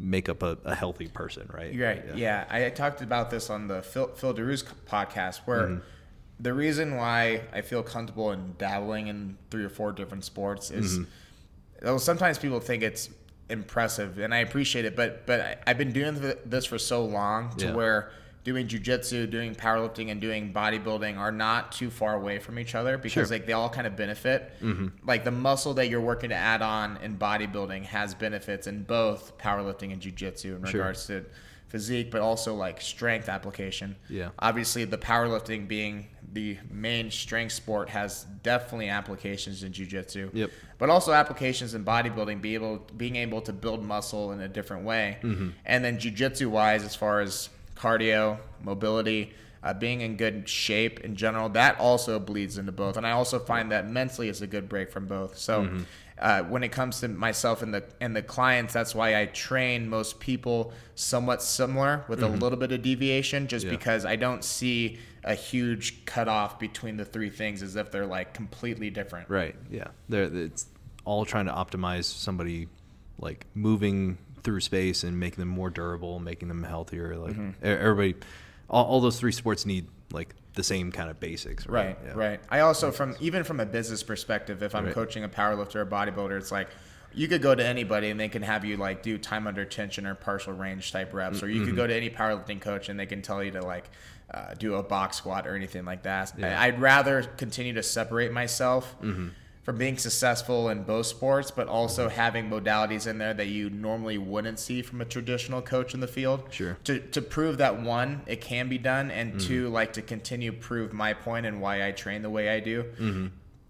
make 0.00 0.28
up 0.28 0.42
a, 0.42 0.56
a 0.64 0.74
healthy 0.74 1.08
person 1.08 1.48
right 1.52 1.78
right. 1.78 2.04
Yeah. 2.16 2.46
I 2.48 2.68
talked 2.70 3.02
about 3.02 3.30
this 3.30 3.50
on 3.50 3.68
the 3.68 3.82
Phil, 3.82 4.08
Phil 4.08 4.34
Daru's 4.34 4.64
podcast, 4.88 5.40
where 5.44 5.66
mm-hmm. 5.66 5.84
the 6.40 6.54
reason 6.54 6.96
why 6.96 7.42
I 7.52 7.60
feel 7.60 7.82
comfortable 7.82 8.32
in 8.32 8.54
dabbling 8.58 9.08
in 9.08 9.36
three 9.50 9.64
or 9.64 9.68
four 9.68 9.92
different 9.92 10.24
sports 10.24 10.70
is 10.70 10.98
mm-hmm. 10.98 11.84
well, 11.86 11.98
sometimes 11.98 12.38
people 12.38 12.60
think 12.60 12.82
it's 12.82 13.10
impressive, 13.50 14.18
and 14.18 14.32
I 14.32 14.38
appreciate 14.38 14.84
it, 14.84 14.96
but 14.96 15.26
but 15.26 15.40
I, 15.40 15.56
I've 15.66 15.78
been 15.78 15.92
doing 15.92 16.20
this 16.46 16.64
for 16.64 16.78
so 16.78 17.04
long 17.04 17.54
to 17.56 17.66
Yeah. 17.66 17.74
where 17.74 18.10
doing 18.42 18.66
jujitsu, 18.66 19.30
doing 19.30 19.54
powerlifting, 19.54 20.10
and 20.10 20.20
doing 20.20 20.52
bodybuilding 20.52 21.18
are 21.18 21.32
not 21.32 21.72
too 21.72 21.90
far 21.90 22.14
away 22.14 22.38
from 22.38 22.58
each 22.58 22.74
other 22.74 22.96
because 22.96 23.12
Sure. 23.12 23.26
like 23.26 23.46
they 23.46 23.52
all 23.52 23.68
kind 23.68 23.86
of 23.86 23.96
benefit. 23.96 24.50
Like 25.04 25.24
the 25.24 25.30
muscle 25.30 25.74
that 25.74 25.88
you're 25.88 26.00
working 26.00 26.30
to 26.30 26.36
add 26.36 26.62
on 26.62 26.96
in 27.02 27.18
bodybuilding 27.18 27.84
has 27.84 28.14
benefits 28.14 28.66
in 28.66 28.84
both 28.84 29.36
powerlifting 29.38 29.92
and 29.92 30.00
jujitsu 30.00 30.56
in 30.56 30.64
Sure. 30.64 30.80
regards 30.80 31.06
to 31.08 31.24
physique, 31.68 32.10
but 32.10 32.20
also 32.20 32.54
like 32.54 32.80
strength 32.80 33.28
application. 33.28 33.94
Yeah. 34.08 34.30
Obviously, 34.38 34.84
the 34.84 34.98
powerlifting 34.98 35.68
being 35.68 36.08
the 36.32 36.56
main 36.70 37.10
strength 37.10 37.52
sport 37.52 37.88
has 37.90 38.24
definitely 38.42 38.88
applications 38.88 39.62
in 39.62 39.72
jujitsu. 39.72 40.30
Yep. 40.32 40.50
But 40.78 40.88
also 40.90 41.12
applications 41.12 41.74
in 41.74 41.84
bodybuilding, 41.84 42.40
be 42.40 42.54
able 42.54 42.78
being 42.96 43.16
able 43.16 43.40
to 43.42 43.52
build 43.52 43.84
muscle 43.84 44.32
in 44.32 44.40
a 44.40 44.48
different 44.48 44.84
way. 44.84 45.18
Mm-hmm. 45.22 45.50
And 45.66 45.84
then 45.84 45.98
jujitsu 45.98 46.46
wise, 46.46 46.82
as 46.84 46.94
far 46.96 47.20
as 47.20 47.50
cardio, 47.80 48.38
mobility, 48.62 49.32
uh, 49.62 49.74
being 49.74 50.00
in 50.00 50.16
good 50.16 50.48
shape 50.48 51.00
in 51.00 51.14
general, 51.16 51.48
that 51.50 51.78
also 51.78 52.18
bleeds 52.18 52.58
into 52.58 52.72
both. 52.72 52.96
And 52.96 53.06
I 53.06 53.10
also 53.12 53.38
find 53.38 53.70
that 53.72 53.88
mentally 53.88 54.28
is 54.28 54.42
a 54.42 54.46
good 54.46 54.68
break 54.68 54.90
from 54.90 55.06
both. 55.06 55.36
So 55.36 55.62
Mm-hmm. 55.64 55.82
uh, 56.18 56.42
when 56.52 56.62
it 56.62 56.72
comes 56.72 57.00
to 57.00 57.08
myself 57.08 57.62
and 57.62 57.72
the 57.74 57.82
and 58.00 58.14
the 58.16 58.22
clients, 58.22 58.72
that's 58.74 58.94
why 58.94 59.20
I 59.20 59.26
train 59.26 59.88
most 59.88 60.18
people 60.20 60.72
somewhat 60.94 61.42
similar 61.42 62.04
with 62.08 62.22
a 62.22 62.28
little 62.28 62.58
bit 62.58 62.72
of 62.72 62.80
deviation, 62.82 63.46
just 63.48 63.64
Mm-hmm. 63.66 63.72
Yeah. 63.72 63.78
because 63.78 64.04
I 64.04 64.16
don't 64.16 64.44
see 64.44 64.98
a 65.24 65.34
huge 65.34 66.04
cutoff 66.06 66.58
between 66.58 66.96
the 66.96 67.04
three 67.04 67.28
things 67.30 67.62
as 67.62 67.76
if 67.76 67.90
they're 67.90 68.06
like 68.18 68.32
completely 68.32 68.88
different. 68.90 69.28
Right. 69.28 69.54
Yeah. 69.70 69.88
They're, 70.08 70.24
it's 70.34 70.66
all 71.04 71.24
trying 71.26 71.46
to 71.46 71.52
optimize 71.52 72.04
somebody 72.04 72.68
like 73.18 73.44
moving 73.54 74.16
through 74.42 74.60
space 74.60 75.04
and 75.04 75.18
making 75.18 75.40
them 75.40 75.48
more 75.48 75.70
durable, 75.70 76.18
making 76.18 76.48
them 76.48 76.62
healthier. 76.62 77.16
Like 77.16 77.32
Mm-hmm. 77.34 77.64
everybody, 77.64 78.14
all, 78.68 78.84
all 78.86 79.00
those 79.00 79.18
three 79.18 79.32
sports 79.32 79.66
need 79.66 79.86
like 80.12 80.34
the 80.54 80.62
same 80.64 80.90
kind 80.92 81.10
of 81.10 81.20
basics. 81.20 81.66
Right. 81.66 81.86
Right, 81.86 81.98
Yeah. 82.04 82.12
right. 82.14 82.40
I 82.50 82.60
also, 82.60 82.90
from 82.90 83.16
even 83.20 83.44
from 83.44 83.60
a 83.60 83.66
business 83.66 84.02
perspective, 84.02 84.62
if 84.62 84.74
I'm 84.74 84.86
Right. 84.86 84.94
coaching 84.94 85.24
a 85.24 85.28
powerlifter 85.28 85.76
or 85.76 85.82
a 85.82 85.86
bodybuilder, 85.86 86.36
it's 86.38 86.50
like 86.52 86.68
you 87.12 87.28
could 87.28 87.42
go 87.42 87.54
to 87.54 87.64
anybody 87.64 88.10
and 88.10 88.18
they 88.20 88.28
can 88.28 88.42
have 88.42 88.64
you 88.64 88.76
like 88.76 89.02
do 89.02 89.18
time 89.18 89.46
under 89.46 89.64
tension 89.64 90.06
or 90.06 90.14
partial 90.14 90.52
range 90.52 90.92
type 90.92 91.12
reps, 91.12 91.42
or 91.42 91.48
you 91.48 91.56
Mm-hmm. 91.60 91.66
could 91.66 91.76
go 91.76 91.86
to 91.86 91.94
any 91.94 92.10
powerlifting 92.10 92.60
coach 92.60 92.88
and 92.88 92.98
they 92.98 93.06
can 93.06 93.22
tell 93.22 93.42
you 93.42 93.50
to 93.52 93.62
like 93.62 93.90
uh, 94.32 94.54
do 94.54 94.76
a 94.76 94.82
box 94.82 95.16
squat 95.16 95.46
or 95.46 95.56
anything 95.56 95.84
like 95.84 96.04
that. 96.04 96.32
Yeah. 96.38 96.52
Mm-hmm. 96.52 96.62
I'd 96.62 96.80
rather 96.80 97.22
continue 97.36 97.72
to 97.74 97.82
separate 97.82 98.32
myself. 98.32 98.94
From 99.62 99.76
being 99.76 99.98
successful 99.98 100.70
in 100.70 100.84
both 100.84 101.06
sports, 101.06 101.50
but 101.50 101.68
also 101.68 102.08
having 102.08 102.48
modalities 102.48 103.06
in 103.06 103.18
there 103.18 103.34
that 103.34 103.48
you 103.48 103.68
normally 103.68 104.16
wouldn't 104.16 104.58
see 104.58 104.80
from 104.80 105.00
a 105.00 105.04
traditional 105.04 105.60
coach 105.60 105.92
in 105.94 106.00
the 106.00 106.08
field 106.08 106.44
Sure. 106.50 106.78
to, 106.84 106.98
to 106.98 107.20
prove 107.20 107.58
that 107.58 107.80
one 107.82 108.22
it 108.26 108.40
can 108.40 108.68
be 108.68 108.78
done 108.78 109.10
and 109.10 109.32
mm-hmm. 109.32 109.46
two 109.46 109.68
like 109.68 109.92
to 109.92 110.02
continue 110.02 110.50
prove 110.50 110.92
my 110.92 111.12
point 111.12 111.44
and 111.44 111.60
why 111.60 111.86
i 111.86 111.92
train 111.92 112.22
the 112.22 112.30
way 112.30 112.48
i 112.48 112.58
do 112.58 112.84
mm-hmm. 112.98 113.26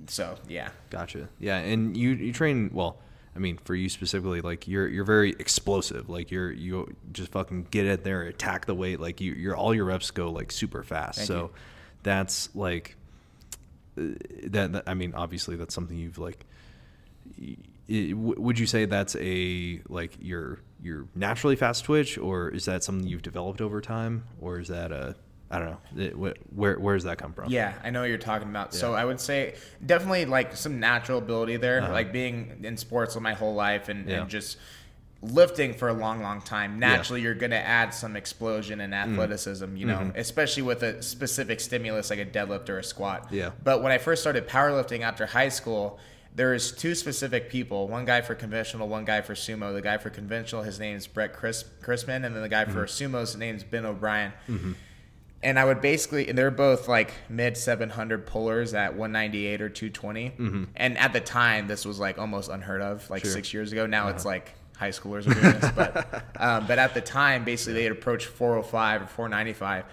so 0.07 0.37
yeah 0.48 0.70
Gotcha. 0.90 1.29
Yeah, 1.38 1.59
and 1.59 1.96
you 1.96 2.11
you 2.11 2.33
train 2.33 2.70
well. 2.72 2.98
I 3.35 3.38
mean, 3.38 3.59
for 3.64 3.76
you 3.76 3.88
specifically, 3.88 4.40
like 4.40 4.66
you're 4.66 4.88
you're 4.88 5.05
very 5.05 5.31
explosive. 5.31 6.11
Like 6.11 6.31
you're 6.31 6.50
you 6.50 6.94
just 7.12 7.31
fucking 7.31 7.68
get 7.70 7.87
it 7.87 8.03
there, 8.03 8.22
attack 8.22 8.66
the 8.66 8.74
weight. 8.74 9.00
Like 9.00 9.20
you, 9.20 9.33
you're 9.33 9.57
all 9.57 9.72
your 9.72 9.85
reps 9.85 10.11
go 10.11 10.31
like 10.31 10.50
super 10.50 10.83
fast. 10.83 11.18
Thank 11.18 11.29
so 11.29 11.42
you. 11.42 11.50
that's 12.03 12.55
like 12.57 12.96
that, 14.44 14.72
that. 14.72 14.82
I 14.86 14.94
mean, 14.94 15.14
obviously, 15.14 15.56
that's 15.56 15.74
something 15.74 15.96
you've 15.96 16.18
like. 16.18 16.44
y- 17.40 17.56
i- 17.88 18.10
w- 18.10 18.34
Would 18.40 18.58
you 18.58 18.66
say 18.66 18.84
that's 18.86 19.16
a 19.20 19.80
like 19.88 20.12
your 20.20 20.60
your 20.82 21.06
naturally 21.14 21.56
fast 21.56 21.84
twitch, 21.84 22.16
or 22.18 22.48
is 22.48 22.64
that 22.64 22.82
something 22.84 23.06
you've 23.06 23.22
developed 23.22 23.60
over 23.60 23.80
time, 23.80 24.24
or 24.40 24.58
is 24.58 24.68
that 24.68 24.92
a 24.92 25.14
I 25.52 25.58
don't 25.58 25.70
know. 25.70 26.02
It, 26.04 26.12
wh- 26.12 26.56
where 26.56 26.78
where 26.78 26.94
does 26.94 27.04
that 27.04 27.18
come 27.18 27.32
from? 27.32 27.50
Yeah, 27.50 27.74
I 27.82 27.90
know 27.90 28.00
what 28.02 28.08
you're 28.08 28.18
talking 28.18 28.48
about. 28.48 28.72
So 28.72 28.94
I 28.94 29.04
would 29.04 29.20
say 29.20 29.56
definitely 29.84 30.24
like 30.26 30.56
some 30.56 30.78
natural 30.78 31.18
ability 31.18 31.56
there, 31.56 31.82
Uh-huh. 31.82 31.92
like 31.92 32.12
being 32.12 32.60
in 32.62 32.76
sports 32.76 33.18
my 33.18 33.34
whole 33.34 33.54
life 33.54 33.88
and, 33.88 34.08
Yeah. 34.08 34.20
and 34.22 34.30
just 34.30 34.58
lifting 35.22 35.74
for 35.74 35.88
a 35.88 35.92
long, 35.92 36.22
long 36.22 36.40
time. 36.40 36.78
Naturally, 36.78 37.20
you're 37.20 37.35
going 37.35 37.50
to 37.50 37.59
add 37.59 37.92
some 37.92 38.16
explosion 38.16 38.78
Mm-hmm. 38.78 38.92
and 38.92 38.94
athleticism, 39.12 39.76
you 39.76 39.87
know, 39.87 40.11
especially 40.14 40.62
with 40.62 40.83
a 40.83 41.02
specific 41.02 41.61
stimulus 41.61 42.09
like 42.11 42.18
a 42.18 42.24
deadlift 42.24 42.68
or 42.70 42.78
a 42.78 42.85
squat. 42.85 43.28
Yeah. 43.30 43.50
But 43.62 43.83
when 43.83 43.92
I 43.92 43.98
first 43.98 44.22
started 44.22 44.48
powerlifting 44.48 45.00
after 45.02 45.26
high 45.26 45.50
school, 45.50 45.98
there 46.35 46.54
is 46.54 46.72
two 46.72 46.94
specific 46.94 47.50
people. 47.50 47.88
One 47.88 48.04
guy 48.04 48.20
for 48.22 48.35
conventional, 48.35 48.88
one 48.88 49.04
guy 49.04 49.20
for 49.20 49.35
sumo. 49.35 49.74
The 49.74 49.83
guy 49.83 49.98
for 49.98 50.09
conventional, 50.11 50.62
his 50.62 50.78
name 50.80 50.96
is 50.96 51.06
Brett 51.06 51.35
Chris, 51.35 51.64
Chrisman, 51.83 52.24
and 52.24 52.35
then 52.35 52.40
the 52.42 52.48
guy 52.48 52.64
for 52.66 52.87
Mm-hmm. 52.87 53.16
sumo's 53.16 53.37
name's 53.37 53.64
Ben 53.64 53.85
O'Brien 53.85 54.33
and 55.42 55.59
I 55.59 55.64
would 55.64 55.80
basically, 55.80 56.28
and 56.28 56.37
they're 56.37 56.50
both 56.50 56.87
like 56.87 57.12
mid 57.30 57.56
700 57.56 58.26
pullers 58.26 58.74
at 58.74 58.94
198 58.94 59.62
or 59.62 59.68
220. 59.70 60.68
And 60.76 60.98
at 60.98 61.12
the 61.14 61.20
time, 61.20 61.66
this 61.66 61.85
was 61.87 61.98
like 61.98 62.18
almost 62.18 62.50
unheard 62.50 62.83
of, 62.83 63.09
like 63.11 63.22
Mm-hmm. 63.22 63.26
Sure. 63.28 63.30
Uh-huh. 63.33 63.37
six 63.38 63.54
years 63.54 63.72
ago. 63.72 63.87
Now 63.87 64.09
it's 64.09 64.24
like 64.26 64.52
high 64.81 64.88
schoolers 64.90 65.27
are 65.29 65.35
doing 65.35 65.61
this, 65.61 65.71
but 65.77 66.25
um, 66.37 66.66
but 66.66 66.79
at 66.79 66.95
the 66.95 67.01
time, 67.01 67.45
basically 67.45 67.75
they'd 67.75 67.93
approach 67.93 68.27
405 68.27 69.03
or 69.03 69.07
495. 69.07 69.85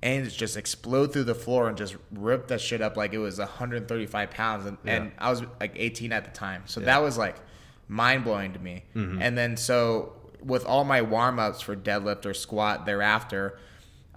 And 0.00 0.30
just 0.30 0.56
explode 0.56 1.12
through 1.12 1.24
the 1.24 1.34
floor 1.34 1.68
and 1.68 1.76
just 1.76 1.96
rip 2.12 2.46
that 2.48 2.60
shit 2.60 2.80
up 2.80 2.96
like 2.96 3.12
it 3.14 3.18
was 3.18 3.40
135 3.40 4.30
pounds. 4.30 4.64
And, 4.64 4.78
and 4.84 5.10
I 5.18 5.28
was 5.28 5.42
like 5.58 5.72
18 5.74 6.12
at 6.12 6.24
the 6.24 6.30
time. 6.30 6.62
So 6.66 6.78
that 6.82 7.02
was 7.02 7.18
like 7.18 7.34
mind 7.88 8.22
blowing 8.22 8.52
to 8.52 8.60
me. 8.60 8.84
And 9.20 9.36
then 9.36 9.56
so 9.56 10.12
with 10.40 10.64
all 10.66 10.84
my 10.84 11.02
warm 11.02 11.40
ups 11.40 11.60
for 11.62 11.74
deadlift 11.74 12.26
or 12.26 12.34
squat 12.34 12.86
thereafter, 12.86 13.58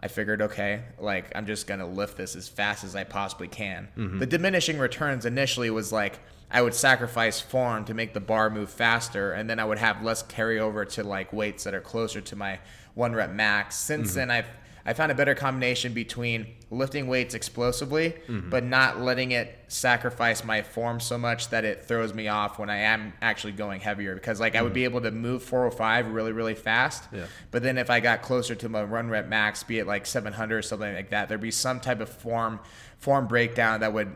I 0.03 0.07
figured, 0.07 0.43
okay, 0.43 0.83
like 0.99 1.31
I'm 1.33 1.47
just 1.47 1.65
gonna 1.65 1.87
lift 1.87 2.15
this 2.15 2.35
as 2.35 2.47
fast 2.47 2.83
as 2.83 2.95
I 2.95 3.03
possibly 3.03 3.47
can. 3.47 3.87
The 4.19 4.27
diminishing 4.27 4.77
returns 4.77 5.25
initially 5.25 5.71
was 5.71 5.91
like 5.91 6.19
I 6.53 6.61
would 6.61 6.73
sacrifice 6.73 7.39
form 7.39 7.85
to 7.85 7.93
make 7.93 8.13
the 8.13 8.19
bar 8.19 8.49
move 8.49 8.69
faster, 8.69 9.31
and 9.31 9.49
then 9.49 9.59
I 9.59 9.65
would 9.65 9.77
have 9.77 10.03
less 10.03 10.21
carryover 10.23 10.87
to 10.93 11.03
like 11.03 11.31
weights 11.31 11.63
that 11.63 11.73
are 11.73 11.81
closer 11.81 12.21
to 12.21 12.35
my 12.35 12.59
one 12.93 13.13
rep 13.13 13.31
max. 13.31 13.77
Since 13.77 14.09
mm-hmm. 14.09 14.19
then, 14.19 14.31
I've 14.31 14.47
I 14.85 14.93
found 14.93 15.11
a 15.11 15.15
better 15.15 15.35
combination 15.35 15.93
between 15.93 16.47
lifting 16.69 17.07
weights 17.07 17.33
explosively, 17.33 18.11
mm-hmm. 18.27 18.49
but 18.49 18.63
not 18.63 18.99
letting 18.99 19.31
it 19.31 19.57
sacrifice 19.67 20.43
my 20.43 20.61
form 20.61 20.99
so 20.99 21.17
much 21.17 21.49
that 21.49 21.65
it 21.65 21.83
throws 21.83 22.13
me 22.13 22.27
off 22.27 22.57
when 22.57 22.69
I 22.69 22.77
am 22.77 23.13
actually 23.21 23.53
going 23.53 23.81
heavier. 23.81 24.15
Because 24.15 24.39
like 24.39 24.55
I 24.55 24.61
would 24.61 24.69
mm-hmm. 24.69 24.75
be 24.75 24.83
able 24.85 25.01
to 25.01 25.11
move 25.11 25.43
405 25.43 26.07
really, 26.11 26.31
really 26.31 26.55
fast, 26.55 27.07
Yeah. 27.11 27.25
but 27.51 27.63
then 27.63 27.77
if 27.77 27.89
I 27.89 27.99
got 27.99 28.21
closer 28.21 28.55
to 28.55 28.69
my 28.69 28.83
run 28.83 29.09
rep 29.09 29.27
max, 29.27 29.63
be 29.63 29.79
it 29.79 29.87
like 29.87 30.05
700 30.05 30.57
or 30.57 30.61
something 30.61 30.93
like 30.93 31.11
that, 31.11 31.29
there'd 31.29 31.41
be 31.41 31.51
some 31.51 31.79
type 31.79 32.01
of 32.01 32.09
form 32.09 32.59
form 32.97 33.27
breakdown 33.27 33.79
that 33.79 33.93
would 33.93 34.11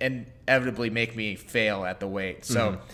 inevitably 0.00 0.90
make 0.90 1.16
me 1.16 1.34
fail 1.34 1.86
at 1.86 1.98
the 1.98 2.06
weight. 2.06 2.44
So 2.44 2.72
mm-hmm. 2.72 2.84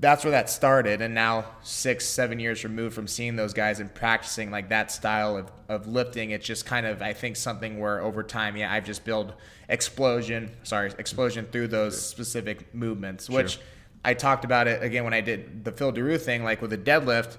That's 0.00 0.24
where 0.24 0.32
that 0.32 0.50
started. 0.50 1.00
And 1.02 1.14
now 1.14 1.44
six, 1.62 2.06
seven 2.06 2.40
years 2.40 2.64
removed 2.64 2.94
from 2.94 3.06
seeing 3.06 3.36
those 3.36 3.52
guys 3.52 3.80
and 3.80 3.94
practicing 3.94 4.50
like 4.50 4.70
that 4.70 4.90
style 4.90 5.36
of, 5.36 5.52
of 5.68 5.86
lifting, 5.86 6.30
it's 6.30 6.46
just 6.46 6.66
kind 6.66 6.86
of 6.86 7.02
I 7.02 7.12
think 7.12 7.36
something 7.36 7.78
where 7.78 8.00
over 8.00 8.22
time, 8.22 8.56
yeah, 8.56 8.72
I've 8.72 8.84
just 8.84 9.04
built 9.04 9.34
explosion, 9.68 10.50
sorry, 10.62 10.92
explosion 10.98 11.46
through 11.52 11.68
those 11.68 12.00
specific 12.00 12.74
movements, 12.74 13.30
which 13.30 13.60
I 14.04 14.14
talked 14.14 14.44
about 14.44 14.66
it 14.66 14.82
again 14.82 15.04
when 15.04 15.14
I 15.14 15.20
did 15.20 15.64
the 15.64 15.72
Phil 15.72 15.92
Daru 15.92 16.18
thing, 16.18 16.42
like 16.42 16.62
with 16.62 16.72
a 16.72 16.78
deadlift 16.78 17.36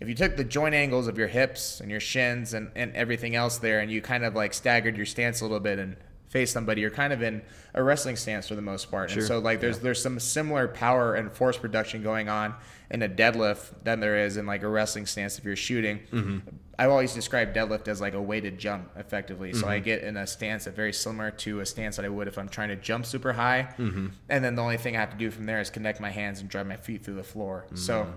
if 0.00 0.08
you 0.08 0.14
took 0.14 0.36
the 0.36 0.44
joint 0.44 0.74
angles 0.74 1.06
of 1.06 1.18
your 1.18 1.28
hips 1.28 1.80
and 1.80 1.90
your 1.90 2.00
shins 2.00 2.54
and, 2.54 2.70
and 2.74 2.94
everything 2.96 3.36
else 3.36 3.58
there 3.58 3.80
and 3.80 3.90
you 3.90 4.00
kind 4.00 4.24
of 4.24 4.34
like 4.34 4.54
staggered 4.54 4.96
your 4.96 5.06
stance 5.06 5.42
a 5.42 5.44
little 5.44 5.60
bit 5.60 5.78
and 5.78 5.96
face 6.30 6.50
somebody 6.52 6.80
you're 6.80 6.90
kind 6.90 7.12
of 7.12 7.22
in 7.22 7.42
a 7.74 7.82
wrestling 7.82 8.16
stance 8.16 8.46
for 8.48 8.54
the 8.54 8.62
most 8.62 8.90
part 8.90 9.10
Sure. 9.10 9.18
and 9.18 9.26
so 9.28 9.38
like 9.40 9.60
there's 9.60 9.80
there's 9.80 10.00
some 10.02 10.18
similar 10.20 10.66
power 10.68 11.14
and 11.16 11.30
force 11.32 11.56
production 11.58 12.02
going 12.04 12.28
on 12.28 12.54
in 12.90 13.02
a 13.02 13.08
deadlift 13.08 13.72
than 13.84 13.98
there 14.00 14.16
is 14.24 14.36
in 14.36 14.46
like 14.46 14.62
a 14.62 14.68
wrestling 14.68 15.06
stance 15.06 15.38
if 15.38 15.44
you're 15.44 15.56
shooting 15.56 15.98
Mm-hmm. 16.12 16.38
i've 16.78 16.88
always 16.90 17.12
described 17.12 17.54
deadlift 17.56 17.88
as 17.88 18.00
like 18.00 18.14
a 18.14 18.22
weighted 18.22 18.58
jump 18.58 18.90
effectively 18.96 19.52
so 19.52 19.62
Mm-hmm. 19.62 19.70
i 19.70 19.78
get 19.80 20.02
in 20.04 20.16
a 20.16 20.26
stance 20.26 20.64
that 20.66 20.74
very 20.76 20.92
similar 20.92 21.32
to 21.32 21.60
a 21.60 21.66
stance 21.66 21.96
that 21.96 22.04
i 22.04 22.08
would 22.08 22.28
if 22.28 22.38
i'm 22.38 22.48
trying 22.48 22.68
to 22.68 22.76
jump 22.76 23.06
super 23.06 23.32
high 23.32 23.74
Mm-hmm. 23.78 24.06
and 24.28 24.44
then 24.44 24.54
the 24.54 24.62
only 24.62 24.76
thing 24.78 24.96
i 24.96 25.00
have 25.00 25.10
to 25.10 25.16
do 25.18 25.30
from 25.32 25.46
there 25.46 25.60
is 25.60 25.68
connect 25.68 26.00
my 26.00 26.10
hands 26.10 26.40
and 26.40 26.48
drive 26.48 26.66
my 26.68 26.76
feet 26.76 27.04
through 27.04 27.16
the 27.16 27.24
floor 27.34 27.66
so 27.74 28.02
Mm-hmm. 28.04 28.10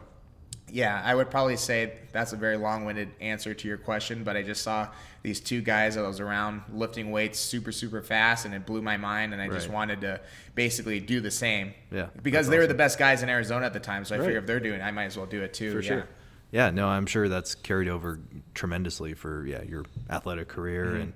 Yeah, 0.69 1.01
I 1.03 1.13
would 1.13 1.29
probably 1.29 1.57
say 1.57 1.93
that's 2.11 2.33
a 2.33 2.35
very 2.35 2.57
long-winded 2.57 3.09
answer 3.21 3.53
to 3.53 3.67
your 3.67 3.77
question, 3.77 4.23
but 4.23 4.35
I 4.35 4.41
just 4.43 4.63
saw 4.63 4.87
these 5.21 5.39
two 5.39 5.61
guys 5.61 5.95
that 5.95 6.01
was 6.03 6.19
around 6.19 6.61
lifting 6.73 7.11
weights 7.11 7.39
super 7.39 7.71
super 7.71 8.01
fast, 8.01 8.45
and 8.45 8.53
it 8.53 8.65
blew 8.65 8.81
my 8.81 8.97
mind, 8.97 9.33
and 9.33 9.41
I 9.41 9.47
just 9.49 9.69
wanted 9.69 10.01
to 10.01 10.19
basically 10.55 10.99
do 10.99 11.21
the 11.21 11.31
same. 11.31 11.73
Yeah, 11.91 12.07
because 12.23 12.47
they 12.49 12.57
were 12.57 12.67
the 12.67 12.73
best 12.73 12.97
guys 12.97 13.23
in 13.23 13.29
Arizona 13.29 13.65
at 13.65 13.73
the 13.73 13.79
time, 13.79 14.03
so 14.05 14.15
I 14.15 14.19
Right. 14.19 14.25
figure 14.25 14.39
if 14.39 14.45
they're 14.47 14.59
doing, 14.59 14.79
it, 14.79 14.83
I 14.83 14.91
might 14.91 15.05
as 15.05 15.17
well 15.17 15.25
do 15.27 15.41
it 15.41 15.53
too. 15.53 15.71
for 15.71 15.79
yeah. 15.81 15.87
sure. 15.87 16.07
Yeah, 16.51 16.69
no, 16.69 16.87
I'm 16.87 17.07
sure 17.07 17.29
that's 17.29 17.55
carried 17.55 17.87
over 17.89 18.19
tremendously 18.53 19.13
for 19.15 19.45
yeah 19.45 19.63
your 19.63 19.85
athletic 20.09 20.47
career, 20.47 20.85
Mm-hmm. 20.85 21.01
and 21.01 21.13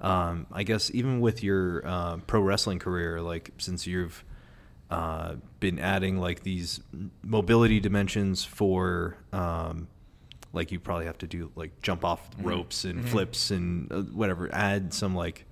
um, 0.00 0.46
I 0.52 0.62
guess 0.62 0.90
even 0.94 1.20
with 1.20 1.42
your 1.42 1.86
uh, 1.86 2.16
pro 2.26 2.40
wrestling 2.40 2.78
career, 2.78 3.20
like 3.20 3.50
since 3.58 3.86
you've 3.86 4.24
uh, 4.90 5.36
been 5.60 5.78
adding 5.78 6.18
like 6.18 6.42
these 6.42 6.80
mobility 7.22 7.78
dimensions 7.80 8.44
for 8.44 9.16
um, 9.32 9.86
like 10.52 10.72
you 10.72 10.80
probably 10.80 11.06
have 11.06 11.18
to 11.18 11.26
do 11.26 11.50
like 11.54 11.80
jump 11.82 12.04
off 12.04 12.28
Mm-hmm. 12.32 12.48
ropes 12.48 12.84
and 12.84 13.08
flips 13.08 13.50
and 13.50 13.90
uh, 13.92 14.02
whatever, 14.02 14.48
add 14.52 14.92
some 14.92 15.14
like 15.14 15.44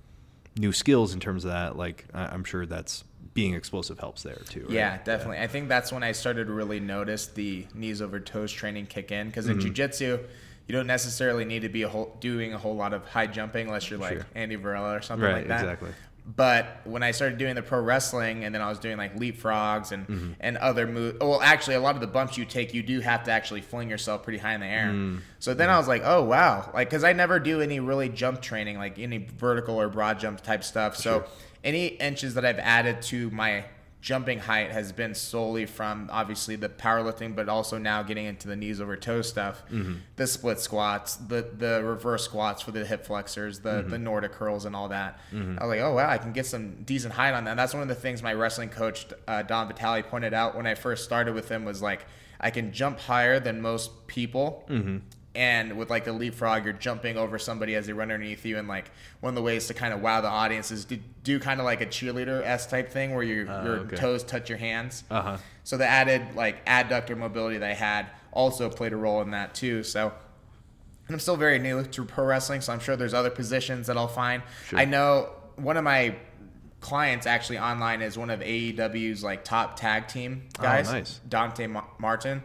new 0.57 0.71
skills 0.73 1.13
in 1.13 1.19
terms 1.19 1.45
of 1.45 1.51
that. 1.51 1.77
Like 1.77 2.05
I- 2.13 2.25
I'm 2.27 2.43
sure 2.43 2.65
that's 2.65 3.03
being 3.33 3.53
explosive 3.53 3.99
helps 3.99 4.23
there 4.23 4.41
too. 4.49 4.61
right? 4.63 4.71
Yeah, 4.71 4.97
definitely. 5.03 5.37
I 5.37 5.47
think 5.47 5.69
that's 5.69 5.91
when 5.93 6.03
I 6.03 6.11
started 6.11 6.47
to 6.47 6.53
really 6.53 6.79
notice 6.79 7.27
the 7.27 7.65
knees 7.73 8.01
over 8.01 8.19
toes 8.19 8.51
training 8.51 8.87
kick 8.87 9.11
in 9.11 9.27
because 9.27 9.47
Mm-hmm. 9.47 9.67
in 9.67 9.73
jujitsu, 9.73 10.19
you 10.67 10.73
don't 10.73 10.87
necessarily 10.87 11.45
need 11.45 11.61
to 11.61 11.69
be 11.69 11.83
a 11.83 11.89
whole, 11.89 12.15
doing 12.19 12.53
a 12.53 12.57
whole 12.57 12.75
lot 12.75 12.93
of 12.93 13.05
high 13.07 13.27
jumping 13.27 13.67
unless 13.67 13.89
you're 13.89 13.99
like 13.99 14.13
Sure. 14.17 14.25
Andy 14.35 14.55
Varela 14.55 14.95
or 14.97 15.01
something 15.01 15.25
Right, 15.25 15.35
like 15.37 15.47
that. 15.47 15.61
exactly. 15.61 15.89
But 16.35 16.81
when 16.83 17.01
I 17.01 17.11
started 17.11 17.37
doing 17.39 17.55
the 17.55 17.63
pro 17.63 17.81
wrestling, 17.81 18.43
and 18.43 18.53
then 18.53 18.61
I 18.61 18.69
was 18.69 18.77
doing 18.77 18.97
like 18.97 19.17
leapfrogs 19.17 19.91
and 19.91 20.07
Mm-hmm. 20.07 20.31
and 20.39 20.57
other 20.57 20.85
moves. 20.85 21.17
Well, 21.19 21.41
actually, 21.41 21.75
a 21.75 21.79
lot 21.79 21.95
of 21.95 22.01
the 22.01 22.07
bumps 22.07 22.37
you 22.37 22.45
take, 22.45 22.73
you 22.73 22.83
do 22.83 22.99
have 22.99 23.23
to 23.23 23.31
actually 23.31 23.61
fling 23.61 23.89
yourself 23.89 24.23
pretty 24.23 24.37
high 24.39 24.53
in 24.53 24.59
the 24.61 24.67
air. 24.67 24.87
Mm. 24.87 25.21
So 25.39 25.53
then 25.53 25.69
I 25.69 25.77
was 25.77 25.87
like, 25.87 26.01
oh 26.05 26.23
wow, 26.23 26.69
like 26.73 26.89
because 26.89 27.03
I 27.03 27.13
never 27.13 27.39
do 27.39 27.61
any 27.61 27.79
really 27.79 28.09
jump 28.09 28.41
training, 28.41 28.77
like 28.77 28.99
any 28.99 29.27
vertical 29.37 29.75
or 29.79 29.89
broad 29.89 30.19
jump 30.19 30.41
type 30.41 30.63
stuff. 30.63 30.95
So 30.95 31.25
any 31.63 31.87
inches 31.87 32.35
that 32.35 32.45
I've 32.45 32.59
added 32.59 33.01
to 33.03 33.29
my 33.31 33.65
jumping 34.01 34.39
height 34.39 34.71
has 34.71 34.91
been 34.91 35.13
solely 35.13 35.65
from 35.65 36.09
obviously 36.11 36.55
the 36.55 36.69
powerlifting, 36.69 37.35
but 37.35 37.49
also 37.49 37.77
now 37.77 38.01
getting 38.01 38.25
into 38.25 38.47
the 38.47 38.55
knees 38.55 38.79
over 38.79 38.95
toe 38.95 39.21
stuff, 39.21 39.61
mm-hmm. 39.69 39.95
the 40.15 40.25
split 40.25 40.59
squats, 40.59 41.17
the 41.17 41.49
the 41.57 41.83
reverse 41.83 42.23
squats 42.23 42.61
for 42.61 42.71
the 42.71 42.85
hip 42.85 43.05
flexors, 43.05 43.59
the 43.59 43.69
mm-hmm. 43.69 43.89
the 43.89 43.97
Nordic 43.97 44.31
curls, 44.31 44.65
and 44.65 44.75
all 44.75 44.89
that. 44.89 45.19
Mm-hmm. 45.33 45.57
I 45.59 45.65
was 45.65 45.69
like, 45.69 45.81
oh 45.81 45.95
wow, 45.95 46.09
I 46.09 46.17
can 46.17 46.31
get 46.31 46.45
some 46.45 46.83
decent 46.83 47.13
height 47.13 47.33
on 47.33 47.43
that. 47.43 47.51
And 47.51 47.59
that's 47.59 47.73
one 47.73 47.83
of 47.83 47.89
the 47.89 47.95
things 47.95 48.23
my 48.23 48.33
wrestling 48.33 48.69
coach 48.69 49.07
uh, 49.27 49.43
Don 49.43 49.67
Vitale 49.67 50.03
pointed 50.03 50.33
out 50.33 50.55
when 50.55 50.65
I 50.65 50.75
first 50.75 51.03
started 51.03 51.33
with 51.33 51.49
him 51.49 51.65
was 51.65 51.81
like, 51.81 52.05
I 52.39 52.51
can 52.51 52.71
jump 52.71 52.99
higher 52.99 53.39
than 53.39 53.61
most 53.61 54.07
people. 54.07 54.63
And 55.35 55.77
with 55.77 55.89
like 55.91 56.05
the 56.05 56.11
leapfrog, 56.11 56.65
you're 56.65 56.73
jumping 56.73 57.15
over 57.15 57.37
somebody 57.37 57.75
as 57.75 57.85
they 57.85 57.93
run 57.93 58.11
underneath 58.11 58.45
you, 58.45 58.57
and 58.57 58.67
like 58.67 58.89
one 59.19 59.29
of 59.29 59.35
the 59.35 59.43
ways 59.43 59.67
to 59.67 59.75
kind 59.75 59.93
of 59.93 60.01
wow 60.01 60.21
the 60.21 60.27
audience 60.27 60.71
is 60.71 60.85
to 60.85 60.97
do 61.23 61.39
kind 61.39 61.59
of 61.59 61.65
like 61.65 61.81
a 61.81 61.85
cheerleader 61.85 62.41
s 62.43 62.65
type 62.65 62.89
thing 62.89 63.13
where 63.13 63.23
your 63.23 63.47
Uh, 63.49 63.63
your 63.63 63.75
okay. 63.81 63.95
toes 63.95 64.23
touch 64.23 64.49
your 64.49 64.57
hands. 64.57 65.03
Uh 65.11 65.21
huh. 65.21 65.37
So 65.63 65.77
the 65.77 65.85
added 65.85 66.35
like 66.35 66.65
adductor 66.65 67.15
mobility 67.15 67.59
they 67.59 67.75
had 67.75 68.07
also 68.31 68.69
played 68.69 68.91
a 68.91 68.97
role 68.97 69.21
in 69.21 69.31
that 69.31 69.53
too. 69.53 69.83
So 69.83 70.11
and 71.07 71.15
I'm 71.15 71.19
still 71.19 71.37
very 71.37 71.59
new 71.59 71.83
to 71.83 72.05
pro 72.05 72.25
wrestling, 72.25 72.61
so 72.61 72.73
I'm 72.73 72.79
sure 72.79 72.95
there's 72.95 73.13
other 73.13 73.29
positions 73.31 73.85
that 73.87 73.97
I'll 73.97 74.07
find. 74.07 74.41
Sure. 74.67 74.79
I 74.79 74.85
know 74.85 75.29
one 75.57 75.77
of 75.77 75.83
my 75.83 76.15
clients 76.81 77.25
actually 77.25 77.59
online 77.59 78.01
is 78.01 78.17
one 78.17 78.29
of 78.29 78.39
AEW's 78.39 79.23
like 79.23 79.43
top 79.43 79.77
tag 79.77 80.07
team 80.07 80.43
guys, 80.57 80.87
Oh, 80.89 80.93
nice. 80.93 81.19
Dante 81.27 81.67
Ma- 81.67 81.83
Martin, 81.97 82.41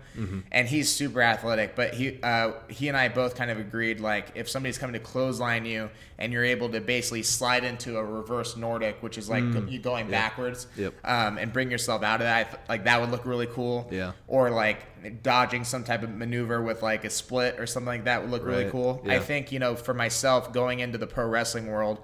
and 0.50 0.66
he's 0.68 0.90
super 0.90 1.22
athletic. 1.22 1.76
But 1.76 1.94
he 1.94 2.18
uh, 2.22 2.52
he 2.68 2.88
and 2.88 2.96
I 2.96 3.08
both 3.08 3.36
kind 3.36 3.50
of 3.50 3.58
agreed 3.58 4.00
like 4.00 4.32
if 4.34 4.48
somebody's 4.50 4.76
coming 4.78 4.94
to 4.94 4.98
clothesline 4.98 5.64
you 5.66 5.88
and 6.18 6.32
you're 6.32 6.44
able 6.44 6.68
to 6.70 6.80
basically 6.80 7.22
slide 7.22 7.64
into 7.64 7.96
a 7.96 8.04
reverse 8.04 8.56
Nordic, 8.56 9.02
which 9.02 9.18
is 9.18 9.28
like 9.28 9.44
you 9.68 9.78
going 9.78 10.10
backwards, 10.10 10.66
Yep. 10.76 10.94
um, 11.04 11.38
and 11.38 11.52
bring 11.52 11.70
yourself 11.70 12.02
out 12.02 12.20
of 12.20 12.24
that, 12.26 12.64
like 12.68 12.84
that 12.84 13.00
would 13.00 13.10
look 13.10 13.24
really 13.26 13.46
cool. 13.48 13.88
Yeah. 13.92 14.12
Or 14.26 14.50
like 14.50 15.22
dodging 15.22 15.64
some 15.64 15.84
type 15.84 16.02
of 16.02 16.10
maneuver 16.10 16.62
with 16.62 16.82
like 16.82 17.04
a 17.04 17.10
split 17.10 17.60
or 17.60 17.66
something 17.66 17.86
like 17.88 18.04
that 18.04 18.22
would 18.22 18.30
look 18.30 18.44
really 18.44 18.64
Right. 18.64 18.72
cool. 18.72 19.04
I 19.08 19.18
think 19.20 19.52
you 19.52 19.58
know 19.58 19.76
for 19.76 19.94
myself 19.94 20.52
going 20.52 20.80
into 20.80 20.98
the 20.98 21.06
pro 21.06 21.26
wrestling 21.28 21.66
world. 21.68 22.00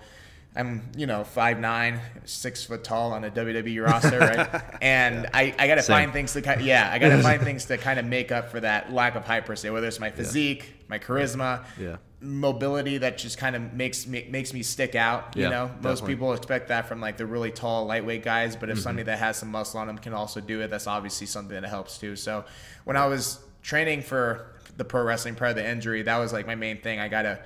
I'm, 0.56 0.82
you 0.96 1.06
know, 1.06 1.22
five 1.22 1.60
nine, 1.60 2.00
six 2.24 2.64
foot 2.64 2.82
tall 2.82 3.12
on 3.12 3.22
a 3.24 3.30
WWE 3.30 3.84
roster, 3.86 4.18
right? 4.18 4.62
And 4.82 5.28
I, 5.32 5.54
I 5.58 5.68
got 5.68 5.76
to 5.76 5.82
find 5.82 6.12
things 6.12 6.32
to 6.32 6.42
kind, 6.42 6.60
yeah, 6.60 6.90
I 6.92 6.98
got 6.98 7.10
to 7.10 7.22
find 7.22 7.40
things 7.42 7.66
to 7.66 7.78
kind 7.78 8.00
of 8.00 8.04
make 8.04 8.32
up 8.32 8.50
for 8.50 8.58
that 8.60 8.92
lack 8.92 9.14
of 9.14 9.24
hype 9.24 9.46
per 9.46 9.54
se. 9.54 9.70
Whether 9.70 9.86
it's 9.86 10.00
my 10.00 10.10
physique, 10.10 10.74
my 10.88 10.98
charisma, 10.98 11.64
Yeah. 11.78 11.96
mobility 12.20 12.98
that 12.98 13.16
just 13.16 13.38
kind 13.38 13.54
of 13.54 13.72
makes 13.74 14.06
me 14.08 14.26
makes 14.28 14.52
me 14.52 14.62
stick 14.64 14.96
out. 14.96 15.36
You 15.36 15.44
Yeah, 15.44 15.48
know, 15.50 15.66
most 15.82 16.00
definitely. 16.00 16.14
people 16.14 16.32
expect 16.34 16.68
that 16.68 16.88
from 16.88 17.00
like 17.00 17.16
the 17.16 17.26
really 17.26 17.52
tall, 17.52 17.86
lightweight 17.86 18.24
guys, 18.24 18.56
but 18.56 18.70
if 18.70 18.76
mm-hmm. 18.76 18.82
somebody 18.82 19.04
that 19.04 19.18
has 19.20 19.36
some 19.36 19.50
muscle 19.50 19.78
on 19.78 19.86
them 19.86 19.98
can 19.98 20.14
also 20.14 20.40
do 20.40 20.60
it, 20.62 20.68
that's 20.70 20.88
obviously 20.88 21.28
something 21.28 21.60
that 21.60 21.68
helps 21.68 21.96
too. 21.98 22.16
So 22.16 22.44
when 22.84 22.96
I 22.96 23.06
was 23.06 23.38
training 23.62 24.02
for 24.02 24.52
the 24.76 24.84
pro 24.84 25.04
wrestling 25.04 25.36
prior 25.36 25.54
to 25.54 25.60
the 25.60 25.68
injury, 25.68 26.02
that 26.02 26.16
was 26.18 26.32
like 26.32 26.46
my 26.46 26.56
main 26.56 26.80
thing. 26.80 26.98
I 26.98 27.06
gotta 27.08 27.38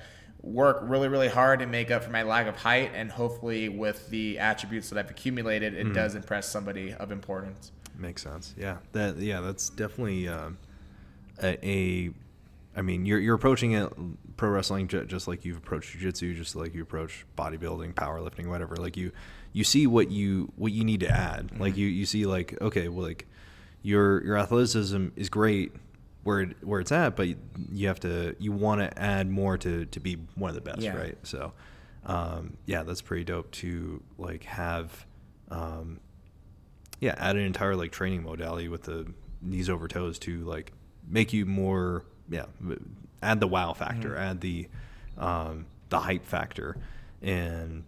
work 0.45 0.79
really, 0.83 1.07
really 1.07 1.27
hard 1.27 1.61
and 1.61 1.71
make 1.71 1.91
up 1.91 2.03
for 2.03 2.11
my 2.11 2.23
lack 2.23 2.47
of 2.47 2.55
height, 2.55 2.91
and 2.93 3.11
hopefully 3.11 3.67
with 3.67 4.09
the 4.09 4.39
attributes 4.39 4.89
that 4.89 4.99
I've 4.99 5.09
accumulated, 5.09 5.73
it 5.73 5.93
does 5.93 6.15
impress 6.15 6.47
somebody 6.47 6.93
of 6.93 7.11
importance. 7.11 7.71
Makes 7.97 8.23
sense. 8.23 8.53
Yeah. 8.57 8.77
That 8.91 9.17
yeah, 9.17 9.41
that's 9.41 9.69
definitely 9.69 10.27
um, 10.27 10.57
a, 11.41 11.57
a 11.67 12.11
I 12.75 12.81
mean, 12.81 13.05
you're 13.05 13.19
you're 13.19 13.35
approaching 13.35 13.71
it 13.73 13.91
pro 14.37 14.49
wrestling 14.49 14.87
ju- 14.87 15.05
just 15.05 15.27
like 15.27 15.45
you've 15.45 15.57
approached 15.57 15.93
jiu-jitsu, 15.93 16.35
just 16.35 16.55
like 16.55 16.75
you 16.75 16.83
approach 16.83 17.25
bodybuilding, 17.37 17.93
powerlifting, 17.93 18.47
whatever. 18.47 18.75
Like 18.75 18.97
you 18.97 19.11
you 19.53 19.63
see 19.63 19.87
what 19.87 20.11
you 20.11 20.51
what 20.57 20.73
you 20.73 20.83
need 20.83 20.99
to 20.99 21.09
add. 21.09 21.59
Like 21.59 21.77
you 21.77 21.87
you 21.87 22.05
see 22.05 22.25
like 22.25 22.61
okay, 22.61 22.89
well 22.89 23.07
like 23.07 23.27
your 23.81 24.23
your 24.23 24.37
athleticism 24.37 25.07
is 25.15 25.29
great 25.29 25.71
where 26.25 26.41
it, 26.41 26.57
where 26.63 26.79
it's 26.81 26.91
at, 26.91 27.15
but 27.15 27.27
you 27.71 27.87
have 27.87 27.99
to 28.01 28.35
you 28.39 28.51
want 28.51 28.81
to 28.81 28.99
add 29.01 29.29
more 29.29 29.57
to 29.59 29.85
to 29.85 29.99
be 29.99 30.17
one 30.35 30.49
of 30.49 30.55
the 30.55 30.61
best, 30.61 30.81
Yeah. 30.81 30.97
right? 30.97 31.17
So 31.23 31.53
um, 32.05 32.57
yeah, 32.65 32.83
that's 32.83 33.01
pretty 33.01 33.23
dope 33.23 33.49
to 33.51 34.01
like 34.17 34.43
have 34.43 35.05
um, 35.49 35.99
yeah, 36.99 37.13
add 37.17 37.35
an 37.35 37.43
entire 37.43 37.75
like 37.75 37.91
training 37.91 38.23
modality 38.23 38.67
with 38.67 38.83
the 38.83 39.05
knees 39.41 39.69
over 39.69 39.87
toes 39.87 40.17
to 40.19 40.39
like 40.45 40.71
make 41.07 41.31
you 41.31 41.45
more 41.45 42.03
yeah, 42.29 42.45
add 43.21 43.39
the 43.39 43.47
wow 43.47 43.73
factor, 43.73 44.09
Mm-hmm. 44.09 44.17
add 44.29 44.41
the 44.41 44.67
um, 45.17 45.67
the 45.89 45.99
hype 45.99 46.25
factor, 46.25 46.75
and 47.21 47.83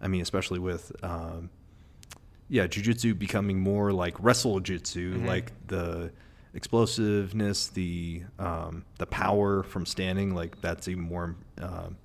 I 0.00 0.08
mean 0.08 0.22
especially 0.22 0.58
with 0.58 0.90
um, 1.04 1.50
yeah, 2.48 2.66
jujitsu 2.66 3.18
becoming 3.18 3.60
more 3.60 3.92
like 3.92 4.14
wrestle 4.18 4.60
jitsu, 4.60 5.16
Mm-hmm. 5.16 5.26
like 5.26 5.52
the 5.66 6.12
explosiveness, 6.54 7.68
the 7.68 8.22
um, 8.38 8.84
the 8.98 9.06
power 9.06 9.62
from 9.62 9.86
standing, 9.86 10.34
like 10.34 10.60
that's 10.60 10.88
even 10.88 11.02
more 11.04 11.36
um, 11.60 11.96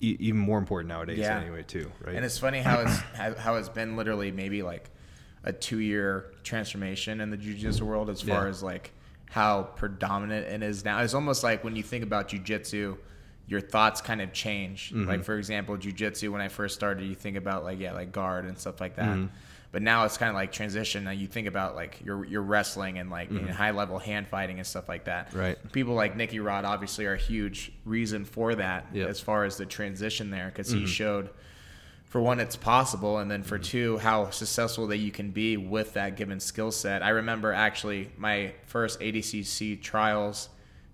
e- 0.00 0.16
even 0.20 0.40
more 0.40 0.58
important 0.58 0.88
nowadays 0.88 1.18
Yeah. 1.18 1.38
anyway 1.40 1.62
too, 1.62 1.90
right? 2.04 2.14
And 2.16 2.24
it's 2.24 2.38
funny 2.38 2.60
how 2.60 2.80
it's 2.80 2.96
how 3.14 3.34
how 3.34 3.54
it's 3.56 3.68
been 3.68 3.96
literally 3.96 4.30
maybe 4.32 4.62
like 4.62 4.90
a 5.44 5.52
two 5.52 5.78
year 5.78 6.32
transformation 6.42 7.20
in 7.20 7.30
the 7.30 7.36
jujitsu 7.36 7.82
world 7.82 8.10
as 8.10 8.20
far 8.20 8.44
Yeah. 8.44 8.50
as 8.50 8.62
like 8.62 8.92
how 9.30 9.62
predominant 9.62 10.46
it 10.46 10.62
is 10.62 10.84
now. 10.84 11.00
It's 11.00 11.14
almost 11.14 11.42
like 11.44 11.62
when 11.64 11.76
you 11.76 11.82
think 11.82 12.02
about 12.04 12.28
jujitsu, 12.28 12.98
your 13.46 13.60
thoughts 13.60 14.00
kind 14.00 14.20
of 14.20 14.32
change. 14.32 14.90
Mm-hmm. 14.90 15.08
Like 15.08 15.24
for 15.24 15.38
example, 15.38 15.76
jujitsu 15.76 16.30
when 16.30 16.40
I 16.40 16.48
first 16.48 16.74
started, 16.74 17.04
you 17.06 17.14
think 17.14 17.36
about 17.36 17.64
like 17.64 17.78
yeah, 17.78 17.92
like 17.92 18.12
guard 18.12 18.44
and 18.44 18.58
stuff 18.58 18.80
like 18.80 18.96
that. 18.96 19.08
Mm-hmm. 19.16 19.26
But 19.72 19.82
now 19.82 20.04
it's 20.04 20.16
kind 20.16 20.30
of 20.30 20.34
like 20.34 20.50
transition. 20.50 21.04
Now 21.04 21.12
you 21.12 21.26
think 21.28 21.46
about 21.46 21.76
like 21.76 22.00
your 22.04 22.24
your 22.24 22.42
wrestling 22.42 22.98
and 22.98 23.08
like 23.08 23.30
know, 23.30 23.52
high 23.52 23.70
level 23.70 23.98
hand 24.00 24.26
fighting 24.28 24.58
and 24.58 24.66
stuff 24.66 24.88
like 24.88 25.04
that. 25.04 25.28
Mm-hmm. 25.28 25.38
Right. 25.38 25.72
People 25.72 25.94
like 25.94 26.16
Nicky 26.16 26.40
Rod 26.40 26.64
obviously 26.64 27.06
are 27.06 27.14
a 27.14 27.18
huge 27.18 27.70
reason 27.84 28.24
for 28.24 28.54
that 28.56 28.86
Yep. 28.92 29.08
as 29.08 29.20
far 29.20 29.44
as 29.44 29.56
the 29.56 29.66
transition 29.66 30.30
there 30.30 30.46
because 30.46 30.70
Mm-hmm. 30.70 30.80
he 30.80 30.86
showed 30.86 31.30
for 32.06 32.20
one 32.20 32.40
it's 32.40 32.56
possible 32.56 33.18
and 33.18 33.30
then 33.30 33.44
for 33.44 33.56
Mm-hmm. 33.58 33.62
two 33.62 33.98
how 33.98 34.30
successful 34.30 34.88
that 34.88 34.96
you 34.98 35.12
can 35.12 35.30
be 35.30 35.56
with 35.56 35.92
that 35.94 36.16
given 36.16 36.40
skill 36.40 36.72
set 36.72 37.04
i 37.04 37.10
remember 37.10 37.52
actually 37.52 38.10
my 38.16 38.52
first 38.66 38.98
adcc 38.98 39.80
trials 39.80 40.48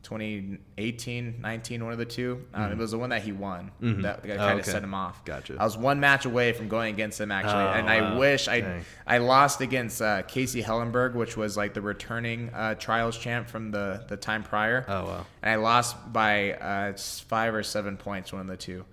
2018 0.07 1.41
19 1.41 1.85
one 1.85 1.93
of 1.93 1.99
the 1.99 2.05
two 2.05 2.45
um, 2.55 2.73
it 2.73 2.79
was 2.79 2.91
the 2.93 2.99
one 2.99 3.11
that 3.11 3.23
he 3.23 3.33
won 3.33 3.71
that, 3.81 4.23
that 4.23 4.35
Oh, 4.35 4.37
kind 4.37 4.59
of 4.59 4.65
okay. 4.65 4.71
set 4.71 4.83
him 4.83 4.95
off 4.95 5.25
Gotcha. 5.25 5.57
i 5.59 5.65
was 5.65 5.77
one 5.77 6.01
match 6.01 6.25
away 6.25 6.53
from 6.53 6.69
going 6.69 6.95
against 6.95 7.21
him 7.21 7.31
actually 7.33 7.65
Oh, 7.65 7.69
and 7.73 7.89
i 7.89 8.01
wow. 8.01 8.19
wish 8.19 8.49
i 8.49 8.61
Dang. 8.61 8.85
i 9.07 9.19
lost 9.19 9.61
against 9.61 10.01
uh, 10.01 10.23
casey 10.23 10.63
hellenberg 10.63 11.15
which 11.15 11.37
was 11.37 11.57
like 11.57 11.75
the 11.75 11.81
returning 11.83 12.51
uh, 12.55 12.75
trials 12.77 13.17
champ 13.19 13.49
from 13.49 13.71
the 13.71 14.05
the 14.09 14.17
time 14.17 14.43
prior 14.43 14.85
Oh, 14.89 15.05
wow. 15.05 15.27
and 15.43 15.51
I 15.51 15.57
lost 15.57 15.97
by 16.13 16.53
uh, 16.53 16.97
five 16.97 17.55
or 17.55 17.63
seven 17.63 17.97
points, 17.97 18.33
one 18.33 18.43
of 18.43 18.47
the 18.47 18.57
two. 18.57 18.85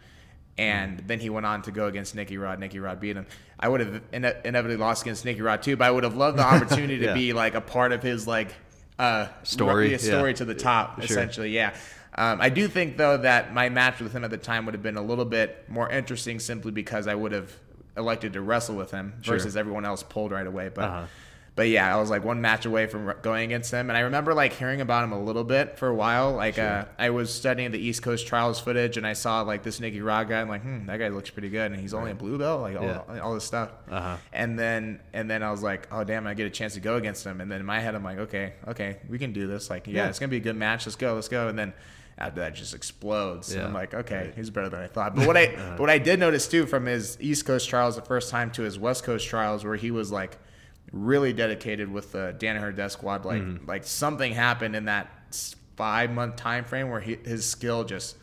And 0.57 0.99
Hmm. 1.01 1.07
then 1.07 1.19
he 1.19 1.29
went 1.29 1.45
on 1.45 1.61
to 1.63 1.71
go 1.71 1.87
against 1.87 2.15
Nicky 2.15 2.37
Rod. 2.37 2.59
Nicky 2.59 2.79
Rod 2.79 2.99
beat 2.99 3.15
him. 3.15 3.25
I 3.59 3.67
would 3.67 3.79
have 3.79 4.01
ine- 4.13 4.35
inevitably 4.45 4.77
lost 4.77 5.01
against 5.03 5.25
Nicky 5.25 5.41
Rod 5.41 5.61
too, 5.63 5.75
but 5.77 5.85
I 5.85 5.91
would 5.91 6.03
have 6.03 6.15
loved 6.15 6.37
the 6.37 6.43
opportunity 6.53 6.99
to 7.05 7.13
be 7.13 7.33
like 7.33 7.55
a 7.55 7.61
part 7.61 7.91
of 7.91 8.03
his 8.03 8.27
like 8.27 8.53
uh, 8.99 9.27
Story, 9.43 9.91
yeah, 9.91 9.97
story 9.97 10.31
yeah. 10.31 10.35
to 10.37 10.45
the 10.45 10.55
top, 10.55 10.95
Sure. 11.01 11.05
essentially. 11.05 11.49
Yeah. 11.51 11.73
Um, 12.15 12.39
I 12.41 12.49
do 12.49 12.67
think 12.67 12.97
though 12.97 13.17
that 13.17 13.53
my 13.53 13.69
match 13.69 13.99
with 13.99 14.13
him 14.13 14.23
at 14.23 14.29
the 14.29 14.37
time 14.37 14.65
would 14.65 14.75
have 14.75 14.83
been 14.83 14.97
a 14.97 15.01
little 15.01 15.25
bit 15.25 15.65
more 15.67 15.89
interesting, 15.89 16.39
simply 16.39 16.71
because 16.71 17.07
I 17.07 17.15
would 17.15 17.31
have 17.31 17.51
elected 17.97 18.33
to 18.33 18.41
wrestle 18.41 18.75
with 18.75 18.91
him 18.91 19.13
Sure. 19.21 19.35
versus 19.35 19.57
everyone 19.57 19.85
else 19.85 20.03
pulled 20.03 20.31
right 20.31 20.45
away. 20.45 20.69
But 20.73 20.83
Uh-huh. 20.83 21.05
But 21.55 21.69
yeah, 21.69 21.95
I 21.95 21.99
was 21.99 22.09
like 22.09 22.23
one 22.23 22.41
match 22.41 22.65
away 22.65 22.87
from 22.87 23.13
going 23.21 23.43
against 23.45 23.71
him, 23.71 23.89
and 23.89 23.97
I 23.97 24.01
remember 24.01 24.33
like 24.33 24.53
hearing 24.53 24.81
about 24.81 25.03
him 25.03 25.11
a 25.11 25.21
little 25.21 25.43
bit 25.43 25.77
for 25.77 25.87
a 25.87 25.93
while. 25.93 26.33
Like 26.33 26.57
uh, 26.57 26.85
I 26.97 27.11
was 27.11 27.31
studying 27.33 27.69
the 27.71 27.77
East 27.79 28.01
Coast 28.01 28.25
trials 28.25 28.59
footage, 28.59 28.97
and 28.97 29.05
I 29.05 29.13
saw 29.13 29.41
like 29.41 29.61
this 29.63 29.79
Nicky 29.79 30.01
Rod 30.01 30.29
guy. 30.29 30.41
I'm 30.41 30.49
like, 30.49 30.63
hmm, 30.63 30.87
that 30.87 30.97
guy 30.97 31.09
looks 31.09 31.29
pretty 31.29 31.49
good, 31.49 31.71
and 31.71 31.79
he's 31.79 31.93
only 31.93 32.11
a 32.11 32.15
blue 32.15 32.37
belt, 32.37 32.61
like 32.61 32.75
all, 32.75 32.83
Yeah. 32.83 33.19
all 33.21 33.33
this 33.35 33.43
stuff. 33.43 33.69
Uh-huh. 33.89 34.17
And 34.31 34.57
then 34.57 34.99
and 35.13 35.29
then 35.29 35.43
I 35.43 35.51
was 35.51 35.61
like, 35.61 35.87
oh 35.91 36.03
damn, 36.03 36.25
I 36.25 36.33
get 36.33 36.47
a 36.47 36.49
chance 36.49 36.73
to 36.73 36.79
go 36.79 36.95
against 36.95 37.23
him. 37.25 37.39
And 37.39 37.51
then 37.51 37.59
in 37.59 37.65
my 37.65 37.79
head, 37.79 37.93
I'm 37.93 38.03
like, 38.03 38.17
okay, 38.17 38.53
okay, 38.69 38.97
we 39.07 39.19
can 39.19 39.31
do 39.33 39.45
this. 39.45 39.69
Like, 39.69 39.85
yeah, 39.87 39.93
Yeah. 39.93 40.09
it's 40.09 40.19
gonna 40.19 40.29
be 40.29 40.37
a 40.37 40.39
good 40.39 40.55
match. 40.57 40.85
Let's 40.87 40.95
go, 40.95 41.13
let's 41.13 41.27
go. 41.27 41.49
And 41.49 41.59
then 41.59 41.73
after 42.17 42.39
that, 42.41 42.53
it 42.53 42.55
just 42.55 42.73
explodes. 42.73 43.51
And 43.51 43.61
Yeah. 43.61 43.67
I'm 43.67 43.73
like, 43.73 43.93
okay, 43.93 44.31
he's 44.35 44.49
better 44.49 44.69
than 44.69 44.79
I 44.81 44.87
thought. 44.87 45.15
But 45.15 45.27
what 45.27 45.37
I 45.37 45.47
but 45.55 45.79
what 45.81 45.89
I 45.91 45.99
did 45.99 46.19
notice 46.19 46.47
too 46.47 46.65
from 46.65 46.85
his 46.87 47.15
East 47.21 47.45
Coast 47.45 47.69
trials 47.69 47.95
the 47.95 48.01
first 48.01 48.31
time 48.31 48.49
to 48.51 48.63
his 48.63 48.79
West 48.79 49.03
Coast 49.03 49.27
trials, 49.27 49.63
where 49.63 49.75
he 49.75 49.91
was 49.91 50.11
like 50.11 50.37
really 50.93 51.33
dedicated 51.33 51.91
with 51.91 52.11
the 52.11 52.35
Danaher 52.37 52.73
Death 52.73 52.93
Squad. 52.93 53.25
Like 53.25 53.41
mm-hmm. 53.41 53.65
like 53.67 53.83
something 53.83 54.31
happened 54.31 54.75
in 54.75 54.85
that 54.85 55.09
five 55.75 56.11
month 56.11 56.37
time 56.37 56.63
frame 56.63 56.89
where 56.89 57.01
he, 57.01 57.15
his 57.15 57.45
skill 57.49 57.83
just 57.83 58.15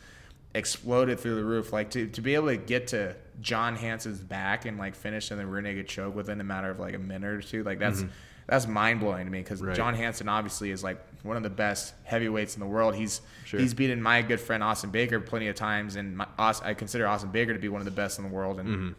exploded 0.55 1.19
through 1.19 1.35
the 1.35 1.43
roof. 1.43 1.71
Like 1.71 1.91
to, 1.91 2.07
to 2.07 2.21
be 2.21 2.33
able 2.33 2.47
to 2.47 2.57
get 2.57 2.87
to 2.87 3.15
John 3.41 3.75
Hansen's 3.75 4.19
back 4.19 4.65
and 4.65 4.77
like 4.77 4.95
finish 4.95 5.31
in 5.31 5.37
the 5.37 5.45
rear 5.45 5.61
naked 5.61 5.87
choke 5.87 6.15
within 6.15 6.39
a 6.41 6.43
matter 6.43 6.71
of 6.71 6.79
like 6.79 6.95
a 6.95 6.99
minute 6.99 7.29
or 7.29 7.41
two. 7.41 7.63
Like 7.63 7.77
that's 7.77 7.99
mm-hmm. 7.99 8.11
that's 8.47 8.67
mind 8.67 9.01
blowing 9.01 9.25
to 9.25 9.31
me 9.31 9.39
because 9.39 9.61
Right. 9.61 9.75
John 9.75 9.93
Hansen 9.93 10.29
obviously 10.29 10.71
is 10.71 10.83
like 10.83 10.99
one 11.23 11.37
of 11.37 11.43
the 11.43 11.49
best 11.49 11.93
heavyweights 12.03 12.55
in 12.55 12.61
the 12.61 12.67
world. 12.67 12.95
He's 12.95 13.21
Sure. 13.45 13.59
he's 13.59 13.73
beaten 13.73 14.01
my 14.01 14.21
good 14.21 14.39
friend 14.39 14.63
Austin 14.63 14.91
Baker 14.91 15.19
plenty 15.19 15.49
of 15.49 15.55
times, 15.55 15.97
and 15.97 16.17
my, 16.17 16.27
I 16.37 16.73
consider 16.73 17.05
Austin 17.05 17.31
Baker 17.31 17.53
to 17.53 17.59
be 17.59 17.67
one 17.67 17.81
of 17.81 17.85
the 17.85 17.91
best 17.91 18.17
in 18.17 18.23
the 18.23 18.31
world. 18.31 18.59
And 18.61 18.69
mm-hmm. 18.69 18.91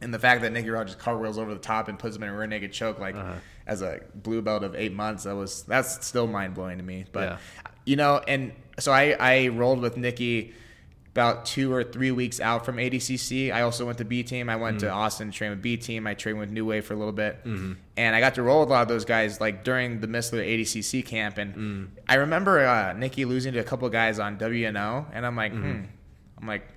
And 0.00 0.12
the 0.14 0.18
fact 0.18 0.42
that 0.42 0.52
Nicky 0.52 0.70
Rod 0.70 0.86
just 0.86 0.98
cartwheels 0.98 1.38
over 1.38 1.52
the 1.52 1.60
top 1.60 1.88
and 1.88 1.98
puts 1.98 2.16
him 2.16 2.22
in 2.22 2.28
a 2.28 2.36
rear 2.36 2.46
naked 2.46 2.72
choke, 2.72 2.98
like 2.98 3.14
Uh-huh. 3.16 3.34
as 3.66 3.82
a 3.82 4.00
blue 4.14 4.42
belt 4.42 4.62
of 4.64 4.74
eight 4.74 4.92
months, 4.92 5.24
that 5.24 5.34
was 5.34 5.62
that's 5.64 6.06
still 6.06 6.26
mind 6.26 6.54
blowing 6.54 6.78
to 6.78 6.84
me. 6.84 7.04
But 7.10 7.22
Yeah. 7.22 7.36
you 7.84 7.96
know, 7.96 8.20
and 8.28 8.52
so 8.78 8.92
I 8.92 9.16
I 9.18 9.48
rolled 9.48 9.80
with 9.80 9.96
Nicky 9.96 10.54
about 11.12 11.46
two 11.46 11.72
or 11.72 11.82
three 11.82 12.12
weeks 12.12 12.38
out 12.38 12.64
from 12.64 12.76
ADCC. 12.78 13.50
I 13.50 13.62
also 13.62 13.84
went 13.84 13.98
to 13.98 14.04
B 14.04 14.22
team. 14.22 14.48
I 14.48 14.54
went 14.54 14.76
Mm-hmm. 14.76 14.86
to 14.86 14.92
Austin 14.92 15.30
to 15.32 15.36
train 15.36 15.50
with 15.50 15.60
B 15.60 15.76
team. 15.76 16.06
I 16.06 16.14
trained 16.14 16.38
with 16.38 16.50
New 16.50 16.64
Wave 16.64 16.84
for 16.86 16.94
a 16.94 16.96
little 16.96 17.12
bit, 17.12 17.40
and 17.44 18.14
I 18.14 18.20
got 18.20 18.36
to 18.36 18.42
roll 18.44 18.60
with 18.60 18.68
a 18.68 18.72
lot 18.72 18.82
of 18.82 18.88
those 18.88 19.04
guys 19.04 19.40
like 19.40 19.64
during 19.64 19.98
the 20.00 20.06
midst 20.06 20.32
of 20.32 20.38
the 20.38 20.44
ADCC 20.44 21.02
camp. 21.04 21.38
And 21.38 21.54
Mm. 21.56 21.86
I 22.08 22.16
remember 22.16 22.60
uh, 22.64 22.92
Nicky 22.92 23.24
losing 23.24 23.52
to 23.54 23.58
a 23.58 23.64
couple 23.64 23.86
of 23.86 23.92
guys 23.92 24.20
on 24.20 24.38
WNO, 24.38 25.06
and 25.12 25.26
I'm 25.26 25.34
like, 25.34 25.52
Mm-hmm. 25.52 25.72
hmm. 25.72 25.84
I'm 26.40 26.46
like, 26.46 26.68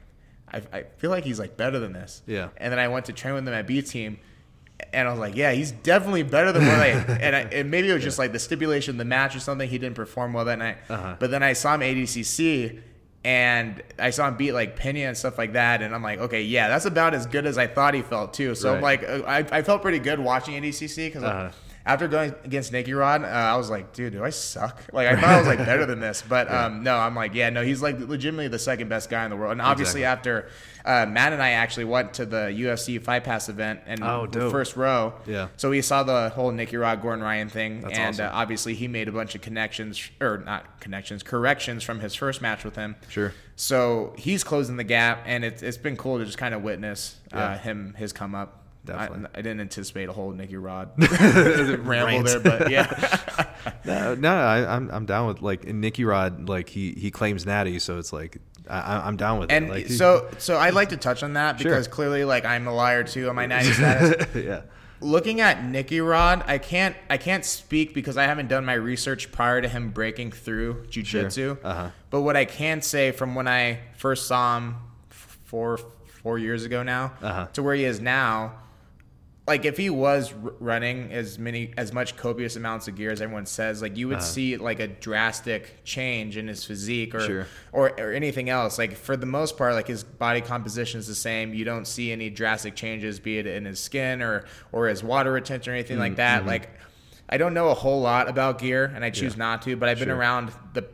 I, 0.53 0.61
I 0.73 0.83
feel 0.97 1.09
like 1.09 1.23
he's 1.23 1.39
like 1.39 1.55
better 1.57 1.79
than 1.79 1.93
this. 1.93 2.21
Yeah. 2.27 2.49
And 2.57 2.71
then 2.71 2.79
I 2.79 2.87
went 2.89 3.05
to 3.05 3.13
train 3.13 3.33
with 3.33 3.47
him 3.47 3.53
at 3.53 3.67
B 3.67 3.81
team. 3.81 4.19
And 4.93 5.07
I 5.07 5.11
was 5.11 5.19
like, 5.19 5.35
yeah, 5.35 5.51
he's 5.51 5.71
definitely 5.71 6.23
better 6.23 6.51
than 6.51 6.65
what 6.65 6.79
I. 6.79 6.89
And, 7.21 7.35
I, 7.35 7.39
and 7.41 7.69
maybe 7.71 7.89
it 7.89 7.93
was 7.93 8.03
just 8.03 8.17
like 8.17 8.31
the 8.31 8.39
stipulation, 8.39 8.97
the 8.97 9.05
match 9.05 9.35
or 9.35 9.39
something. 9.39 9.69
He 9.69 9.77
didn't 9.77 9.95
perform 9.95 10.33
well 10.33 10.45
that 10.45 10.57
night. 10.59 10.77
Uh-huh. 10.89 11.15
But 11.19 11.29
then 11.31 11.43
I 11.43 11.53
saw 11.53 11.75
him 11.75 11.83
at 11.83 11.95
ADCC, 11.95 12.81
and 13.23 13.83
I 13.99 14.09
saw 14.09 14.27
him 14.27 14.35
beat 14.37 14.53
like 14.53 14.75
Pena 14.75 15.01
and 15.01 15.15
stuff 15.15 15.37
like 15.37 15.53
that, 15.53 15.83
and 15.83 15.93
I'm 15.93 16.01
like, 16.01 16.17
okay, 16.19 16.41
yeah, 16.41 16.67
that's 16.67 16.85
about 16.85 17.13
as 17.13 17.27
good 17.27 17.45
as 17.45 17.59
I 17.59 17.67
thought 17.67 17.93
he 17.93 18.01
felt 18.01 18.33
too. 18.33 18.55
So 18.55 18.73
I'm 18.73 18.81
like, 18.81 19.03
uh, 19.03 19.21
I, 19.27 19.37
I 19.51 19.61
felt 19.61 19.83
pretty 19.83 19.99
good 19.99 20.19
watching 20.19 20.59
ADCC 20.61 21.07
because 21.07 21.23
Uh-huh. 21.23 21.51
After 21.85 22.07
going 22.07 22.33
against 22.43 22.71
Nicky 22.71 22.93
Rod, 22.93 23.23
uh, 23.23 23.27
I 23.27 23.55
was 23.57 23.69
like, 23.69 23.93
dude, 23.93 24.13
do 24.13 24.23
I 24.23 24.29
suck? 24.29 24.81
Like 24.93 25.07
I 25.07 25.15
thought 25.19 25.29
I 25.29 25.37
was 25.39 25.47
like 25.47 25.59
better 25.59 25.85
than 25.85 25.99
this, 25.99 26.23
but 26.27 26.49
um, 26.53 26.83
no, 26.83 26.95
I'm 26.97 27.15
like, 27.15 27.33
yeah, 27.33 27.49
no, 27.49 27.63
he's 27.63 27.81
like 27.81 27.99
legitimately 27.99 28.47
the 28.49 28.59
second 28.59 28.89
best 28.89 29.09
guy 29.09 29.23
in 29.23 29.29
the 29.31 29.37
world, 29.37 29.53
and 29.53 29.61
obviously 29.61 30.03
after 30.05 30.49
uh, 30.85 31.05
Matt 31.07 31.31
and 31.33 31.41
I 31.43 31.51
actually 31.51 31.85
went 31.85 32.13
to 32.15 32.25
the 32.25 32.47
UFC 32.47 33.01
Fight 33.01 33.23
Pass 33.23 33.49
event 33.49 33.81
and 33.85 34.03
Oh, 34.03 34.25
the 34.25 34.49
first 34.49 34.75
row, 34.75 35.13
Yeah. 35.27 35.49
So 35.57 35.69
we 35.69 35.81
saw 35.81 36.03
the 36.03 36.29
whole 36.29 36.51
Nicky 36.51 36.75
Rod 36.77 37.01
Gordon 37.01 37.23
Ryan 37.23 37.49
thing, 37.49 37.81
That's 37.81 37.97
and 37.97 38.15
awesome. 38.15 38.25
uh, 38.27 38.31
obviously 38.33 38.73
he 38.73 38.87
made 38.87 39.07
a 39.07 39.11
bunch 39.11 39.35
of 39.35 39.41
connections 39.41 40.01
or 40.19 40.39
not 40.39 40.79
connections, 40.81 41.21
corrections 41.23 41.83
from 41.83 41.99
his 41.99 42.15
first 42.15 42.41
match 42.41 42.63
with 42.63 42.75
him. 42.75 42.95
Sure. 43.09 43.33
So 43.55 44.13
he's 44.17 44.43
closing 44.43 44.77
the 44.77 44.83
gap, 44.83 45.21
and 45.27 45.45
it's 45.45 45.61
it's 45.61 45.77
been 45.77 45.95
cool 45.97 46.17
to 46.17 46.25
just 46.25 46.37
kind 46.39 46.55
of 46.55 46.63
witness 46.63 47.17
uh, 47.31 47.37
Yeah. 47.37 47.57
him 47.59 47.93
his 47.95 48.11
come 48.11 48.33
up. 48.33 48.60
Definitely. 48.85 49.27
I, 49.35 49.39
I 49.39 49.41
didn't 49.41 49.61
anticipate 49.61 50.09
a 50.09 50.13
whole 50.13 50.31
Nicky 50.31 50.55
Rod 50.57 50.89
ramble 50.97 52.23
there, 52.23 52.39
but 52.39 52.69
yeah, 52.71 52.87
No, 53.85 54.15
no, 54.15 54.33
I, 54.35 54.75
I'm 54.75 54.89
I'm 54.91 55.05
down 55.05 55.27
with 55.27 55.41
like 55.41 55.65
Nicky 55.65 56.03
Rod. 56.03 56.49
Like 56.49 56.69
he 56.69 56.91
he 56.93 57.11
claims 57.11 57.45
natty, 57.45 57.79
so 57.79 57.99
it's 57.99 58.11
like 58.11 58.37
I, 58.69 59.01
I'm 59.07 59.17
down 59.17 59.39
with 59.39 59.51
it. 59.51 59.55
and 59.55 59.69
Like, 59.69 59.87
so 59.87 60.29
so 60.39 60.57
I'd 60.57 60.73
like 60.73 60.89
to 60.89 60.97
touch 60.97 61.21
on 61.23 61.33
that 61.33 61.59
Sure. 61.59 61.71
because 61.71 61.87
clearly, 61.87 62.23
like 62.25 62.45
I'm 62.45 62.67
a 62.67 62.73
liar 62.73 63.03
too 63.03 63.29
on 63.29 63.35
my 63.35 63.45
natty 63.45 63.71
status. 63.71 64.25
yeah, 64.35 64.61
Looking 64.99 65.41
at 65.41 65.63
Nicky 65.63 66.01
Rod, 66.01 66.43
I 66.47 66.57
can't 66.57 66.95
I 67.09 67.17
can't 67.17 67.45
speak 67.45 67.93
because 67.93 68.17
I 68.17 68.23
haven't 68.23 68.47
done 68.47 68.65
my 68.65 68.73
research 68.73 69.31
prior 69.31 69.61
to 69.61 69.67
him 69.67 69.89
breaking 69.91 70.31
through 70.31 70.85
jujitsu. 70.89 71.57
Uh-huh. 71.63 71.89
But 72.09 72.21
what 72.21 72.35
I 72.35 72.45
can 72.45 72.81
say 72.81 73.11
from 73.11 73.35
when 73.35 73.47
I 73.47 73.79
first 73.97 74.27
saw 74.27 74.57
him 74.57 74.75
four 75.09 75.79
four 76.23 76.37
years 76.39 76.65
ago 76.65 76.81
now 76.83 77.13
Uh-huh. 77.21 77.47
to 77.53 77.63
where 77.63 77.73
he 77.75 77.83
is 77.83 77.99
now, 77.99 78.53
like 79.47 79.65
if 79.65 79.75
he 79.75 79.89
was 79.89 80.31
r- 80.33 80.53
running 80.59 81.11
as 81.11 81.39
many 81.39 81.73
as 81.75 81.91
much 81.91 82.15
copious 82.15 82.55
amounts 82.55 82.87
of 82.87 82.95
gear 82.95 83.11
as 83.11 83.21
everyone 83.21 83.45
says, 83.47 83.81
like 83.81 83.97
you 83.97 84.07
would 84.07 84.21
see 84.21 84.55
like 84.57 84.79
a 84.79 84.87
drastic 84.87 85.83
change 85.83 86.37
in 86.37 86.47
his 86.47 86.63
physique 86.63 87.15
or. 87.15 87.19
Sure. 87.21 87.47
or 87.71 87.89
or 87.99 88.11
anything 88.13 88.49
else. 88.49 88.77
Like 88.77 88.93
for 88.95 89.17
the 89.17 89.25
most 89.25 89.57
part, 89.57 89.73
like 89.73 89.87
his 89.87 90.03
body 90.03 90.41
composition 90.41 90.99
is 90.99 91.07
the 91.07 91.15
same. 91.15 91.53
You 91.53 91.65
don't 91.65 91.85
see 91.85 92.11
any 92.11 92.29
drastic 92.29 92.75
changes, 92.75 93.19
be 93.19 93.39
it 93.39 93.47
in 93.47 93.65
his 93.65 93.79
skin 93.79 94.21
or 94.21 94.45
or 94.71 94.87
his 94.87 95.03
water 95.03 95.31
retention 95.31 95.71
or 95.73 95.75
anything 95.75 95.97
like 95.97 96.11
Mm-hmm. 96.11 96.17
that. 96.17 96.45
Like 96.45 96.69
I 97.27 97.37
don't 97.37 97.53
know 97.53 97.69
a 97.69 97.73
whole 97.73 98.01
lot 98.01 98.29
about 98.29 98.59
gear, 98.59 98.91
and 98.93 99.03
I 99.03 99.09
choose 99.09 99.33
Yeah. 99.33 99.39
not 99.39 99.61
to. 99.63 99.75
But 99.75 99.89
I've 99.89 99.99
been 99.99 100.09
Sure. 100.09 100.17
around 100.17 100.51
the 100.73 100.85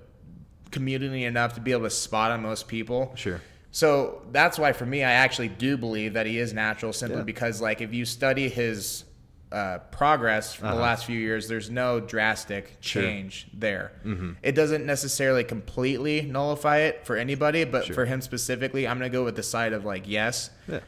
community 0.72 1.24
enough 1.26 1.54
to 1.56 1.62
be 1.62 1.72
able 1.72 1.84
to 1.84 1.90
spot 1.90 2.32
on 2.32 2.42
most 2.42 2.68
people. 2.68 3.12
Sure. 3.16 3.42
So 3.72 4.24
that's 4.32 4.58
why 4.58 4.72
for 4.74 4.86
me, 4.86 5.04
I 5.04 5.12
actually 5.12 5.50
do 5.50 5.78
believe 5.78 6.14
that 6.14 6.26
he 6.26 6.40
is 6.40 6.54
natural 6.54 6.94
simply 6.94 7.18
Yeah. 7.20 7.24
because, 7.24 7.62
like, 7.62 7.82
if 7.82 7.94
you 7.94 8.06
study 8.06 8.50
his 8.50 9.04
uh, 9.50 9.78
progress 9.92 10.54
from 10.54 10.68
the 10.68 10.74
Uh-huh. 10.74 10.82
last 10.82 11.06
few 11.06 11.18
years, 11.18 11.48
there's 11.48 11.70
no 11.70 12.02
drastic 12.02 12.76
Sure. 12.82 13.02
change 13.02 13.48
there. 13.54 13.94
Mm-hmm. 14.06 14.32
It 14.44 14.56
doesn't 14.56 14.86
necessarily 14.86 15.46
completely 15.46 16.22
nullify 16.24 16.80
it 16.80 17.06
for 17.06 17.16
anybody, 17.16 17.64
but 17.64 17.86
Sure. 17.86 17.96
for 17.96 18.06
him 18.06 18.20
specifically, 18.20 18.86
I'm 18.86 19.00
going 19.00 19.10
to 19.10 19.18
go 19.18 19.24
with 19.24 19.38
the 19.38 19.44
side 19.44 19.72
of, 19.72 19.86
like, 19.86 20.04
yes. 20.06 20.50
yeah, 20.68 20.80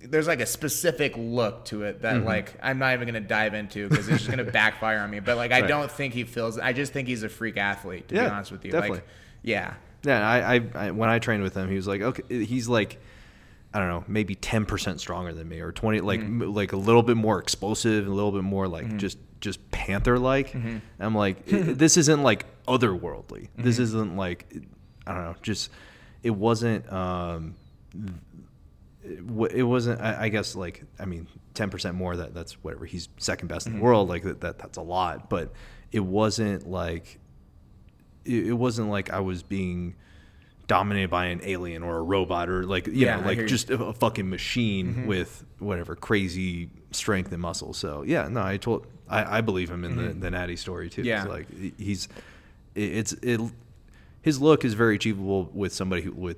There's 0.00 0.26
like 0.26 0.40
a 0.40 0.46
specific 0.46 1.14
look 1.16 1.64
to 1.66 1.84
it 1.84 2.02
Mm-hmm. 2.02 2.02
that 2.02 2.24
like 2.24 2.54
I'm 2.60 2.80
not 2.80 2.94
even 2.94 3.06
gonna 3.06 3.20
dive 3.20 3.54
into 3.54 3.88
because 3.88 4.08
it's 4.08 4.18
just 4.24 4.30
gonna 4.30 4.42
backfire 4.50 4.98
on 4.98 5.08
me. 5.10 5.20
But 5.20 5.36
like 5.36 5.52
I 5.52 5.60
Right. 5.60 5.68
don't 5.68 5.88
think 5.92 6.12
he 6.14 6.24
feels. 6.24 6.58
I 6.58 6.72
just 6.72 6.92
think 6.92 7.06
he's 7.06 7.22
a 7.22 7.28
freak 7.28 7.56
athlete. 7.56 8.08
To 8.08 8.14
be 8.14 8.20
honest 8.20 8.50
with 8.50 8.64
you, 8.64 8.72
definitely. 8.72 8.96
like 8.98 9.06
yeah, 9.42 9.74
yeah. 10.04 10.28
I, 10.28 10.54
I, 10.56 10.60
I 10.74 10.90
when 10.90 11.08
I 11.08 11.18
trained 11.18 11.42
with 11.42 11.54
him, 11.54 11.68
he 11.68 11.76
was 11.76 11.86
like, 11.86 12.00
okay, 12.02 12.44
he's 12.44 12.68
like. 12.68 13.00
I 13.74 13.78
don't 13.78 13.88
know, 13.88 14.04
maybe 14.06 14.34
ten 14.34 14.66
percent 14.66 15.00
stronger 15.00 15.32
than 15.32 15.48
me, 15.48 15.60
or 15.60 15.72
twenty, 15.72 16.02
like 16.02 16.20
Mm-hmm. 16.20 16.42
m- 16.42 16.52
like 16.52 16.74
a 16.74 16.76
little 16.76 17.02
bit 17.02 17.16
more 17.16 17.38
explosive, 17.38 18.06
a 18.06 18.10
little 18.10 18.30
bit 18.30 18.42
more 18.42 18.68
like 18.68 18.98
just 18.98 19.16
just 19.40 19.70
panther 19.70 20.18
like. 20.18 20.50
Mm-hmm. 20.52 20.76
I'm 21.00 21.14
like, 21.14 21.46
this 21.46 21.96
isn't 21.96 22.22
like 22.22 22.44
otherworldly. 22.68 23.48
This 23.56 23.76
Mm-hmm. 23.76 23.82
isn't 23.84 24.16
like, 24.18 24.44
I 25.06 25.14
don't 25.14 25.24
know, 25.24 25.36
just 25.40 25.70
it 26.22 26.32
wasn't. 26.32 26.92
um 26.92 27.54
it 29.04 29.24
wa- 29.24 29.46
it 29.46 29.62
wasn't 29.62 30.00
I, 30.00 30.24
I 30.24 30.28
guess 30.28 30.54
like 30.54 30.84
i 30.98 31.04
mean 31.04 31.26
10% 31.54 31.94
more 31.94 32.16
that 32.16 32.34
that's 32.34 32.52
whatever 32.62 32.84
he's 32.86 33.08
second 33.18 33.48
best 33.48 33.66
Mm-hmm. 33.66 33.76
in 33.76 33.80
the 33.80 33.84
world 33.84 34.08
like 34.08 34.22
that, 34.24 34.40
that 34.42 34.58
that's 34.58 34.78
a 34.78 34.82
lot 34.82 35.28
but 35.28 35.52
it 35.90 36.00
wasn't 36.00 36.68
like 36.68 37.18
it, 38.24 38.46
it 38.48 38.52
wasn't 38.52 38.88
like 38.88 39.10
i 39.10 39.20
was 39.20 39.42
being 39.42 39.94
dominated 40.68 41.10
by 41.10 41.26
an 41.26 41.40
alien 41.42 41.82
or 41.82 41.98
a 41.98 42.02
robot 42.02 42.48
or 42.48 42.64
like 42.64 42.86
you 42.86 42.92
Yeah, 42.94 43.16
know 43.20 43.26
like 43.26 43.46
just 43.46 43.70
a, 43.70 43.82
a 43.84 43.92
fucking 43.92 44.28
machine 44.30 44.86
Mm-hmm. 44.94 45.06
with 45.06 45.44
whatever 45.58 45.94
crazy 45.96 46.70
strength 46.92 47.32
and 47.32 47.42
muscle 47.42 47.72
so 47.74 48.02
yeah 48.02 48.28
no 48.28 48.42
i 48.42 48.56
told 48.56 48.86
i, 49.08 49.38
I 49.38 49.40
believe 49.40 49.70
him 49.70 49.84
in 49.84 49.96
the, 49.96 50.12
the 50.14 50.30
natty 50.30 50.56
story 50.56 50.88
too 50.90 51.02
Mm-hmm. 51.02 51.08
Yeah. 51.08 51.22
It's 51.22 51.30
like 51.30 51.78
he's 51.78 52.08
it's 52.74 53.12
it 53.14 53.40
his 54.22 54.40
look 54.40 54.64
is 54.64 54.74
very 54.74 54.94
achievable 54.96 55.50
with 55.52 55.72
somebody 55.72 56.02
who 56.02 56.12
with 56.12 56.36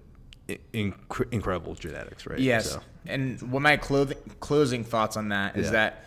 inc- 0.48 1.32
incredible 1.32 1.74
genetics 1.74 2.26
right 2.26 2.38
Yes. 2.38 2.72
So- 2.72 2.80
And 3.06 3.40
what 3.52 3.60
my 3.60 3.76
clothing, 3.76 4.16
closing 4.40 4.84
thoughts 4.84 5.16
on 5.16 5.28
that 5.28 5.56
is 5.56 5.66
Yeah. 5.66 5.72
that 5.72 6.04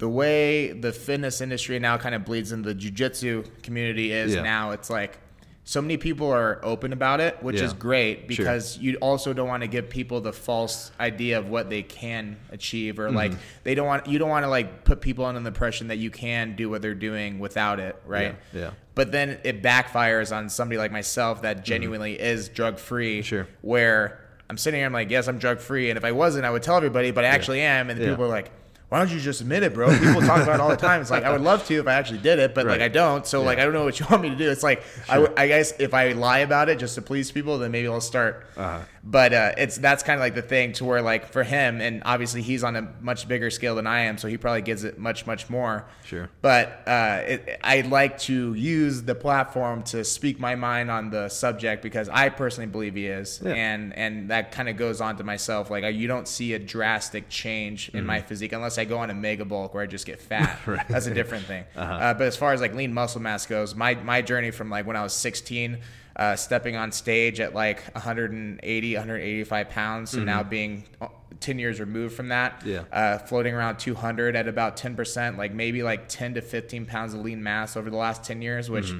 the 0.00 0.08
way 0.08 0.72
the 0.72 0.92
fitness 0.92 1.40
industry 1.40 1.78
now 1.78 1.96
kind 1.96 2.14
of 2.14 2.24
bleeds 2.24 2.52
into 2.52 2.72
the 2.72 2.78
jujitsu 2.90 3.46
community 3.62 4.10
is 4.12 4.34
Yeah. 4.34 4.42
now, 4.42 4.70
it's 4.72 4.90
like 4.90 5.18
so 5.62 5.80
many 5.80 5.98
people 5.98 6.28
are 6.32 6.58
open 6.64 6.92
about 6.92 7.20
it, 7.20 7.40
which 7.42 7.56
Yeah. 7.58 7.64
is 7.64 7.74
great 7.74 8.20
Sure. 8.20 8.26
because 8.28 8.78
you 8.78 8.96
also 8.96 9.32
don't 9.34 9.46
want 9.46 9.62
to 9.62 9.66
give 9.68 9.88
people 9.90 10.20
the 10.22 10.32
false 10.32 10.90
idea 10.98 11.38
of 11.38 11.48
what 11.50 11.68
they 11.70 11.82
can 11.82 12.38
achieve 12.50 12.98
or 12.98 13.10
like 13.12 13.30
Mm-hmm. 13.32 13.40
they 13.64 13.74
don't 13.74 13.86
want 13.86 14.06
you 14.08 14.18
don't 14.18 14.30
want 14.30 14.44
to 14.44 14.48
like 14.48 14.84
put 14.84 15.00
people 15.02 15.26
under 15.26 15.38
the 15.40 15.46
impression 15.48 15.88
that 15.88 15.98
you 15.98 16.10
can 16.10 16.56
do 16.56 16.68
what 16.70 16.80
they're 16.82 16.94
doing 16.94 17.38
without 17.38 17.78
it, 17.78 17.94
right? 18.06 18.34
Yeah, 18.54 18.60
yeah. 18.60 18.70
But 18.94 19.12
then 19.12 19.38
it 19.44 19.62
backfires 19.62 20.34
on 20.34 20.48
somebody 20.48 20.78
like 20.78 20.90
myself 20.92 21.42
that 21.42 21.62
genuinely 21.64 22.18
is 22.18 22.48
drug 22.48 22.78
free 22.78 23.18
Mm-hmm. 23.20 23.24
Sure. 23.24 23.46
where 23.60 24.18
I'm 24.48 24.56
sitting 24.56 24.78
here, 24.80 24.86
I'm 24.86 24.92
like, 24.94 25.10
yes, 25.10 25.28
I'm 25.28 25.38
drug 25.38 25.60
free, 25.60 25.90
and 25.90 25.96
if 25.96 26.04
I 26.04 26.10
wasn't, 26.10 26.44
I 26.46 26.50
would 26.50 26.62
tell 26.64 26.76
everybody, 26.76 27.12
but 27.12 27.24
I 27.24 27.28
actually 27.28 27.60
am, 27.60 27.88
and 27.90 28.00
people 28.00 28.24
are 28.24 28.28
like, 28.28 28.50
why 28.90 28.98
don't 28.98 29.12
you 29.12 29.20
just 29.20 29.40
admit 29.40 29.62
it, 29.62 29.72
bro? 29.72 29.96
People 29.96 30.20
talk 30.20 30.42
about 30.42 30.56
it 30.56 30.60
all 30.60 30.68
the 30.68 30.76
time. 30.76 31.00
It's 31.00 31.12
like 31.12 31.22
I 31.22 31.30
would 31.30 31.42
love 31.42 31.64
to 31.68 31.74
if 31.78 31.86
I 31.86 31.94
actually 31.94 32.18
did 32.18 32.40
it, 32.40 32.56
but 32.56 32.66
like 32.66 32.80
I 32.80 32.88
don't. 32.88 33.24
So 33.24 33.40
like 33.42 33.60
I 33.60 33.64
don't 33.64 33.72
know 33.72 33.84
what 33.84 34.00
you 34.00 34.06
want 34.10 34.20
me 34.20 34.30
to 34.30 34.36
do. 34.36 34.50
It's 34.50 34.64
like 34.64 34.82
I 35.08 35.14
w 35.14 35.32
I 35.36 35.44
I, 35.44 35.46
guess 35.46 35.72
if 35.78 35.94
I 35.94 36.10
lie 36.12 36.40
about 36.40 36.68
it 36.68 36.80
just 36.80 36.96
to 36.96 37.02
please 37.02 37.30
people, 37.30 37.56
then 37.58 37.70
maybe 37.70 37.86
I'll 37.86 38.00
start. 38.00 38.46
Uh-huh. 38.56 38.80
But 39.02 39.32
uh, 39.32 39.52
it's 39.56 39.78
that's 39.78 40.02
kind 40.02 40.18
of 40.18 40.20
like 40.20 40.34
the 40.34 40.42
thing 40.42 40.74
to 40.74 40.84
where 40.84 41.00
like 41.00 41.32
for 41.32 41.42
him, 41.42 41.80
and 41.80 42.02
obviously 42.04 42.42
he's 42.42 42.62
on 42.62 42.76
a 42.76 42.92
much 43.00 43.26
bigger 43.26 43.48
scale 43.48 43.74
than 43.76 43.86
I 43.86 44.00
am, 44.00 44.18
so 44.18 44.28
he 44.28 44.36
probably 44.36 44.60
gets 44.60 44.82
it 44.82 44.98
much 44.98 45.26
much 45.26 45.48
more. 45.48 45.86
Sure. 46.04 46.28
But 46.42 46.82
uh, 46.86 47.22
it, 47.26 47.60
I 47.64 47.80
like 47.80 48.18
to 48.20 48.52
use 48.52 49.02
the 49.02 49.14
platform 49.14 49.84
to 49.84 50.04
speak 50.04 50.38
my 50.38 50.54
mind 50.54 50.90
on 50.90 51.08
the 51.08 51.30
subject 51.30 51.82
because 51.82 52.10
I 52.10 52.28
personally 52.28 52.68
believe 52.70 52.94
he 52.94 53.06
is, 53.06 53.40
Yeah. 53.42 53.52
and 53.54 53.96
and 53.96 54.30
that 54.30 54.52
kind 54.52 54.68
of 54.68 54.76
goes 54.76 55.00
on 55.00 55.16
to 55.16 55.24
myself. 55.24 55.70
Like 55.70 55.82
I, 55.84 55.88
you 55.88 56.06
don't 56.06 56.28
see 56.28 56.52
a 56.52 56.58
drastic 56.58 57.30
change 57.30 57.88
in 57.94 58.04
my 58.04 58.20
physique 58.20 58.52
unless 58.52 58.76
I 58.76 58.84
go 58.84 58.98
on 58.98 59.08
a 59.08 59.14
mega 59.14 59.46
bulk 59.46 59.72
where 59.72 59.82
I 59.82 59.86
just 59.86 60.04
get 60.04 60.20
fat. 60.20 60.58
Mm-hmm. 60.58 60.70
Right. 60.72 60.88
That's 60.88 61.06
a 61.06 61.14
different 61.14 61.46
thing. 61.46 61.64
uh 61.74 62.12
but 62.12 62.26
as 62.26 62.36
far 62.36 62.52
as 62.52 62.60
like 62.60 62.74
lean 62.74 62.92
muscle 62.92 63.22
mass 63.22 63.46
goes, 63.46 63.74
my 63.74 63.94
my 63.94 64.20
journey 64.20 64.50
from 64.50 64.68
like 64.68 64.86
when 64.86 64.96
I 64.96 65.02
was 65.02 65.14
16. 65.14 65.78
Uh, 66.20 66.36
stepping 66.36 66.76
on 66.76 66.92
stage 66.92 67.40
at 67.40 67.54
like 67.54 67.82
180, 67.94 68.94
185 68.94 69.70
pounds, 69.70 70.12
and 70.12 70.26
now 70.26 70.42
being 70.42 70.84
uh, 71.00 71.08
10 71.40 71.58
years 71.58 71.80
removed 71.80 72.14
from 72.14 72.28
that, 72.28 72.60
Mm-hmm. 72.60 72.68
Yeah. 72.68 72.84
uh, 72.92 73.16
floating 73.18 73.54
around 73.54 73.78
200 73.78 74.36
at 74.36 74.46
about 74.46 74.76
10%, 74.76 75.38
like 75.38 75.54
maybe 75.54 75.82
like 75.82 76.08
10 76.10 76.34
to 76.34 76.42
15 76.42 76.84
pounds 76.84 77.14
of 77.14 77.20
lean 77.22 77.42
mass 77.42 77.74
over 77.74 77.88
the 77.88 77.96
last 77.96 78.22
10 78.22 78.42
years, 78.42 78.68
which 78.68 78.92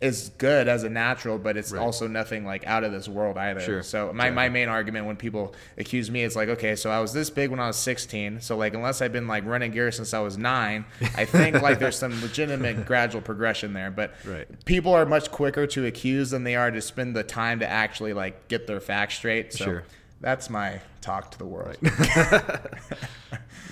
is 0.00 0.30
good 0.38 0.68
as 0.68 0.84
a 0.84 0.88
natural, 0.88 1.38
but 1.38 1.56
it's. 1.56 1.72
Right. 1.72 1.82
also 1.82 2.06
nothing 2.06 2.44
like 2.44 2.66
out 2.66 2.84
of 2.84 2.92
this 2.92 3.08
world 3.08 3.36
either. 3.36 3.60
Sure. 3.60 3.82
So 3.82 4.12
my, 4.12 4.30
my 4.30 4.48
main 4.48 4.68
argument 4.68 5.06
when 5.06 5.16
people 5.16 5.54
accuse 5.76 6.08
me 6.10 6.22
is 6.22 6.36
like, 6.36 6.48
okay, 6.48 6.76
so 6.76 6.88
I 6.90 7.00
was 7.00 7.12
this 7.12 7.30
big 7.30 7.50
when 7.50 7.58
I 7.58 7.66
was 7.66 7.76
16. 7.76 8.40
So 8.40 8.56
like, 8.56 8.74
unless 8.74 9.02
I've 9.02 9.12
been 9.12 9.26
like 9.26 9.44
running 9.44 9.72
gear 9.72 9.90
since 9.90 10.14
I 10.14 10.20
was 10.20 10.38
nine, 10.38 10.84
I 11.16 11.24
think 11.24 11.62
like 11.62 11.78
there's 11.80 11.98
some 11.98 12.20
legitimate 12.22 12.86
gradual 12.86 13.22
progression 13.22 13.72
there. 13.72 13.90
But 13.90 14.12
Right. 14.24 14.46
people 14.64 14.92
are 14.94 15.04
much 15.04 15.30
quicker 15.32 15.66
to 15.68 15.86
accuse 15.86 16.30
than 16.30 16.44
they 16.44 16.54
are 16.54 16.70
to 16.70 16.80
spend 16.80 17.16
the 17.16 17.24
time 17.24 17.58
to 17.60 17.66
actually 17.68 18.12
like 18.12 18.46
get 18.48 18.66
their 18.66 18.80
facts 18.80 19.14
straight. 19.16 19.52
So 19.52 19.64
Sure. 19.64 19.84
That's 20.20 20.50
my 20.50 20.80
talk 21.00 21.30
to 21.32 21.38
the 21.38 21.46
world. 21.46 21.76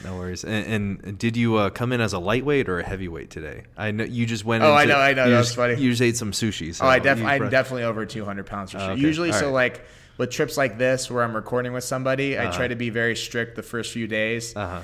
No 0.04 0.16
worries. 0.18 0.44
And, 0.44 1.02
and 1.02 1.18
did 1.18 1.36
you 1.36 1.56
uh, 1.56 1.70
come 1.70 1.90
in 1.90 2.00
as 2.00 2.12
a 2.12 2.18
lightweight 2.20 2.68
or 2.68 2.78
a 2.78 2.84
heavyweight 2.86 3.28
today? 3.30 3.64
I 3.76 3.90
know 3.90 4.04
you 4.04 4.24
just 4.24 4.44
went. 4.44 4.62
Oh, 4.62 4.72
I 4.72 4.84
know, 4.84 4.98
I 4.98 5.14
know, 5.14 5.28
that's 5.28 5.54
funny. 5.54 5.74
You 5.74 5.90
just 5.90 6.02
ate 6.02 6.16
some 6.16 6.30
sushi. 6.30 6.72
So 6.74 6.84
Oh, 6.84 6.88
I 6.88 7.00
def- 7.00 7.22
I'm 7.24 7.48
definitely 7.48 7.84
over 7.84 8.06
200 8.06 8.46
pounds 8.46 8.70
for 8.70 8.78
sure. 8.78 8.90
okay. 8.90 9.00
Usually, 9.00 9.32
All 9.32 9.38
so 9.38 9.46
right. 9.46 9.52
like 9.74 9.86
with 10.18 10.30
trips 10.30 10.56
like 10.56 10.78
this 10.78 11.10
where 11.10 11.24
I'm 11.24 11.34
recording 11.34 11.72
with 11.72 11.82
somebody, 11.82 12.38
I 12.38 12.44
Uh-huh. 12.46 12.56
try 12.56 12.68
to 12.68 12.76
be 12.76 12.90
very 12.90 13.16
strict 13.16 13.56
the 13.56 13.62
first 13.64 13.92
few 13.92 14.06
days. 14.06 14.54
Uh-huh. 14.54 14.82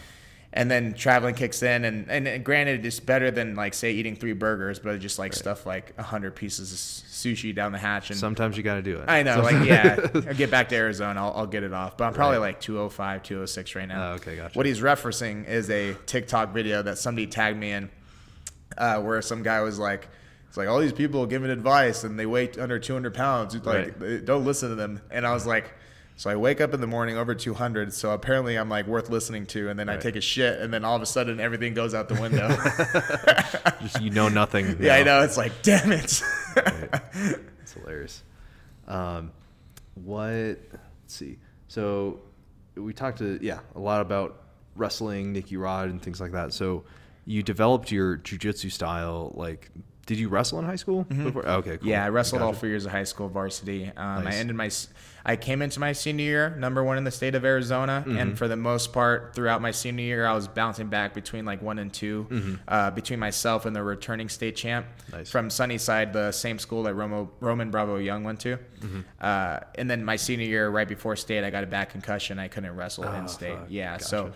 And 0.54 0.70
then 0.70 0.92
traveling 0.92 1.34
kicks 1.34 1.62
in 1.62 1.84
and, 1.86 2.10
and 2.10 2.44
granted 2.44 2.84
it's 2.84 3.00
better 3.00 3.30
than 3.30 3.54
like 3.54 3.72
say 3.74 3.92
eating 3.92 4.14
three 4.14 4.34
burgers 4.34 4.78
but 4.78 4.98
just 5.00 5.18
like 5.18 5.32
stuff 5.32 5.64
like 5.64 5.94
100 5.96 6.34
pieces 6.36 6.72
of 6.72 6.78
sushi 6.78 7.54
down 7.54 7.72
the 7.72 7.78
hatch 7.78 8.10
and 8.10 8.18
Sometimes 8.18 8.56
you 8.56 8.62
got 8.62 8.74
to 8.74 8.82
do 8.82 8.98
it. 8.98 9.04
i 9.08 9.22
know 9.22 9.36
So- 9.36 9.42
like 9.42 9.66
yeah 9.66 9.96
i'll 10.14 10.34
get 10.34 10.50
back 10.50 10.68
to 10.70 10.76
arizona 10.76 11.20
i'll, 11.20 11.32
I'll 11.34 11.46
get 11.46 11.62
it 11.62 11.72
off 11.72 11.96
but 11.96 12.04
i'm 12.04 12.12
probably 12.12 12.38
like 12.38 12.60
205 12.60 13.22
206 13.22 13.74
right 13.74 13.88
now 13.88 14.10
Oh, 14.10 14.14
okay, 14.16 14.36
gotcha. 14.36 14.56
what 14.58 14.66
he's 14.66 14.80
referencing 14.80 15.48
is 15.48 15.70
a 15.70 15.94
tiktok 16.06 16.52
video 16.52 16.82
that 16.82 16.98
somebody 16.98 17.26
tagged 17.26 17.58
me 17.58 17.72
in 17.72 17.90
uh, 18.76 19.00
where 19.00 19.20
some 19.22 19.42
guy 19.42 19.60
was 19.62 19.78
like 19.78 20.08
it's 20.48 20.56
like 20.58 20.68
all 20.68 20.80
these 20.80 20.92
people 20.92 21.24
giving 21.24 21.50
advice 21.50 22.04
and 22.04 22.18
they 22.18 22.26
weigh 22.26 22.50
under 22.60 22.78
200 22.78 23.14
pounds 23.14 23.54
like 23.64 23.98
Right. 23.98 24.24
don't 24.24 24.44
listen 24.44 24.68
to 24.68 24.74
them 24.74 25.00
and 25.10 25.26
i 25.26 25.32
was 25.32 25.46
like 25.46 25.72
so 26.16 26.30
I 26.30 26.36
wake 26.36 26.60
up 26.60 26.74
in 26.74 26.80
the 26.80 26.86
morning 26.86 27.16
over 27.16 27.34
200, 27.34 27.92
so 27.92 28.12
apparently 28.12 28.56
I'm 28.56 28.68
like 28.68 28.86
worth 28.86 29.10
listening 29.10 29.46
to, 29.46 29.68
and 29.70 29.78
then 29.78 29.88
I 29.88 29.96
take 29.96 30.16
a 30.16 30.20
shit, 30.20 30.60
and 30.60 30.72
then 30.72 30.84
all 30.84 30.94
of 30.94 31.02
a 31.02 31.06
sudden 31.06 31.40
everything 31.40 31.74
goes 31.74 31.94
out 31.94 32.08
the 32.08 32.20
window. 32.20 32.48
Just, 33.82 34.00
you 34.00 34.10
know 34.10 34.28
nothing. 34.28 34.76
yeah, 34.80 34.94
I 34.94 35.02
know. 35.02 35.22
It's 35.22 35.36
like, 35.36 35.52
damn 35.62 35.90
it. 35.92 36.22
It's 37.62 37.72
hilarious. 37.74 38.22
Um, 38.86 39.32
what? 39.94 40.24
Let's 40.26 40.58
see. 41.06 41.38
So 41.68 42.20
we 42.74 42.92
talked 42.92 43.18
to 43.18 43.38
yeah 43.42 43.60
a 43.74 43.80
lot 43.80 44.00
about 44.00 44.42
wrestling, 44.76 45.32
Nicky 45.32 45.56
Rod, 45.56 45.88
and 45.90 46.00
things 46.00 46.20
like 46.20 46.32
that. 46.32 46.52
So 46.52 46.84
you 47.24 47.42
developed 47.42 47.90
your 47.90 48.18
jujitsu 48.18 48.70
style. 48.70 49.32
Like, 49.34 49.70
did 50.06 50.18
you 50.18 50.28
wrestle 50.28 50.58
in 50.58 50.64
high 50.64 50.76
school? 50.76 51.04
Before? 51.04 51.46
Okay, 51.46 51.70
cool. 51.70 51.78
Mm-hmm. 51.78 51.88
Yeah, 51.88 52.04
I 52.04 52.08
wrestled 52.08 52.42
all 52.42 52.52
four 52.52 52.68
years 52.68 52.84
of 52.84 52.92
high 52.92 53.04
school 53.04 53.28
varsity. 53.28 53.90
Um, 53.96 54.24
Nice. 54.24 54.34
I 54.34 54.36
ended 54.38 54.56
my, 54.56 54.70
I 55.24 55.36
came 55.36 55.62
into 55.62 55.78
my 55.78 55.92
senior 55.92 56.24
year 56.24 56.50
number 56.58 56.82
one 56.82 56.98
in 56.98 57.04
the 57.04 57.10
state 57.10 57.34
of 57.34 57.44
Arizona, 57.44 58.02
Mm-hmm. 58.06 58.18
and 58.18 58.38
for 58.38 58.48
the 58.48 58.56
most 58.56 58.92
part 58.92 59.34
throughout 59.34 59.62
my 59.62 59.70
senior 59.70 60.04
year, 60.04 60.26
I 60.26 60.34
was 60.34 60.48
bouncing 60.48 60.88
back 60.88 61.14
between 61.14 61.44
like 61.44 61.62
one 61.62 61.78
and 61.78 61.92
2 61.92 62.58
uh, 62.68 62.90
between 62.90 63.18
myself 63.20 63.64
and 63.66 63.74
the 63.76 63.82
returning 63.82 64.28
state 64.28 64.56
champ 64.56 64.86
Mm-hmm. 64.86 65.16
Nice. 65.18 65.30
from 65.30 65.48
Sunnyside, 65.50 66.12
the 66.12 66.32
same 66.32 66.58
school 66.58 66.82
that 66.84 66.94
Romo, 66.94 67.28
Roman 67.40 67.70
Bravo 67.70 67.96
Young 67.96 68.24
went 68.24 68.40
to. 68.40 68.56
Mm-hmm. 68.80 69.00
Uh, 69.20 69.60
and 69.76 69.88
then 69.90 70.04
my 70.04 70.16
senior 70.16 70.46
year, 70.46 70.68
right 70.70 70.88
before 70.88 71.14
state, 71.16 71.44
I 71.44 71.50
got 71.50 71.62
a 71.64 71.68
back 71.68 71.90
concussion. 71.90 72.38
I 72.38 72.48
couldn't 72.48 72.74
wrestle 72.74 73.04
Oh, 73.06 73.12
in 73.14 73.28
state. 73.28 73.54
fuck. 73.56 73.66
Yeah, 73.68 73.98
so 73.98 74.32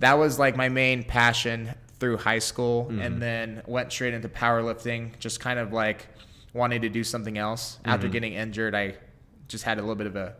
that 0.00 0.14
was 0.18 0.38
like 0.38 0.56
my 0.56 0.68
main 0.68 1.04
passion 1.04 1.70
through 2.00 2.16
high 2.16 2.40
school 2.40 2.86
Mm-hmm. 2.86 3.00
and 3.00 3.22
then 3.22 3.62
went 3.66 3.92
straight 3.92 4.12
into 4.14 4.28
powerlifting 4.28 5.18
just 5.20 5.38
kind 5.40 5.58
of 5.58 5.72
like 5.72 6.08
wanting 6.52 6.80
to 6.82 6.88
do 6.88 7.04
something 7.04 7.38
else 7.38 7.76
Mm-hmm. 7.76 7.90
after 7.90 8.08
getting 8.08 8.32
injured 8.32 8.74
i 8.74 8.94
just 9.48 9.64
had 9.64 9.78
a 9.78 9.80
little 9.80 9.94
bit 9.96 10.06
of 10.06 10.16
a 10.16 10.34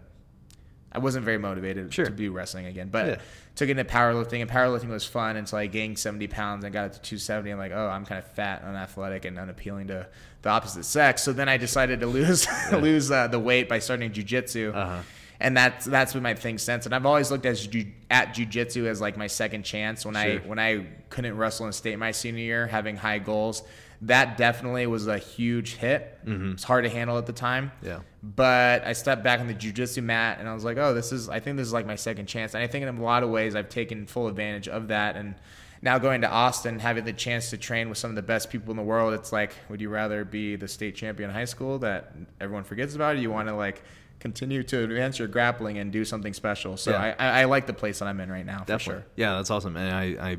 i 0.92 0.98
wasn't 0.98 1.24
very 1.24 1.38
motivated 1.38 1.92
Sure. 1.92 2.06
to 2.06 2.10
do 2.12 2.32
wrestling 2.32 2.66
again 2.66 2.88
but 2.88 3.06
Yeah. 3.06 3.16
took 3.54 3.68
into 3.68 3.84
powerlifting 3.84 4.40
and 4.40 4.50
powerlifting 4.50 4.88
was 4.88 5.04
fun 5.04 5.36
until 5.36 5.58
i 5.58 5.66
gained 5.66 5.98
70 5.98 6.26
pounds 6.28 6.64
and 6.64 6.72
got 6.72 6.86
it 6.86 6.92
to 6.94 7.00
270 7.00 7.50
i'm 7.50 7.58
like 7.58 7.72
oh 7.72 7.88
i'm 7.88 8.04
kind 8.06 8.18
of 8.18 8.30
fat 8.32 8.62
and 8.62 8.70
unathletic 8.76 9.24
and 9.24 9.38
unappealing 9.38 9.88
to 9.88 10.06
the 10.42 10.48
opposite 10.48 10.84
sex 10.84 11.22
so 11.22 11.32
then 11.32 11.48
i 11.48 11.56
decided 11.56 12.00
to 12.00 12.06
lose 12.06 12.46
lose 12.72 13.10
uh, 13.10 13.26
the 13.28 13.38
weight 13.38 13.68
by 13.68 13.78
starting 13.78 14.12
jiu-jitsu 14.12 14.72
Uh-huh. 14.74 15.02
and 15.40 15.56
that's 15.56 15.84
that's 15.84 16.12
been 16.14 16.22
my 16.22 16.32
thing 16.34 16.56
since. 16.56 16.86
And 16.86 16.94
I've 16.94 17.04
always 17.04 17.30
looked 17.30 17.44
as 17.44 17.66
ju- 17.66 17.92
at 18.10 18.34
jujitsu 18.34 18.86
as 18.86 19.02
like 19.02 19.18
my 19.18 19.26
second 19.26 19.64
chance. 19.64 20.06
When 20.06 20.16
I 20.16 20.36
when 20.38 20.58
I 20.58 20.86
couldn't 21.10 21.36
wrestle 21.36 21.66
in 21.66 21.72
state 21.74 21.98
my 21.98 22.12
senior 22.12 22.42
year, 22.42 22.66
having 22.66 22.96
high 22.96 23.18
goals, 23.18 23.62
that 24.06 24.36
definitely 24.36 24.86
was 24.86 25.06
a 25.06 25.18
huge 25.18 25.74
hit. 25.76 26.18
Mm-hmm. 26.24 26.52
It's 26.52 26.64
hard 26.64 26.84
to 26.84 26.90
handle 26.90 27.18
at 27.18 27.26
the 27.26 27.32
time. 27.32 27.72
Yeah. 27.82 28.00
But 28.22 28.84
I 28.86 28.92
stepped 28.92 29.22
back 29.22 29.40
on 29.40 29.46
the 29.46 29.54
jujitsu 29.54 30.02
mat 30.02 30.38
and 30.38 30.48
I 30.48 30.54
was 30.54 30.64
like, 30.64 30.78
oh, 30.78 30.94
this 30.94 31.12
is 31.12 31.28
I 31.28 31.40
think 31.40 31.56
this 31.56 31.66
is 31.66 31.72
like 31.72 31.86
my 31.86 31.96
second 31.96 32.26
chance. 32.26 32.54
And 32.54 32.62
I 32.62 32.66
think 32.66 32.84
in 32.84 32.96
a 32.96 33.02
lot 33.02 33.22
of 33.22 33.30
ways 33.30 33.54
I've 33.54 33.68
taken 33.68 34.06
full 34.06 34.28
advantage 34.28 34.68
of 34.68 34.88
that. 34.88 35.16
And 35.16 35.34
now 35.82 35.98
going 35.98 36.22
to 36.22 36.30
Austin, 36.30 36.78
having 36.78 37.04
the 37.04 37.12
chance 37.12 37.50
to 37.50 37.56
train 37.58 37.88
with 37.88 37.98
some 37.98 38.10
of 38.10 38.16
the 38.16 38.22
best 38.22 38.50
people 38.50 38.70
in 38.70 38.76
the 38.76 38.82
world, 38.82 39.12
it's 39.14 39.32
like, 39.32 39.54
would 39.68 39.80
you 39.80 39.88
rather 39.88 40.24
be 40.24 40.56
the 40.56 40.68
state 40.68 40.94
champion 40.96 41.30
in 41.30 41.34
high 41.36 41.44
school 41.44 41.78
that 41.80 42.12
everyone 42.40 42.64
forgets 42.64 42.94
about? 42.94 43.16
Or 43.16 43.18
you 43.18 43.30
want 43.30 43.48
to 43.48 43.54
like 43.54 43.82
continue 44.18 44.62
to 44.64 44.82
advance 44.82 45.18
your 45.18 45.28
grappling 45.28 45.78
and 45.78 45.92
do 45.92 46.04
something 46.04 46.32
special? 46.32 46.76
So 46.76 46.92
Yeah. 46.92 47.14
I, 47.18 47.24
I, 47.26 47.40
I 47.40 47.44
like 47.44 47.66
the 47.66 47.74
place 47.74 47.98
that 47.98 48.08
I'm 48.08 48.20
in 48.20 48.30
right 48.30 48.46
now 48.46 48.60
for 48.60 48.66
Definitely. 48.66 49.02
sure. 49.02 49.10
Yeah, 49.16 49.34
that's 49.36 49.50
awesome. 49.50 49.76
And 49.76 49.94
I, 49.94 50.30
I, 50.30 50.36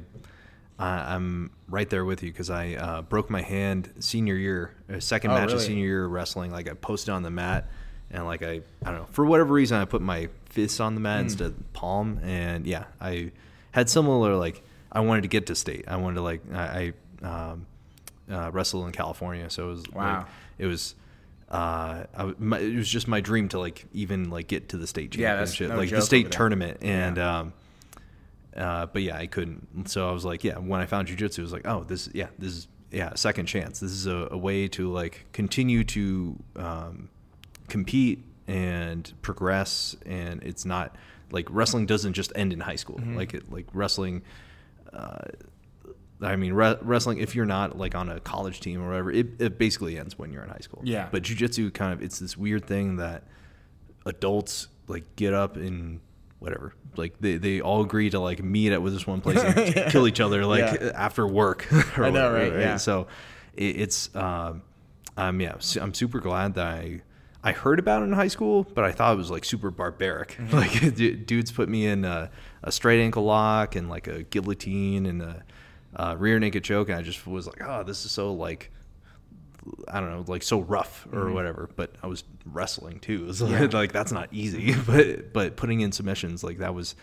I 0.80 1.16
I'm 1.16 1.52
right 1.70 1.90
there 1.90 2.06
with 2.06 2.24
you 2.24 2.32
because 2.32 2.50
I 2.50 2.74
uh, 2.76 3.02
broke 3.02 3.30
my 3.30 3.42
hand 3.42 3.92
senior 4.00 4.36
year, 4.36 4.76
uh, 4.94 5.00
second 5.00 5.32
Oh, 5.32 5.36
match 5.36 5.52
of 5.54 5.62
senior 5.62 5.86
year 5.86 6.08
wrestling. 6.08 6.52
Like 6.52 6.70
I 6.70 6.74
posted 6.74 7.10
on 7.14 7.24
the 7.24 7.32
mat, 7.32 7.68
and 8.12 8.26
like 8.26 8.44
I, 8.44 8.62
I 8.86 8.92
don't 8.92 8.96
know, 8.96 9.08
for 9.12 9.26
whatever 9.26 9.54
reason, 9.54 9.78
I 9.80 9.86
put 9.86 10.02
my 10.02 10.30
fist 10.50 10.80
on 10.80 10.96
the 10.96 11.02
mat 11.02 11.22
instead 11.22 11.48
of 11.48 11.74
palm, 11.74 12.20
and 12.24 12.66
yeah, 12.66 12.86
I 13.02 13.32
had 13.72 13.90
similar 13.90 14.36
like 14.36 14.62
I 14.92 15.00
wanted 15.02 15.22
to 15.24 15.28
get 15.28 15.48
to 15.48 15.56
state. 15.56 15.86
I 15.88 15.98
wanted 15.98 16.16
to 16.16 16.22
like 16.22 16.42
I, 16.54 16.94
I 17.24 17.28
um, 17.52 17.66
uh, 18.32 18.52
wrestle 18.52 18.86
in 18.86 18.92
California, 18.92 19.50
so 19.50 19.66
it 19.66 19.70
was 19.72 19.84
Wow. 19.92 20.18
like, 20.20 20.28
it 20.60 20.66
was. 20.68 20.96
Uh, 21.50 22.04
I, 22.18 22.34
my, 22.40 22.60
it 22.60 22.76
was 22.76 22.90
just 22.90 23.08
my 23.08 23.22
dream 23.22 23.48
to 23.50 23.60
like 23.60 23.86
even 23.94 24.30
like 24.30 24.48
get 24.48 24.68
to 24.70 24.78
the 24.78 24.86
state 24.86 25.16
Yeah, 25.16 25.30
championship, 25.38 25.70
no 25.70 25.78
like 25.78 25.90
the 25.90 26.02
state 26.02 26.30
tournament, 26.30 26.80
and 26.82 27.18
um, 27.18 27.54
uh, 28.58 28.88
but 28.88 29.02
yeah, 29.02 29.18
I 29.18 29.28
couldn't. 29.28 29.88
So 29.90 30.08
I 30.08 30.12
was 30.12 30.26
like, 30.26 30.44
yeah, 30.44 30.58
when 30.58 30.82
I 30.82 30.86
found 30.86 31.08
jujitsu, 31.08 31.40
it 31.40 31.42
was 31.44 31.54
like, 31.54 31.68
oh, 31.68 31.84
this, 31.84 32.10
yeah, 32.14 32.28
this 32.40 32.54
is, 32.54 32.68
yeah, 32.92 33.14
second 33.16 33.46
chance. 33.46 33.80
This 33.80 33.92
is 33.92 34.08
a, 34.08 34.30
a 34.32 34.38
way 34.38 34.68
to 34.70 34.92
like 34.92 35.26
continue 35.34 35.84
to 35.84 36.38
um, 36.56 37.10
compete 37.68 38.24
and 38.48 39.12
progress, 39.22 39.96
and 40.06 40.42
it's 40.44 40.66
not 40.66 40.96
like 41.32 41.48
wrestling 41.50 41.86
doesn't 41.86 42.14
just 42.14 42.32
end 42.36 42.54
in 42.54 42.62
high 42.62 42.78
school. 42.78 42.98
Mm-hmm. 42.98 43.18
Like 43.18 43.34
it, 43.34 43.52
like 43.52 43.68
wrestling. 43.74 44.24
Uh, 44.92 45.26
I 46.22 46.36
mean, 46.36 46.54
re- 46.54 46.78
wrestling. 46.82 47.20
If 47.20 47.36
you're 47.36 47.46
not 47.46 47.78
like 47.78 47.94
on 47.94 48.10
a 48.10 48.20
college 48.20 48.62
team 48.62 48.82
or 48.82 48.88
whatever, 48.88 49.12
it, 49.12 49.28
it 49.40 49.58
basically 49.60 50.00
ends 50.00 50.18
when 50.18 50.32
you're 50.32 50.44
in 50.44 50.50
high 50.50 50.58
school. 50.62 50.82
Yeah. 50.84 51.10
But 51.12 51.24
jujitsu 51.24 51.74
kind 51.74 51.94
of 51.94 52.02
it's 52.02 52.20
this 52.20 52.38
weird 52.38 52.66
thing 52.66 52.96
that 52.96 53.24
adults 54.06 54.70
like 54.88 55.04
get 55.18 55.34
up 55.34 55.58
and 55.58 56.00
whatever 56.40 56.74
like 56.96 57.16
they, 57.20 57.38
they 57.38 57.62
all 57.62 57.82
agree 57.82 58.10
to 58.10 58.20
like 58.20 58.44
meet 58.44 58.72
at 58.72 58.84
this 58.86 59.08
one 59.08 59.22
place 59.22 59.40
and 59.44 59.92
kill 59.92 60.08
each 60.08 60.20
other 60.20 60.46
like 60.46 60.80
Yeah. 60.82 60.92
after 60.94 61.26
work 61.28 61.68
or 61.98 62.06
I 62.06 62.10
know, 62.12 62.32
whatever, 62.32 62.56
right? 62.56 62.60
Yeah. 62.62 62.78
so 62.78 63.08
it, 63.56 63.82
it's 63.82 64.16
um 64.16 64.62
um 65.18 65.42
yeah 65.42 65.56
i'm 65.82 65.94
super 65.94 66.20
glad 66.20 66.54
that 66.56 66.68
i 66.68 67.02
i 67.44 67.52
heard 67.52 67.80
about 67.80 68.02
it 68.02 68.06
in 68.06 68.14
high 68.14 68.28
school 68.28 68.64
but 68.64 68.84
i 68.84 68.92
thought 68.92 69.14
it 69.14 69.18
was 69.18 69.32
like 69.32 69.46
super 69.46 69.72
barbaric 69.72 70.38
Mm-hmm. 70.40 70.56
like 70.56 70.96
du- 70.96 71.16
dudes 71.16 71.52
put 71.52 71.70
me 71.70 71.88
in 71.88 72.06
a, 72.06 72.30
a 72.64 72.72
straight 72.72 73.02
ankle 73.02 73.24
lock 73.24 73.76
and 73.76 73.90
like 73.90 74.08
a 74.08 74.24
guillotine 74.24 75.06
and 75.08 75.22
a, 75.24 75.44
uh 75.96 76.16
rear 76.20 76.38
naked 76.40 76.64
choke 76.64 76.90
and 76.90 77.00
i 77.00 77.02
just 77.02 77.26
was 77.26 77.48
like 77.48 77.62
oh 77.66 77.82
this 77.84 78.06
is 78.06 78.12
so 78.12 78.32
like 78.34 78.72
I 79.88 80.00
don't 80.00 80.10
know, 80.12 80.24
like 80.28 80.44
so 80.44 80.60
rough 80.62 81.08
or 81.12 81.32
whatever. 81.32 81.70
But 81.76 81.96
I 82.04 82.08
was 82.08 82.24
wrestling 82.46 83.00
too. 83.00 83.32
So 83.34 83.46
like 83.46 83.92
that's 83.92 84.12
not 84.12 84.30
easy. 84.32 84.74
But 84.88 85.34
but 85.34 85.56
putting 85.56 85.82
in 85.82 85.92
submissions 85.92 86.44
like 86.44 86.58
that 86.60 86.74
was 86.74 86.96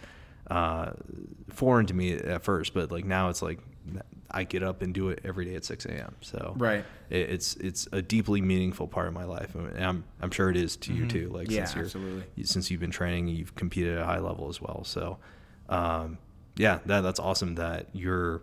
uh, 0.50 0.92
foreign 1.50 1.86
to 1.86 1.94
me 1.94 2.12
at 2.14 2.42
first. 2.44 2.74
But 2.74 2.90
like 2.92 3.04
now 3.04 3.28
it's 3.28 3.42
like 3.42 3.60
I 4.30 4.44
get 4.44 4.62
up 4.62 4.82
and 4.82 4.92
do 4.92 5.10
it 5.10 5.20
every 5.24 5.44
day 5.44 5.54
at 5.54 5.64
6 5.64 5.84
a.m. 5.86 6.16
So 6.20 6.54
Right. 6.56 6.84
it, 7.08 7.30
it's 7.30 7.54
it's 7.56 7.86
a 7.92 8.02
deeply 8.02 8.40
meaningful 8.40 8.88
part 8.88 9.06
of 9.06 9.14
my 9.14 9.24
life, 9.24 9.54
and 9.54 9.78
I'm 9.84 10.04
I'm 10.20 10.30
sure 10.30 10.50
it 10.50 10.56
is 10.56 10.76
to 10.78 10.92
you 10.92 11.06
too. 11.06 11.28
Like 11.28 11.50
Yeah, 11.50 11.64
since 11.64 11.74
you're 11.76 11.84
absolutely. 11.84 12.44
since 12.44 12.70
you've 12.70 12.80
been 12.80 12.90
training, 12.90 13.28
you've 13.28 13.54
competed 13.54 13.96
at 13.96 14.02
a 14.02 14.06
high 14.06 14.18
level 14.18 14.48
as 14.48 14.60
well. 14.60 14.82
So 14.84 15.18
um, 15.68 16.18
yeah, 16.56 16.80
that 16.86 17.02
that's 17.02 17.20
awesome 17.20 17.54
that 17.56 17.88
you're 17.92 18.42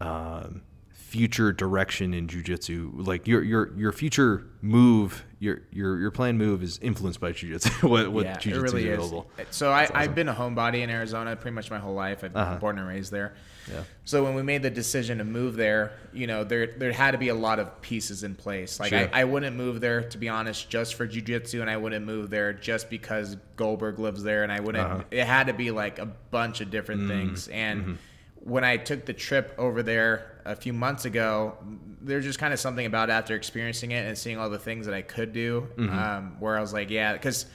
um, 0.00 0.62
future 1.06 1.52
direction 1.52 2.12
in 2.12 2.26
jujitsu, 2.26 2.90
like 3.06 3.28
your 3.28 3.42
your 3.42 3.72
your 3.78 3.92
future 3.92 4.44
move, 4.60 5.24
your 5.38 5.62
your 5.70 5.98
your 6.00 6.10
planned 6.10 6.36
move 6.36 6.62
is 6.64 6.78
influenced 6.82 7.20
by 7.20 7.32
jujitsu. 7.32 7.88
what 7.88 8.10
what 8.10 8.24
yeah, 8.24 8.36
jujitsu 8.36 8.50
it 8.56 8.60
really 8.60 8.88
is 8.88 8.98
is. 8.98 9.04
available. 9.06 9.30
So 9.50 9.70
I, 9.70 9.84
awesome. 9.84 9.96
I've 9.96 10.14
been 10.16 10.28
a 10.28 10.34
homebody 10.34 10.80
in 10.82 10.90
Arizona 10.90 11.36
pretty 11.36 11.54
much 11.54 11.70
my 11.70 11.78
whole 11.78 11.94
life. 11.94 12.24
I've 12.24 12.34
Uh-huh. 12.34 12.50
been 12.52 12.60
born 12.60 12.78
and 12.78 12.88
raised 12.88 13.12
there. 13.12 13.34
Yeah. 13.70 13.82
So 14.04 14.22
when 14.24 14.34
we 14.34 14.42
made 14.42 14.62
the 14.62 14.70
decision 14.70 15.18
to 15.18 15.24
move 15.24 15.54
there, 15.56 15.92
you 16.12 16.26
know, 16.26 16.42
there 16.42 16.66
there 16.76 16.92
had 16.92 17.12
to 17.12 17.18
be 17.18 17.28
a 17.28 17.34
lot 17.34 17.58
of 17.60 17.80
pieces 17.82 18.24
in 18.24 18.34
place. 18.34 18.80
Like 18.80 18.88
Sure. 18.90 19.08
I, 19.12 19.20
I 19.20 19.24
wouldn't 19.24 19.56
move 19.56 19.80
there 19.80 20.02
to 20.08 20.18
be 20.18 20.28
honest 20.28 20.68
just 20.68 20.94
for 20.96 21.06
jujitsu, 21.06 21.60
and 21.60 21.70
I 21.70 21.76
wouldn't 21.76 22.04
move 22.04 22.30
there 22.30 22.52
just 22.52 22.90
because 22.90 23.36
Goldberg 23.54 24.00
lives 24.00 24.22
there, 24.24 24.42
and 24.42 24.50
I 24.50 24.58
wouldn't. 24.60 24.84
Uh-huh. 24.84 25.02
It 25.12 25.24
had 25.24 25.46
to 25.46 25.52
be 25.52 25.70
like 25.70 25.98
a 26.00 26.06
bunch 26.06 26.60
of 26.60 26.70
different 26.70 27.02
Mm-hmm. 27.02 27.08
things. 27.28 27.48
And 27.48 27.98
when 28.46 28.62
I 28.64 28.76
took 28.76 29.04
the 29.06 29.12
trip 29.12 29.54
over 29.58 29.82
there 29.82 30.40
a 30.44 30.54
few 30.54 30.72
months 30.72 31.04
ago, 31.04 31.56
there's 32.00 32.24
just 32.24 32.38
kind 32.38 32.52
of 32.54 32.60
something 32.60 32.86
about 32.86 33.10
after 33.10 33.34
experiencing 33.34 33.90
it 33.90 34.06
and 34.06 34.16
seeing 34.16 34.38
all 34.38 34.48
the 34.48 34.58
things 34.58 34.86
that 34.86 34.94
I 34.94 35.02
could 35.02 35.32
do, 35.32 35.68
Mm-hmm. 35.76 35.98
um, 35.98 36.36
where 36.38 36.56
I 36.56 36.60
was 36.60 36.72
like, 36.72 36.88
yeah, 36.90 37.12
because 37.12 37.46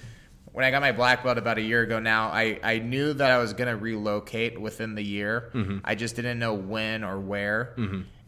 when 0.52 0.66
I 0.66 0.72
got 0.72 0.82
my 0.82 0.92
black 0.92 1.24
belt 1.24 1.38
about 1.38 1.58
a 1.58 1.62
year 1.62 1.82
ago 1.84 2.00
now, 2.00 2.28
I, 2.28 2.60
I 2.62 2.80
knew 2.80 3.14
that 3.14 3.32
I 3.32 3.38
was 3.38 3.54
going 3.54 3.70
to 3.70 3.78
relocate 3.78 4.60
within 4.60 4.96
the 4.96 5.02
year. 5.02 5.50
Mm-hmm. 5.54 5.78
I 5.86 5.96
just 5.96 6.18
didn't 6.18 6.40
know 6.40 6.54
when 6.56 7.06
or 7.06 7.22
where. 7.22 7.74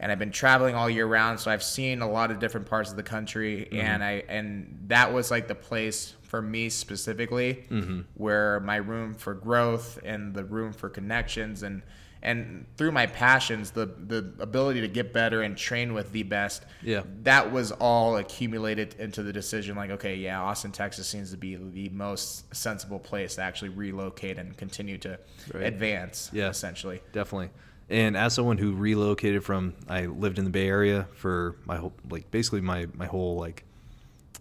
And 0.00 0.10
I've 0.10 0.18
been 0.18 0.32
traveling 0.32 0.74
all 0.74 0.88
year 0.88 1.06
round, 1.06 1.38
so 1.40 1.50
I've 1.50 1.62
seen 1.62 2.00
a 2.00 2.10
lot 2.10 2.30
of 2.30 2.38
different 2.38 2.66
parts 2.66 2.90
of 2.90 2.96
the 2.96 3.02
country, 3.02 3.68
Mm-hmm. 3.70 3.76
and 3.86 4.02
I 4.02 4.24
and 4.28 4.84
that 4.86 5.12
was 5.12 5.30
like 5.30 5.48
the 5.48 5.54
place 5.54 6.14
for 6.22 6.40
me 6.40 6.70
specifically, 6.70 7.66
Mm-hmm. 7.70 8.00
where 8.14 8.58
my 8.60 8.76
room 8.76 9.12
for 9.14 9.34
growth 9.34 9.98
and 10.02 10.32
the 10.34 10.44
room 10.44 10.72
for 10.72 10.88
connections 10.88 11.62
and 11.62 11.82
and 12.24 12.66
through 12.76 12.90
my 12.92 13.06
passions, 13.06 13.70
the 13.70 13.86
the 13.86 14.32
ability 14.40 14.80
to 14.80 14.88
get 14.88 15.12
better 15.12 15.42
and 15.42 15.56
train 15.56 15.92
with 15.94 16.10
the 16.12 16.22
best. 16.24 16.64
Yeah. 16.82 17.02
that 17.22 17.52
was 17.52 17.70
all 17.72 18.16
accumulated 18.16 18.94
into 18.98 19.22
the 19.22 19.32
decision. 19.32 19.76
Like, 19.76 19.90
okay, 19.90 20.16
yeah, 20.16 20.40
Austin, 20.40 20.72
Texas 20.72 21.06
seems 21.06 21.30
to 21.30 21.36
be 21.36 21.54
the 21.56 21.88
most 21.90 22.54
sensible 22.54 22.98
place 22.98 23.34
to 23.36 23.42
actually 23.42 23.68
relocate 23.70 24.38
and 24.38 24.56
continue 24.56 24.98
to 24.98 25.18
Right. 25.52 25.64
advance. 25.64 26.30
Yeah. 26.32 26.48
essentially. 26.48 27.00
definitely. 27.12 27.50
And 27.90 28.16
as 28.16 28.32
someone 28.32 28.56
who 28.56 28.72
relocated 28.72 29.44
from, 29.44 29.74
I 29.88 30.06
lived 30.06 30.38
in 30.38 30.44
the 30.44 30.50
Bay 30.50 30.66
Area 30.68 31.06
for 31.14 31.56
my 31.66 31.76
whole, 31.76 31.92
like 32.08 32.30
basically 32.30 32.62
my 32.62 32.86
my 32.94 33.04
whole 33.06 33.36
like 33.36 33.64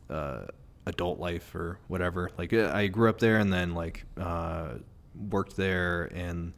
uh, 0.10 0.46
adult 0.86 1.20
life 1.20 1.54
or 1.54 1.78
whatever. 1.90 2.32
Like 2.38 2.54
I 2.54 2.88
grew 2.88 3.10
up 3.10 3.20
there 3.20 3.38
and 3.40 3.52
then 3.52 3.74
like 3.74 4.06
uh, 4.18 4.76
worked 5.30 5.58
there 5.58 6.06
and 6.16 6.54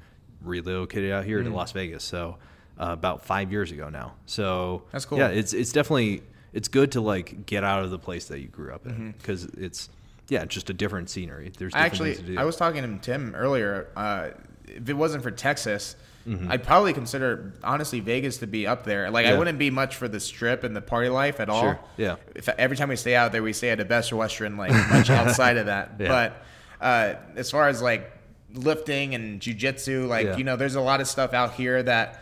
relocated 0.46 1.12
out 1.12 1.26
here 1.26 1.42
to 1.42 1.50
Las 1.50 1.72
Vegas. 1.72 2.04
So 2.04 2.38
uh, 2.80 2.88
about 2.90 3.26
five 3.26 3.52
years 3.52 3.72
ago 3.72 3.90
now. 3.90 4.14
So 4.26 4.84
That's 4.92 5.06
cool. 5.06 5.18
Yeah, 5.18 5.30
it's 5.30 5.54
it's 5.54 5.72
definitely 5.72 6.24
it's 6.54 6.68
good 6.68 6.92
to 6.94 7.02
like 7.02 7.46
get 7.46 7.64
out 7.64 7.84
of 7.84 7.92
the 7.92 8.00
place 8.00 8.26
that 8.28 8.40
you 8.40 8.48
grew 8.48 8.74
up 8.74 8.86
in 8.86 9.14
because 9.18 9.46
it's 9.46 9.90
yeah 10.30 10.46
just 10.46 10.70
a 10.70 10.74
different 10.74 11.10
scenery. 11.10 11.52
There's 11.58 11.74
different 11.74 11.76
Actually, 11.86 12.16
to 12.16 12.22
do. 12.22 12.38
I 12.38 12.44
was 12.44 12.56
talking 12.56 12.82
to 12.82 13.06
Tim 13.06 13.36
earlier. 13.36 13.88
Uh, 13.96 14.30
if 14.68 14.90
it 14.90 14.94
wasn't 14.94 15.24
for 15.24 15.32
Texas, 15.32 15.96
Mm-hmm. 16.28 16.52
I'd 16.52 16.64
probably 16.64 16.92
consider 16.94 17.54
honestly 17.64 18.00
Vegas 18.00 18.40
to 18.40 18.48
be 18.48 18.66
up 18.66 18.84
there. 18.84 19.12
Like 19.12 19.28
I 19.28 19.38
wouldn't 19.38 19.60
be 19.60 19.70
much 19.70 19.96
for 19.96 20.08
the 20.08 20.20
strip 20.20 20.64
and 20.64 20.76
the 20.76 20.82
party 20.82 21.10
life 21.10 21.40
at 21.40 21.50
all. 21.50 21.62
Sure, 21.62 21.80
yeah. 21.98 22.16
If 22.34 22.50
every 22.50 22.76
time 22.76 22.90
we 22.90 22.96
stay 22.96 23.16
out 23.16 23.32
there, 23.32 23.44
we 23.44 23.54
stay 23.54 23.70
at 23.70 23.80
a 23.80 23.86
Best 23.86 24.12
Western, 24.12 24.58
like 24.58 24.72
much 24.90 25.10
outside 25.10 25.58
of 25.58 25.68
that. 25.68 25.92
Yeah. 26.00 26.08
But 26.08 26.44
uh, 26.82 27.14
as 27.36 27.52
far 27.52 27.70
as 27.70 27.82
like 27.82 28.12
lifting 28.58 29.16
and 29.16 29.40
jujitsu, 29.42 30.08
like 30.08 30.26
Yeah. 30.28 30.38
you 30.38 30.44
know, 30.44 30.56
there's 30.56 30.76
a 30.76 30.82
lot 30.82 31.02
of 31.02 31.08
stuff 31.08 31.34
out 31.34 31.54
here 31.54 31.82
that. 31.84 32.22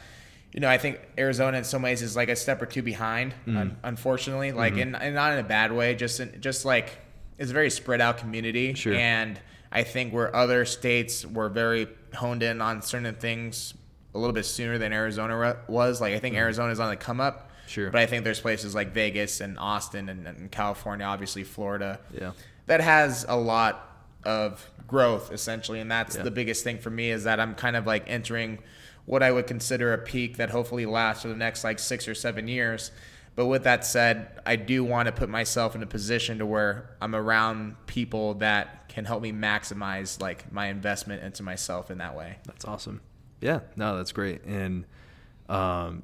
You 0.55 0.59
know, 0.59 0.69
I 0.69 0.77
think 0.77 0.99
Arizona 1.17 1.57
in 1.57 1.63
some 1.63 1.81
ways 1.81 2.03
is 2.03 2.15
like 2.15 2.29
a 2.29 2.36
step 2.36 2.61
or 2.61 2.67
two 2.67 2.84
behind, 2.84 3.34
Mm. 3.47 3.57
un- 3.57 3.77
unfortunately. 3.81 4.51
Like, 4.51 4.73
Mm-hmm. 4.73 4.81
in, 4.93 4.95
and 4.95 5.15
not 5.15 5.34
in 5.34 5.39
a 5.39 5.43
bad 5.43 5.71
way, 5.71 5.95
just 5.95 6.19
in, 6.19 6.39
just 6.41 6.63
like 6.63 6.91
it's 7.39 7.49
a 7.49 7.53
very 7.55 7.71
spread 7.71 8.01
out 8.01 8.19
community. 8.19 8.75
Sure. 8.75 8.93
And 8.93 9.39
I 9.71 9.81
think 9.81 10.13
where 10.13 10.36
other 10.36 10.63
states 10.65 11.25
were 11.25 11.49
very 11.49 11.88
honed 12.13 12.43
in 12.43 12.61
on 12.61 12.84
certain 12.84 13.15
things 13.15 13.73
a 14.13 14.19
little 14.19 14.31
bit 14.31 14.45
sooner 14.45 14.77
than 14.77 14.93
Arizona 14.93 15.57
was. 15.67 15.99
Like 15.99 16.13
I 16.13 16.19
think 16.19 16.36
Arizona's 16.36 16.79
on 16.79 16.91
the 16.91 16.97
come 16.97 17.19
up. 17.19 17.49
Mm-hmm. 17.49 17.67
Sure. 17.69 17.89
But 17.89 18.01
I 18.01 18.05
think 18.05 18.23
there's 18.23 18.39
places 18.39 18.75
like 18.75 18.93
Vegas 18.93 19.41
and 19.41 19.57
Austin 19.57 20.07
and, 20.07 20.27
and 20.27 20.51
California, 20.51 21.03
obviously 21.07 21.43
Florida, 21.43 21.99
Yeah. 22.11 22.34
that 22.67 22.79
has 22.81 23.25
a 23.27 23.36
lot 23.36 23.92
of 24.26 24.69
growth 24.88 25.32
essentially. 25.32 25.80
And 25.80 25.89
that's 25.91 26.15
Yeah. 26.15 26.24
the 26.24 26.32
biggest 26.32 26.63
thing 26.63 26.78
for 26.78 26.89
me 26.89 27.09
is 27.11 27.24
that 27.24 27.39
I'm 27.39 27.55
kind 27.55 27.76
of 27.76 27.86
like 27.88 28.03
entering 28.07 28.59
what 29.05 29.21
I 29.24 29.32
would 29.32 29.47
consider 29.47 29.93
a 29.93 29.97
peak 29.97 30.38
that 30.38 30.49
hopefully 30.49 30.86
lasts 30.86 31.24
for 31.24 31.28
the 31.30 31.36
next 31.36 31.63
like 31.63 31.80
six 31.80 32.07
or 32.07 32.15
seven 32.15 32.47
years. 32.47 32.91
But 33.36 33.47
with 33.47 33.63
that 33.63 33.84
said, 33.86 34.39
I 34.45 34.55
do 34.55 34.84
want 34.84 35.07
to 35.07 35.11
put 35.11 35.28
myself 35.28 35.76
in 35.76 35.82
a 35.82 35.88
position 35.88 36.38
to 36.38 36.45
where 36.45 36.91
I'm 37.01 37.15
around 37.15 37.76
people 37.88 38.36
that 38.36 38.88
can 38.89 39.05
help 39.05 39.24
me 39.24 39.32
maximize 39.32 40.21
like 40.21 40.51
my 40.51 40.67
investment 40.67 41.24
into 41.24 41.41
myself 41.41 41.89
in 41.89 41.97
that 41.97 42.15
way. 42.15 42.38
That's 42.45 42.63
awesome. 42.65 43.01
Yeah, 43.41 43.61
no, 43.76 43.97
that's 43.97 44.11
great. 44.11 44.43
And 44.45 44.86
um, 45.49 46.03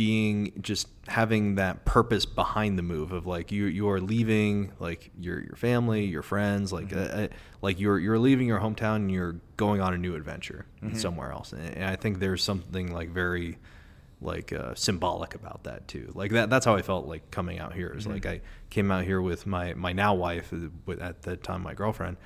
being 0.00 0.50
just 0.62 0.88
having 1.08 1.56
that 1.56 1.84
purpose 1.84 2.24
behind 2.24 2.78
the 2.78 2.82
move 2.82 3.12
of 3.12 3.26
like 3.26 3.52
you 3.52 3.66
you 3.66 3.86
are 3.90 4.00
leaving 4.00 4.72
like 4.78 5.10
your 5.20 5.40
your 5.42 5.56
family, 5.56 6.06
your 6.06 6.22
friends, 6.22 6.72
like 6.72 6.90
uh, 6.96 7.00
uh, 7.00 7.28
like 7.60 7.78
you're 7.78 7.98
you're 7.98 8.18
leaving 8.18 8.48
your 8.48 8.58
hometown 8.58 8.96
and 8.96 9.12
you're 9.12 9.36
going 9.58 9.82
on 9.82 9.92
a 9.92 9.98
new 9.98 10.14
adventure 10.14 10.64
somewhere 10.94 11.32
else. 11.32 11.52
And, 11.52 11.76
and 11.76 11.84
I 11.84 11.96
think 11.96 12.18
there's 12.18 12.42
something 12.42 12.94
like 12.94 13.10
very 13.10 13.58
like 14.22 14.54
uh, 14.54 14.74
symbolic 14.74 15.34
about 15.34 15.64
that 15.64 15.86
too. 15.86 16.10
Like 16.14 16.30
that 16.30 16.48
that's 16.48 16.64
how 16.64 16.76
I 16.76 16.80
felt 16.80 17.06
like 17.06 17.30
coming 17.30 17.58
out 17.58 17.74
here. 17.74 17.94
Is 17.94 18.06
like 18.06 18.24
I 18.24 18.40
came 18.70 18.90
out 18.90 19.04
here 19.04 19.20
with 19.20 19.46
my 19.46 19.74
my 19.74 19.92
now 19.92 20.14
wife 20.14 20.50
uh, 20.54 20.70
with 20.86 21.02
at 21.02 21.20
the 21.20 21.36
time 21.36 21.62
my 21.62 21.74
girlfriend 21.74 22.16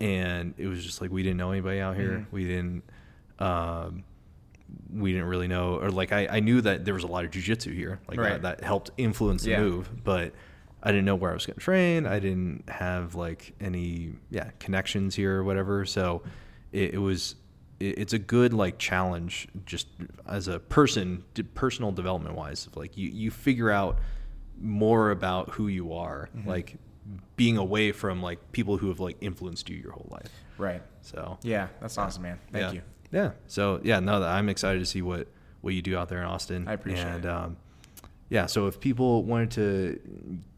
and 0.00 0.54
it 0.58 0.66
was 0.66 0.84
just 0.84 1.00
like 1.00 1.12
we 1.12 1.22
didn't 1.22 1.36
know 1.36 1.52
anybody 1.52 1.78
out 1.78 1.94
here. 1.94 2.26
We 2.32 2.44
didn't 2.44 2.82
um, 3.38 4.02
we 4.92 5.12
didn't 5.12 5.26
really 5.28 5.48
know, 5.48 5.78
or 5.80 5.90
like 5.90 6.12
I, 6.12 6.26
I 6.30 6.40
knew 6.40 6.60
that 6.60 6.84
there 6.84 6.94
was 6.94 7.04
a 7.04 7.08
lot 7.08 7.24
of 7.24 7.30
jujitsu 7.30 7.74
here, 7.74 8.00
like 8.08 8.18
Right. 8.18 8.40
that, 8.42 8.58
that 8.60 8.64
helped 8.64 8.90
influence 8.96 9.42
the 9.44 9.50
Yeah. 9.50 9.60
move, 9.60 9.90
but 10.04 10.32
I 10.82 10.90
didn't 10.90 11.04
know 11.06 11.16
where 11.16 11.30
I 11.30 11.34
was 11.34 11.46
going 11.46 11.54
to 11.54 11.60
train. 11.60 12.06
I 12.06 12.18
didn't 12.18 12.68
have 12.68 13.14
like 13.14 13.54
any 13.60 14.12
yeah 14.30 14.50
connections 14.58 15.14
here 15.14 15.36
or 15.40 15.44
whatever. 15.44 15.84
So 15.86 16.22
it, 16.72 16.94
it 16.94 16.98
was 16.98 17.36
it, 17.80 17.98
it's 17.98 18.12
a 18.12 18.18
good 18.18 18.52
like 18.52 18.78
challenge 18.78 19.48
just 19.64 19.88
as 20.26 20.46
a 20.48 20.58
person, 20.60 21.24
personal 21.54 21.90
development 21.92 22.34
wise. 22.36 22.66
Of 22.66 22.76
like 22.76 22.96
you 22.96 23.08
you 23.10 23.30
figure 23.30 23.70
out 23.70 23.98
more 24.60 25.10
about 25.10 25.50
who 25.50 25.68
you 25.68 25.92
are, 25.94 26.28
Mm-hmm. 26.36 26.48
like 26.48 26.76
being 27.36 27.56
away 27.58 27.92
from 27.92 28.22
like 28.22 28.52
people 28.52 28.78
who 28.78 28.88
have 28.88 28.98
like 29.00 29.16
influenced 29.20 29.68
you 29.68 29.76
your 29.76 29.92
whole 29.92 30.08
life. 30.10 30.30
Right. 30.56 30.82
So 31.02 31.38
Yeah, 31.42 31.68
that's 31.80 31.98
awesome, 31.98 32.22
man. 32.22 32.38
Thank 32.52 32.62
yeah. 32.62 32.72
you. 32.72 32.82
Yeah. 33.14 33.30
So 33.46 33.80
yeah, 33.84 34.00
no, 34.00 34.20
that 34.20 34.28
I'm 34.28 34.48
excited 34.48 34.80
to 34.80 34.86
see 34.86 35.00
what 35.00 35.28
what 35.60 35.72
you 35.72 35.80
do 35.80 35.96
out 35.96 36.08
there 36.08 36.18
in 36.18 36.24
Austin. 36.26 36.68
I 36.68 36.72
appreciate 36.74 37.06
and, 37.06 37.24
it. 37.24 37.30
Um, 37.30 37.56
yeah. 38.28 38.46
So 38.46 38.66
if 38.66 38.80
people 38.80 39.22
wanted 39.22 39.50
to 39.52 40.00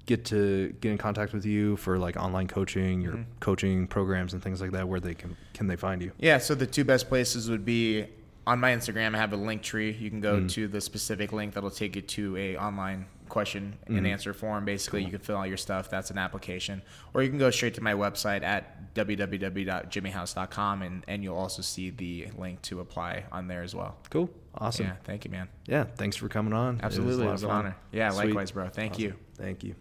get 0.07 0.25
to 0.27 0.73
get 0.81 0.91
in 0.93 0.99
contact 0.99 1.33
with 1.33 1.45
you 1.45 1.77
for 1.77 1.99
like 1.99 2.17
online 2.17 2.49
coaching, 2.49 3.03
your 3.03 3.13
Mm-hmm. 3.15 3.39
coaching 3.41 3.87
programs 3.87 4.33
and 4.33 4.43
things 4.43 4.61
like 4.61 4.73
that, 4.73 4.89
where 4.89 5.01
they 5.01 5.15
can 5.15 5.37
can 5.53 5.67
they 5.67 5.77
find 5.77 6.01
you? 6.03 6.13
Yeah, 6.19 6.39
so 6.39 6.55
the 6.55 6.67
two 6.67 6.85
best 6.85 7.09
places 7.09 7.51
would 7.51 7.65
be 7.65 8.07
on 8.47 8.59
my 8.61 8.71
Instagram. 8.73 9.15
I 9.15 9.19
have 9.19 9.33
a 9.33 9.37
Linktree. 9.37 10.01
You 10.01 10.09
can 10.09 10.21
go 10.21 10.47
to 10.49 10.69
the 10.69 10.81
specific 10.81 11.33
link 11.33 11.55
that'll 11.55 11.71
take 11.71 11.97
you 11.97 12.03
to 12.03 12.37
a 12.37 12.57
online 12.57 13.07
question 13.29 13.77
Mm-hmm. 13.85 13.97
and 13.99 14.07
answer 14.07 14.33
form. 14.35 14.65
Basically, 14.65 15.03
you 15.05 15.11
can 15.11 15.19
fill 15.21 15.37
out 15.37 15.49
your 15.49 15.57
stuff. 15.57 15.89
That's 15.91 16.11
an 16.11 16.19
application, 16.19 16.83
or 17.15 17.23
you 17.23 17.29
can 17.29 17.39
go 17.39 17.51
straight 17.51 17.75
to 17.75 17.83
my 17.83 17.95
website 17.95 18.43
at 18.43 18.95
www.jimmyhouse.com, 18.95 20.83
and 20.83 21.05
and 21.09 21.23
you'll 21.23 21.37
also 21.37 21.63
see 21.63 21.91
the 21.91 22.29
link 22.37 22.63
to 22.63 22.81
apply 22.81 23.25
on 23.33 23.49
there 23.49 23.63
as 23.63 23.75
well. 23.75 23.97
Cool. 24.11 24.31
Awesome. 24.59 24.87
Yeah, 24.87 24.97
thank 25.05 25.25
you, 25.25 25.31
man. 25.31 25.49
Yeah. 25.67 25.85
Thanks 25.85 26.17
for 26.17 26.29
coming 26.29 26.53
on. 26.55 26.77
It 26.77 26.85
was 26.85 26.85
Absolutely, 26.97 27.27
it 27.27 27.31
was 27.33 27.43
an 27.43 27.49
fun. 27.51 27.59
honor. 27.59 27.77
Yeah, 27.93 28.11
Sweet. 28.11 28.27
likewise, 28.27 28.51
bro. 28.53 28.69
Thank 28.69 28.93
Awesome. 28.95 29.05
you. 29.05 29.15
Thank 29.37 29.65
you. 29.65 29.75